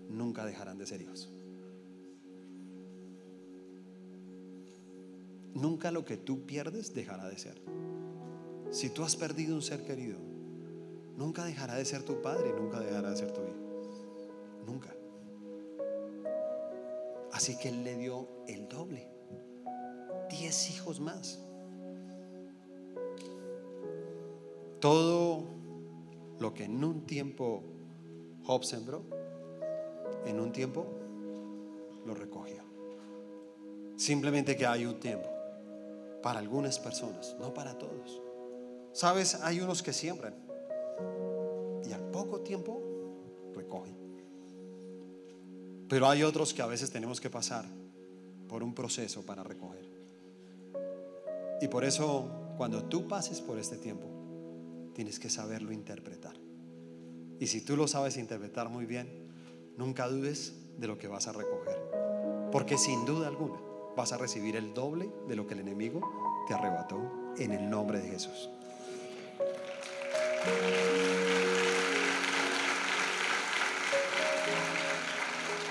nunca 0.07 0.45
dejarán 0.45 0.77
de 0.77 0.85
ser 0.85 1.01
hijos. 1.01 1.27
Nunca 5.55 5.89
lo 5.89 6.05
que 6.05 6.15
tú 6.15 6.45
pierdes 6.45 6.93
dejará 6.93 7.27
de 7.27 7.39
ser. 7.39 7.59
Si 8.69 8.91
tú 8.91 9.03
has 9.03 9.15
perdido 9.15 9.55
un 9.55 9.63
ser 9.63 9.83
querido, 9.83 10.19
nunca 11.17 11.43
dejará 11.43 11.73
de 11.73 11.85
ser 11.85 12.03
tu 12.03 12.21
padre, 12.21 12.53
nunca 12.53 12.81
dejará 12.81 13.09
de 13.09 13.17
ser 13.17 13.31
tu 13.31 13.41
hijo. 13.41 14.63
Nunca. 14.67 14.95
Así 17.31 17.57
que 17.57 17.69
Él 17.69 17.83
le 17.83 17.97
dio 17.97 18.27
el 18.47 18.69
doble. 18.69 19.07
Diez 20.29 20.69
hijos 20.69 20.99
más. 20.99 21.39
Todo 24.79 25.58
lo 26.39 26.53
que 26.53 26.63
en 26.63 26.83
un 26.83 27.05
tiempo 27.05 27.63
Job 28.43 28.63
sembró, 28.63 29.03
en 30.25 30.39
un 30.39 30.51
tiempo 30.51 30.85
lo 32.05 32.13
recogió. 32.15 32.63
Simplemente 33.95 34.55
que 34.55 34.65
hay 34.65 34.85
un 34.85 34.99
tiempo 34.99 35.29
para 36.23 36.39
algunas 36.39 36.79
personas, 36.79 37.35
no 37.39 37.53
para 37.53 37.77
todos. 37.77 38.21
Sabes, 38.93 39.35
hay 39.35 39.61
unos 39.61 39.83
que 39.83 39.93
siembran 39.93 40.33
y 41.85 41.91
al 41.91 42.03
poco 42.11 42.41
tiempo 42.41 42.81
recogen. 43.53 43.97
Pero 45.87 46.07
hay 46.07 46.23
otros 46.23 46.53
que 46.53 46.61
a 46.61 46.67
veces 46.67 46.91
tenemos 46.91 47.19
que 47.19 47.29
pasar 47.29 47.65
por 48.47 48.63
un 48.63 48.73
proceso 48.73 49.25
para 49.25 49.43
recoger. 49.43 49.87
Y 51.61 51.67
por 51.67 51.83
eso, 51.83 52.53
cuando 52.57 52.83
tú 52.85 53.07
pases 53.07 53.41
por 53.41 53.59
este 53.59 53.77
tiempo, 53.77 54.18
tienes 54.93 55.19
que 55.19 55.29
saberlo 55.29 55.71
interpretar. 55.71 56.35
Y 57.39 57.47
si 57.47 57.61
tú 57.61 57.77
lo 57.77 57.87
sabes 57.87 58.17
interpretar 58.17 58.69
muy 58.69 58.85
bien, 58.85 59.07
nunca 59.77 60.07
dudes 60.07 60.53
de 60.77 60.87
lo 60.87 60.97
que 60.97 61.07
vas 61.07 61.27
a 61.27 61.33
recoger. 61.33 61.77
Porque 62.51 62.77
sin 62.77 63.05
duda 63.05 63.27
alguna 63.27 63.59
vas 63.95 64.11
a 64.11 64.17
recibir 64.17 64.55
el 64.55 64.73
doble 64.73 65.09
de 65.27 65.35
lo 65.35 65.47
que 65.47 65.53
el 65.53 65.61
enemigo 65.61 66.01
te 66.47 66.53
arrebató 66.53 66.99
en 67.37 67.51
el 67.51 67.69
nombre 67.69 67.99
de 67.99 68.09
Jesús. 68.09 68.49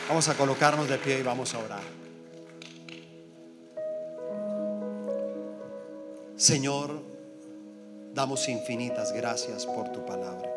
Vamos 0.09 0.29
a 0.29 0.35
colocarnos 0.37 0.89
de 0.89 0.97
pie 0.97 1.21
y 1.21 1.23
vamos 1.23 1.55
a 1.55 1.59
orar. 1.59 1.83
Señor, 6.37 7.03
damos 8.15 8.49
infinitas 8.49 9.13
gracias 9.13 9.67
por 9.67 9.91
tu 9.93 10.05
palabra. 10.05 10.51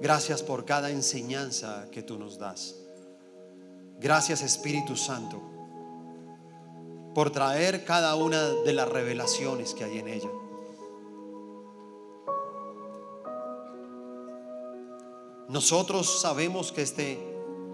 Gracias 0.00 0.42
por 0.42 0.64
cada 0.64 0.90
enseñanza 0.90 1.86
que 1.90 2.02
tú 2.02 2.18
nos 2.18 2.38
das. 2.38 2.76
Gracias 3.98 4.42
Espíritu 4.42 4.96
Santo 4.96 5.40
por 7.14 7.30
traer 7.30 7.84
cada 7.84 8.14
una 8.14 8.48
de 8.48 8.72
las 8.72 8.88
revelaciones 8.88 9.74
que 9.74 9.84
hay 9.84 9.98
en 9.98 10.08
ella. 10.08 10.30
Nosotros 15.48 16.20
sabemos 16.20 16.70
que 16.70 16.82
este 16.82 17.18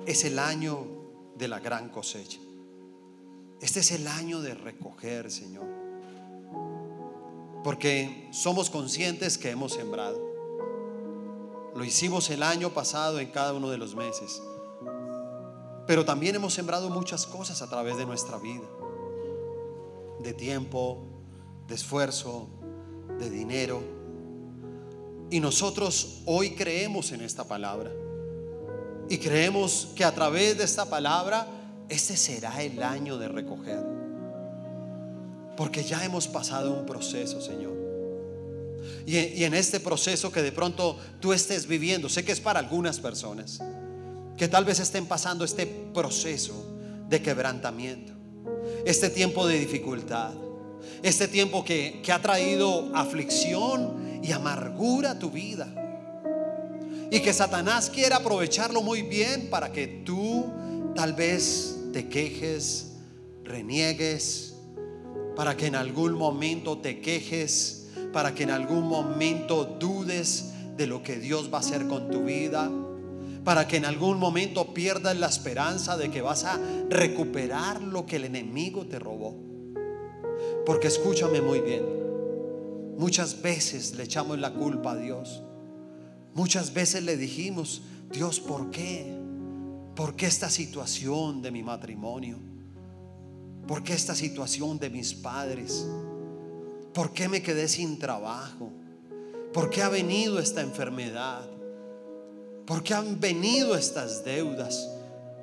es 0.06 0.24
el 0.24 0.38
año 0.38 0.86
de 1.36 1.46
la 1.46 1.60
gran 1.60 1.90
cosecha. 1.90 2.38
Este 3.60 3.80
es 3.80 3.92
el 3.92 4.08
año 4.08 4.40
de 4.40 4.54
recoger, 4.54 5.30
Señor. 5.30 5.75
Porque 7.66 8.28
somos 8.30 8.70
conscientes 8.70 9.36
que 9.36 9.50
hemos 9.50 9.72
sembrado. 9.72 10.22
Lo 11.74 11.84
hicimos 11.84 12.30
el 12.30 12.44
año 12.44 12.70
pasado 12.70 13.18
en 13.18 13.32
cada 13.32 13.52
uno 13.52 13.70
de 13.70 13.76
los 13.76 13.96
meses. 13.96 14.40
Pero 15.88 16.04
también 16.04 16.36
hemos 16.36 16.54
sembrado 16.54 16.90
muchas 16.90 17.26
cosas 17.26 17.62
a 17.62 17.68
través 17.68 17.96
de 17.96 18.06
nuestra 18.06 18.38
vida. 18.38 18.68
De 20.20 20.32
tiempo, 20.32 21.06
de 21.66 21.74
esfuerzo, 21.74 22.48
de 23.18 23.30
dinero 23.30 23.96
y 25.28 25.40
nosotros 25.40 26.22
hoy 26.24 26.50
creemos 26.50 27.10
en 27.10 27.20
esta 27.20 27.44
palabra. 27.44 27.90
Y 29.08 29.18
creemos 29.18 29.88
que 29.96 30.04
a 30.04 30.14
través 30.14 30.56
de 30.56 30.64
esta 30.64 30.88
palabra, 30.88 31.48
este 31.88 32.16
será 32.16 32.62
el 32.62 32.80
año 32.82 33.18
de 33.18 33.26
recoger. 33.26 33.95
Porque 35.56 35.84
ya 35.84 36.04
hemos 36.04 36.28
pasado 36.28 36.72
un 36.72 36.86
proceso, 36.86 37.40
Señor. 37.40 37.86
Y, 39.06 39.44
en 39.44 39.54
este 39.54 39.78
proceso 39.78 40.32
que 40.32 40.42
de 40.42 40.52
pronto 40.52 40.98
tú 41.20 41.32
estés 41.32 41.66
viviendo, 41.66 42.08
sé 42.08 42.24
que 42.24 42.32
es 42.32 42.40
para 42.40 42.58
algunas 42.58 43.00
personas. 43.00 43.60
que 44.36 44.48
tal 44.48 44.66
vez 44.66 44.80
estén 44.80 45.06
pasando 45.06 45.46
este 45.46 45.64
proceso 45.64 46.52
de 47.08 47.22
quebrantamiento, 47.22 48.12
este 48.84 49.08
tiempo 49.08 49.46
de 49.46 49.58
dificultad, 49.58 50.34
este 51.02 51.26
tiempo 51.26 51.64
que, 51.64 52.02
que 52.02 52.12
ha 52.12 52.20
traído 52.20 52.94
aflicción 52.94 54.20
y 54.22 54.32
amargura 54.32 55.12
a 55.12 55.18
tu 55.18 55.30
vida. 55.30 55.72
Y 57.10 57.20
que 57.20 57.32
Satanás 57.32 57.88
quiere 57.88 58.14
aprovecharlo 58.14 58.82
muy 58.82 59.00
bien 59.00 59.48
para 59.48 59.72
que 59.72 59.86
tú 60.04 60.52
tal 60.94 61.14
vez 61.14 61.76
te 61.94 62.06
quejes, 62.08 62.88
reniegues, 63.42 64.55
para 65.36 65.54
que 65.56 65.66
en 65.66 65.76
algún 65.76 66.14
momento 66.14 66.78
te 66.78 67.00
quejes, 67.00 67.88
para 68.12 68.34
que 68.34 68.44
en 68.44 68.50
algún 68.50 68.88
momento 68.88 69.76
dudes 69.78 70.52
de 70.76 70.86
lo 70.86 71.02
que 71.02 71.18
Dios 71.18 71.52
va 71.52 71.58
a 71.58 71.60
hacer 71.60 71.86
con 71.86 72.10
tu 72.10 72.24
vida, 72.24 72.70
para 73.44 73.68
que 73.68 73.76
en 73.76 73.84
algún 73.84 74.18
momento 74.18 74.72
pierdas 74.72 75.16
la 75.16 75.26
esperanza 75.26 75.98
de 75.98 76.10
que 76.10 76.22
vas 76.22 76.44
a 76.44 76.58
recuperar 76.88 77.82
lo 77.82 78.06
que 78.06 78.16
el 78.16 78.24
enemigo 78.24 78.86
te 78.86 78.98
robó. 78.98 79.36
Porque 80.64 80.88
escúchame 80.88 81.42
muy 81.42 81.60
bien, 81.60 81.84
muchas 82.96 83.40
veces 83.42 83.94
le 83.94 84.04
echamos 84.04 84.38
la 84.38 84.54
culpa 84.54 84.92
a 84.92 84.96
Dios. 84.96 85.42
Muchas 86.34 86.72
veces 86.72 87.04
le 87.04 87.16
dijimos, 87.16 87.82
Dios, 88.10 88.40
¿por 88.40 88.70
qué? 88.70 89.14
¿Por 89.94 90.16
qué 90.16 90.26
esta 90.26 90.50
situación 90.50 91.42
de 91.42 91.50
mi 91.50 91.62
matrimonio? 91.62 92.55
¿Por 93.66 93.82
qué 93.82 93.94
esta 93.94 94.14
situación 94.14 94.78
de 94.78 94.90
mis 94.90 95.14
padres? 95.14 95.86
¿Por 96.92 97.12
qué 97.12 97.28
me 97.28 97.42
quedé 97.42 97.68
sin 97.68 97.98
trabajo? 97.98 98.70
¿Por 99.52 99.70
qué 99.70 99.82
ha 99.82 99.88
venido 99.88 100.38
esta 100.38 100.60
enfermedad? 100.60 101.46
¿Por 102.64 102.82
qué 102.82 102.94
han 102.94 103.18
venido 103.18 103.76
estas 103.76 104.24
deudas? 104.24 104.88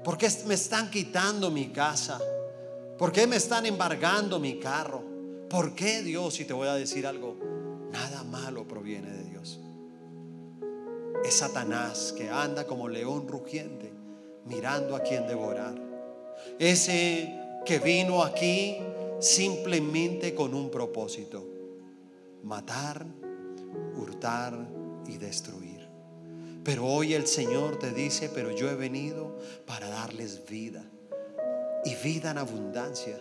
¿Por 0.03 0.17
qué 0.17 0.30
me 0.45 0.53
están 0.53 0.89
quitando 0.89 1.51
mi 1.51 1.67
casa? 1.69 2.19
¿Por 2.97 3.11
qué 3.11 3.28
me 3.28 3.36
están 3.36 3.65
embargando 3.65 4.39
mi 4.39 4.59
carro? 4.59 5.03
¿Por 5.49 5.76
qué 5.76 6.01
Dios? 6.01 6.39
Y 6.39 6.45
te 6.45 6.53
voy 6.53 6.67
a 6.67 6.76
decir 6.76 7.05
algo, 7.05 7.38
nada 7.91 8.24
malo 8.24 8.67
proviene 8.67 9.11
de 9.11 9.24
Dios. 9.26 9.59
Es 11.24 11.36
Satanás 11.36 12.13
que 12.17 12.30
anda 12.30 12.65
como 12.65 12.88
león 12.89 13.28
rugiente 13.28 13.91
mirando 14.45 14.95
a 14.95 15.01
quien 15.01 15.28
devorar. 15.28 15.76
Ese 16.59 17.43
que 17.66 17.80
vino 17.80 18.24
aquí 18.24 18.78
simplemente 19.20 20.36
con 20.36 20.53
un 20.53 20.70
propósito, 20.70 21.45
matar, 22.43 23.05
hurtar 23.95 24.53
y 25.07 25.18
destruir. 25.18 25.88
Pero 26.64 26.86
hoy 26.86 27.14
el 27.14 27.28
Señor 27.28 27.78
te 27.80 27.91
dice, 27.91 28.30
pero 28.34 28.51
yo 28.51 28.70
he 28.70 28.76
venido 28.76 29.38
para 29.66 29.89
darles 29.89 30.45
vida 30.47 30.84
y 31.86 31.95
vida 31.95 32.32
en 32.32 32.38
abundancia. 32.38 33.20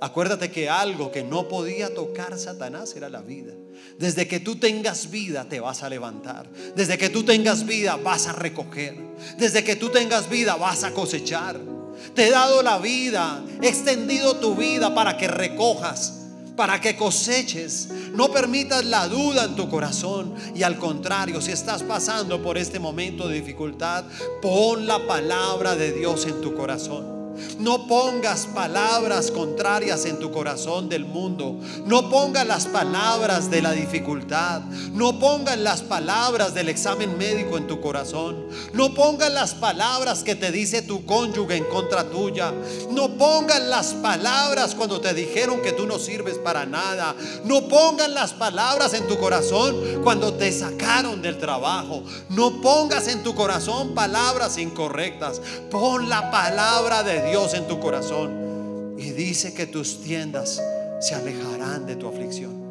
Acuérdate 0.00 0.50
que 0.50 0.68
algo 0.68 1.10
que 1.10 1.22
no 1.22 1.48
podía 1.48 1.94
tocar 1.94 2.38
Satanás 2.38 2.94
era 2.96 3.08
la 3.08 3.22
vida. 3.22 3.54
Desde 3.98 4.28
que 4.28 4.40
tú 4.40 4.56
tengas 4.56 5.10
vida 5.10 5.48
te 5.48 5.60
vas 5.60 5.82
a 5.82 5.88
levantar. 5.88 6.50
Desde 6.74 6.98
que 6.98 7.08
tú 7.08 7.22
tengas 7.22 7.64
vida 7.64 7.96
vas 7.96 8.26
a 8.26 8.32
recoger. 8.32 8.96
Desde 9.38 9.64
que 9.64 9.76
tú 9.76 9.90
tengas 9.90 10.28
vida 10.28 10.56
vas 10.56 10.84
a 10.84 10.92
cosechar. 10.92 11.73
Te 12.14 12.26
he 12.26 12.30
dado 12.30 12.62
la 12.62 12.78
vida, 12.78 13.42
he 13.60 13.68
extendido 13.68 14.36
tu 14.36 14.54
vida 14.54 14.94
para 14.94 15.16
que 15.16 15.28
recojas 15.28 16.20
para 16.56 16.80
que 16.80 16.96
coseches. 16.96 17.88
No 18.12 18.30
permitas 18.30 18.84
la 18.84 19.08
duda 19.08 19.44
en 19.44 19.56
tu 19.56 19.68
corazón. 19.68 20.34
Y 20.54 20.62
al 20.62 20.78
contrario, 20.78 21.40
si 21.40 21.52
estás 21.52 21.82
pasando 21.82 22.42
por 22.42 22.58
este 22.58 22.78
momento 22.78 23.28
de 23.28 23.36
dificultad, 23.36 24.04
pon 24.40 24.86
la 24.86 25.06
palabra 25.06 25.74
de 25.74 25.92
Dios 25.92 26.26
en 26.26 26.40
tu 26.40 26.54
corazón. 26.54 27.13
No 27.58 27.86
pongas 27.86 28.46
palabras 28.46 29.30
contrarias 29.30 30.04
en 30.04 30.18
tu 30.18 30.30
corazón 30.30 30.88
del 30.88 31.04
mundo. 31.04 31.56
No 31.86 32.10
pongas 32.10 32.46
las 32.46 32.66
palabras 32.66 33.50
de 33.50 33.62
la 33.62 33.72
dificultad. 33.72 34.62
No 34.92 35.18
pongas 35.18 35.58
las 35.58 35.82
palabras 35.82 36.54
del 36.54 36.68
examen 36.68 37.16
médico 37.18 37.56
en 37.56 37.66
tu 37.66 37.80
corazón. 37.80 38.46
No 38.72 38.94
pongas 38.94 39.32
las 39.32 39.54
palabras 39.54 40.24
que 40.24 40.34
te 40.34 40.50
dice 40.50 40.82
tu 40.82 41.04
cónyuge 41.04 41.56
en 41.56 41.64
contra 41.64 42.04
tuya. 42.04 42.52
No 42.90 43.16
pongas 43.16 43.62
las 43.62 43.94
palabras 43.94 44.74
cuando 44.74 45.00
te 45.00 45.14
dijeron 45.14 45.62
que 45.62 45.72
tú 45.72 45.86
no 45.86 45.98
sirves 45.98 46.38
para 46.38 46.66
nada. 46.66 47.14
No 47.44 47.68
pongas 47.68 48.08
las 48.10 48.32
palabras 48.32 48.94
en 48.94 49.06
tu 49.06 49.18
corazón 49.18 50.02
cuando 50.02 50.34
te 50.34 50.52
sacaron 50.52 51.22
del 51.22 51.38
trabajo. 51.38 52.02
No 52.30 52.60
pongas 52.60 53.08
en 53.08 53.22
tu 53.22 53.34
corazón 53.34 53.94
palabras 53.94 54.58
incorrectas. 54.58 55.40
Pon 55.70 56.08
la 56.08 56.30
palabra 56.30 57.02
de 57.02 57.20
Dios 57.28 57.54
en 57.54 57.66
tu 57.66 57.80
corazón. 57.80 58.94
Y 58.98 59.10
dice 59.10 59.54
que 59.54 59.66
tus 59.66 60.00
tiendas 60.02 60.62
se 61.00 61.14
alejarán 61.14 61.86
de 61.86 61.96
tu 61.96 62.08
aflicción. 62.08 62.62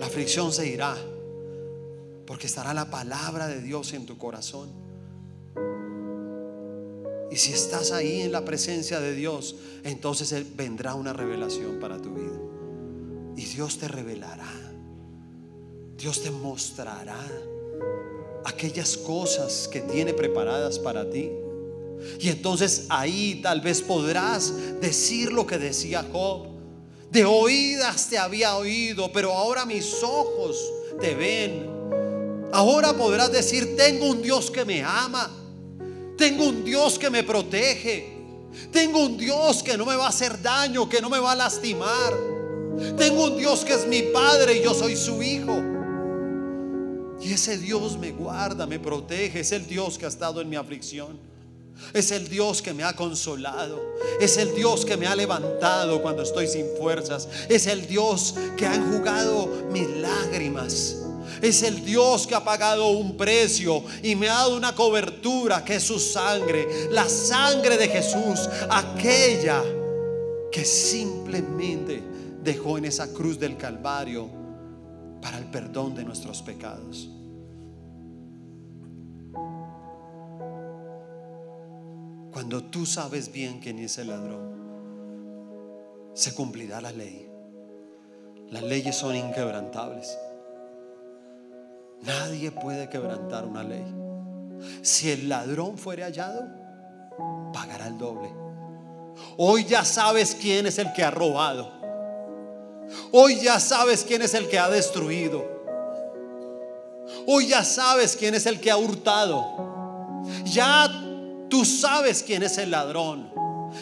La 0.00 0.06
aflicción 0.06 0.52
se 0.52 0.66
irá 0.66 0.96
porque 2.26 2.46
estará 2.46 2.74
la 2.74 2.90
palabra 2.90 3.48
de 3.48 3.60
Dios 3.60 3.92
en 3.92 4.06
tu 4.06 4.18
corazón. 4.18 4.68
Y 7.30 7.36
si 7.36 7.52
estás 7.52 7.92
ahí 7.92 8.22
en 8.22 8.32
la 8.32 8.44
presencia 8.44 9.00
de 9.00 9.14
Dios, 9.14 9.56
entonces 9.84 10.56
vendrá 10.56 10.94
una 10.94 11.12
revelación 11.12 11.78
para 11.78 12.00
tu 12.00 12.14
vida. 12.14 12.38
Y 13.36 13.44
Dios 13.44 13.78
te 13.78 13.88
revelará. 13.88 14.48
Dios 15.96 16.22
te 16.22 16.30
mostrará 16.30 17.18
aquellas 18.44 18.96
cosas 18.96 19.68
que 19.68 19.80
tiene 19.80 20.14
preparadas 20.14 20.78
para 20.78 21.08
ti. 21.10 21.30
Y 22.20 22.28
entonces 22.28 22.86
ahí 22.88 23.40
tal 23.42 23.60
vez 23.60 23.82
podrás 23.82 24.52
decir 24.80 25.32
lo 25.32 25.46
que 25.46 25.58
decía 25.58 26.06
Job. 26.12 26.46
De 27.10 27.24
oídas 27.24 28.08
te 28.08 28.18
había 28.18 28.56
oído, 28.56 29.10
pero 29.12 29.32
ahora 29.32 29.64
mis 29.64 30.02
ojos 30.02 30.58
te 31.00 31.14
ven. 31.14 31.66
Ahora 32.52 32.92
podrás 32.94 33.32
decir, 33.32 33.76
tengo 33.76 34.06
un 34.06 34.22
Dios 34.22 34.50
que 34.50 34.64
me 34.64 34.82
ama. 34.82 35.30
Tengo 36.16 36.44
un 36.48 36.64
Dios 36.64 36.98
que 36.98 37.10
me 37.10 37.22
protege. 37.22 38.18
Tengo 38.72 39.04
un 39.04 39.16
Dios 39.16 39.62
que 39.62 39.76
no 39.76 39.86
me 39.86 39.96
va 39.96 40.06
a 40.06 40.08
hacer 40.08 40.40
daño, 40.42 40.88
que 40.88 41.00
no 41.00 41.08
me 41.08 41.18
va 41.18 41.32
a 41.32 41.36
lastimar. 41.36 42.14
Tengo 42.96 43.24
un 43.24 43.36
Dios 43.36 43.64
que 43.64 43.74
es 43.74 43.86
mi 43.86 44.02
Padre 44.02 44.58
y 44.58 44.64
yo 44.64 44.74
soy 44.74 44.96
su 44.96 45.22
Hijo. 45.22 45.62
Y 47.20 47.32
ese 47.32 47.58
Dios 47.58 47.98
me 47.98 48.12
guarda, 48.12 48.66
me 48.66 48.78
protege. 48.78 49.40
Es 49.40 49.52
el 49.52 49.66
Dios 49.66 49.98
que 49.98 50.04
ha 50.04 50.08
estado 50.08 50.40
en 50.40 50.48
mi 50.48 50.56
aflicción. 50.56 51.18
Es 51.92 52.10
el 52.10 52.28
Dios 52.28 52.62
que 52.62 52.74
me 52.74 52.84
ha 52.84 52.94
consolado. 52.94 53.80
Es 54.20 54.36
el 54.36 54.54
Dios 54.54 54.84
que 54.84 54.96
me 54.96 55.06
ha 55.06 55.16
levantado 55.16 56.02
cuando 56.02 56.22
estoy 56.22 56.46
sin 56.46 56.66
fuerzas. 56.78 57.28
Es 57.48 57.66
el 57.66 57.86
Dios 57.86 58.34
que 58.56 58.66
ha 58.66 58.74
enjugado 58.74 59.66
mis 59.70 59.88
lágrimas. 59.88 60.96
Es 61.40 61.62
el 61.62 61.84
Dios 61.84 62.26
que 62.26 62.34
ha 62.34 62.44
pagado 62.44 62.88
un 62.88 63.16
precio 63.16 63.82
y 64.02 64.16
me 64.16 64.28
ha 64.28 64.34
dado 64.34 64.56
una 64.56 64.74
cobertura 64.74 65.64
que 65.64 65.76
es 65.76 65.82
su 65.82 65.98
sangre. 65.98 66.88
La 66.90 67.08
sangre 67.08 67.76
de 67.76 67.88
Jesús. 67.88 68.48
Aquella 68.68 69.62
que 70.50 70.64
simplemente 70.64 72.02
dejó 72.42 72.78
en 72.78 72.86
esa 72.86 73.12
cruz 73.12 73.38
del 73.38 73.56
Calvario 73.56 74.28
para 75.20 75.38
el 75.38 75.44
perdón 75.44 75.94
de 75.94 76.04
nuestros 76.04 76.42
pecados. 76.42 77.08
Cuando 82.32 82.62
tú 82.64 82.86
sabes 82.86 83.32
bien 83.32 83.60
quién 83.60 83.78
es 83.78 83.98
el 83.98 84.08
ladrón, 84.08 84.58
se 86.14 86.34
cumplirá 86.34 86.80
la 86.80 86.92
ley. 86.92 87.30
Las 88.50 88.62
leyes 88.62 88.96
son 88.96 89.14
inquebrantables. 89.14 90.18
Nadie 92.02 92.50
puede 92.50 92.88
quebrantar 92.88 93.44
una 93.44 93.62
ley. 93.62 93.84
Si 94.82 95.10
el 95.10 95.28
ladrón 95.28 95.78
fuere 95.78 96.02
hallado, 96.02 96.46
pagará 97.52 97.88
el 97.88 97.98
doble. 97.98 98.32
Hoy 99.36 99.64
ya 99.64 99.84
sabes 99.84 100.34
quién 100.34 100.66
es 100.66 100.78
el 100.78 100.92
que 100.92 101.04
ha 101.04 101.10
robado. 101.10 101.72
Hoy 103.12 103.40
ya 103.40 103.60
sabes 103.60 104.04
quién 104.04 104.22
es 104.22 104.34
el 104.34 104.48
que 104.48 104.58
ha 104.58 104.68
destruido. 104.68 105.44
Hoy 107.26 107.48
ya 107.48 107.64
sabes 107.64 108.16
quién 108.16 108.34
es 108.34 108.46
el 108.46 108.60
que 108.60 108.70
ha 108.70 108.76
hurtado. 108.76 110.22
Ya 110.44 110.88
Tú 111.48 111.64
sabes 111.64 112.22
quién 112.22 112.42
es 112.42 112.58
el 112.58 112.70
ladrón. 112.70 113.30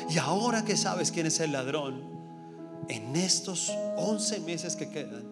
Y 0.08 0.18
ahora 0.18 0.64
que 0.64 0.76
sabes 0.76 1.10
quién 1.10 1.26
es 1.26 1.40
el 1.40 1.52
ladrón, 1.52 2.02
en 2.88 3.16
estos 3.16 3.72
11 3.96 4.40
meses 4.40 4.76
que 4.76 4.88
quedan, 4.88 5.24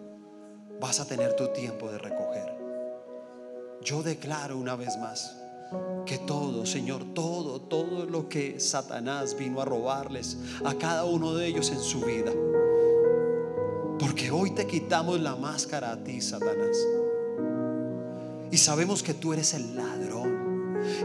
vas 0.79 0.99
a 0.99 1.05
tener 1.05 1.35
tu 1.35 1.47
tiempo 1.49 1.89
de 1.91 1.97
recoger. 1.97 2.55
Yo 3.81 4.03
declaro 4.03 4.57
una 4.57 4.75
vez 4.75 4.97
más 4.97 5.35
que 6.05 6.17
todo, 6.19 6.65
Señor, 6.65 7.13
todo, 7.13 7.61
todo 7.61 8.05
lo 8.05 8.29
que 8.29 8.59
Satanás 8.59 9.35
vino 9.37 9.61
a 9.61 9.65
robarles 9.65 10.37
a 10.63 10.75
cada 10.75 11.05
uno 11.05 11.33
de 11.33 11.47
ellos 11.47 11.69
en 11.71 11.79
su 11.79 12.01
vida. 12.01 12.31
Porque 13.99 14.29
hoy 14.31 14.51
te 14.51 14.67
quitamos 14.67 15.19
la 15.19 15.35
máscara 15.35 15.91
a 15.91 16.03
ti, 16.03 16.21
Satanás. 16.21 16.77
Y 18.51 18.57
sabemos 18.57 19.01
que 19.01 19.13
tú 19.13 19.33
eres 19.33 19.53
el 19.53 19.75
ladrón 19.75 20.34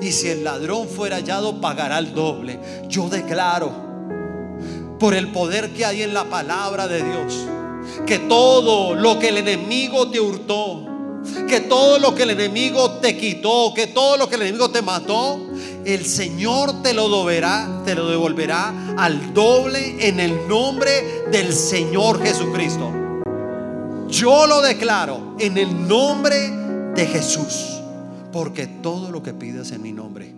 Y 0.00 0.12
si 0.12 0.28
el 0.28 0.44
ladrón 0.44 0.88
fuera 0.88 1.16
hallado, 1.16 1.60
pagará 1.60 1.98
el 1.98 2.14
doble. 2.14 2.58
Yo 2.88 3.08
declaro, 3.08 3.90
por 4.98 5.14
el 5.14 5.32
poder 5.32 5.70
que 5.72 5.84
hay 5.84 6.02
en 6.02 6.14
la 6.14 6.24
palabra 6.24 6.86
de 6.86 7.02
Dios, 7.02 7.46
que 8.06 8.18
todo 8.18 8.94
lo 8.94 9.18
que 9.18 9.28
el 9.28 9.38
enemigo 9.38 10.10
te 10.10 10.20
hurtó, 10.20 10.86
que 11.48 11.60
todo 11.60 11.98
lo 11.98 12.14
que 12.14 12.22
el 12.24 12.30
enemigo 12.30 12.92
te 12.92 13.16
quitó, 13.16 13.72
que 13.74 13.88
todo 13.88 14.16
lo 14.16 14.28
que 14.28 14.36
el 14.36 14.42
enemigo 14.42 14.70
te 14.70 14.82
mató, 14.82 15.38
el 15.84 16.04
Señor 16.04 16.82
te 16.82 16.92
lo 16.92 17.08
devolverá, 17.08 17.82
te 17.84 17.94
lo 17.94 18.08
devolverá 18.08 18.94
al 18.96 19.32
doble 19.32 20.06
en 20.06 20.20
el 20.20 20.46
nombre 20.46 21.24
del 21.32 21.52
Señor 21.52 22.22
Jesucristo. 22.22 22.90
Yo 24.08 24.46
lo 24.46 24.60
declaro 24.60 25.34
en 25.38 25.56
el 25.56 25.88
nombre 25.88 26.50
de 26.94 27.06
Jesús, 27.06 27.79
porque 28.32 28.66
todo 28.66 29.10
lo 29.10 29.22
que 29.22 29.34
pidas 29.34 29.70
en 29.72 29.82
mi 29.82 29.92
nombre 29.92 30.34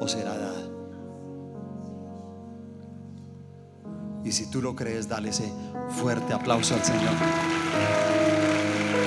os 0.00 0.12
será 0.12 0.36
dado. 0.36 0.76
Y 4.24 4.32
si 4.32 4.50
tú 4.50 4.60
lo 4.60 4.74
crees, 4.74 5.08
dale 5.08 5.28
ese 5.28 5.48
fuerte 6.02 6.32
aplauso 6.32 6.74
al 6.74 6.84
Señor. 6.84 7.12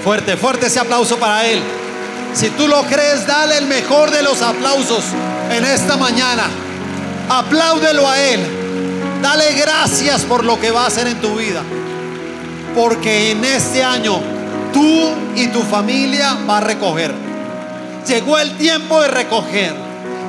Fuerte, 0.04 0.38
fuerte 0.38 0.68
ese 0.68 0.80
aplauso 0.80 1.18
para 1.18 1.46
Él. 1.46 1.62
Si 2.34 2.50
tú 2.52 2.68
lo 2.68 2.84
crees, 2.84 3.28
dale 3.28 3.58
el 3.58 3.66
mejor 3.66 4.12
de 4.12 4.24
los 4.24 4.42
aplausos 4.42 5.04
en 5.52 5.66
esta 5.66 5.98
mañana. 5.98 6.44
Apláudelo 7.28 8.08
a 8.08 8.18
Él. 8.18 8.40
Dale 9.22 9.54
gracias 9.56 10.24
por 10.24 10.46
lo 10.46 10.58
que 10.58 10.72
va 10.72 10.86
a 10.86 10.88
hacer 10.88 11.08
en 11.08 11.20
tu 11.20 11.36
vida. 11.36 11.64
Porque 12.74 13.32
en 13.32 13.44
este 13.44 13.84
año 13.84 14.22
tú 14.72 15.12
y 15.36 15.48
tu 15.48 15.62
familia 15.64 16.38
va 16.48 16.60
a 16.60 16.62
recoger. 16.62 17.29
Llegó 18.08 18.38
el 18.40 18.58
tiempo 18.58 19.02
de 19.02 19.08
recoger. 19.08 19.74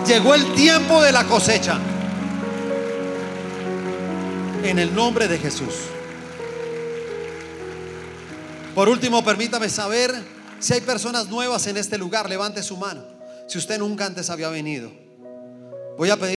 Llegó 0.07 0.35
el 0.35 0.55
tiempo 0.55 1.03
de 1.03 1.13
la 1.13 1.25
cosecha. 1.25 1.79
En 4.63 4.79
el 4.79 4.95
nombre 4.95 5.29
de 5.29 5.39
Jesús. 5.39 5.75
Por 8.75 8.89
último, 8.89 9.25
permítame 9.25 9.69
saber 9.69 10.15
si 10.59 10.75
hay 10.75 10.81
personas 10.81 11.29
nuevas 11.29 11.67
en 11.67 11.77
este 11.77 11.99
lugar. 11.99 12.29
Levante 12.29 12.63
su 12.63 12.77
mano. 12.77 13.03
Si 13.49 13.59
usted 13.59 13.79
nunca 13.79 14.07
antes 14.07 14.31
había 14.31 14.49
venido. 14.49 14.91
Voy 15.97 16.11
a 16.11 16.17
pedir 16.17 16.37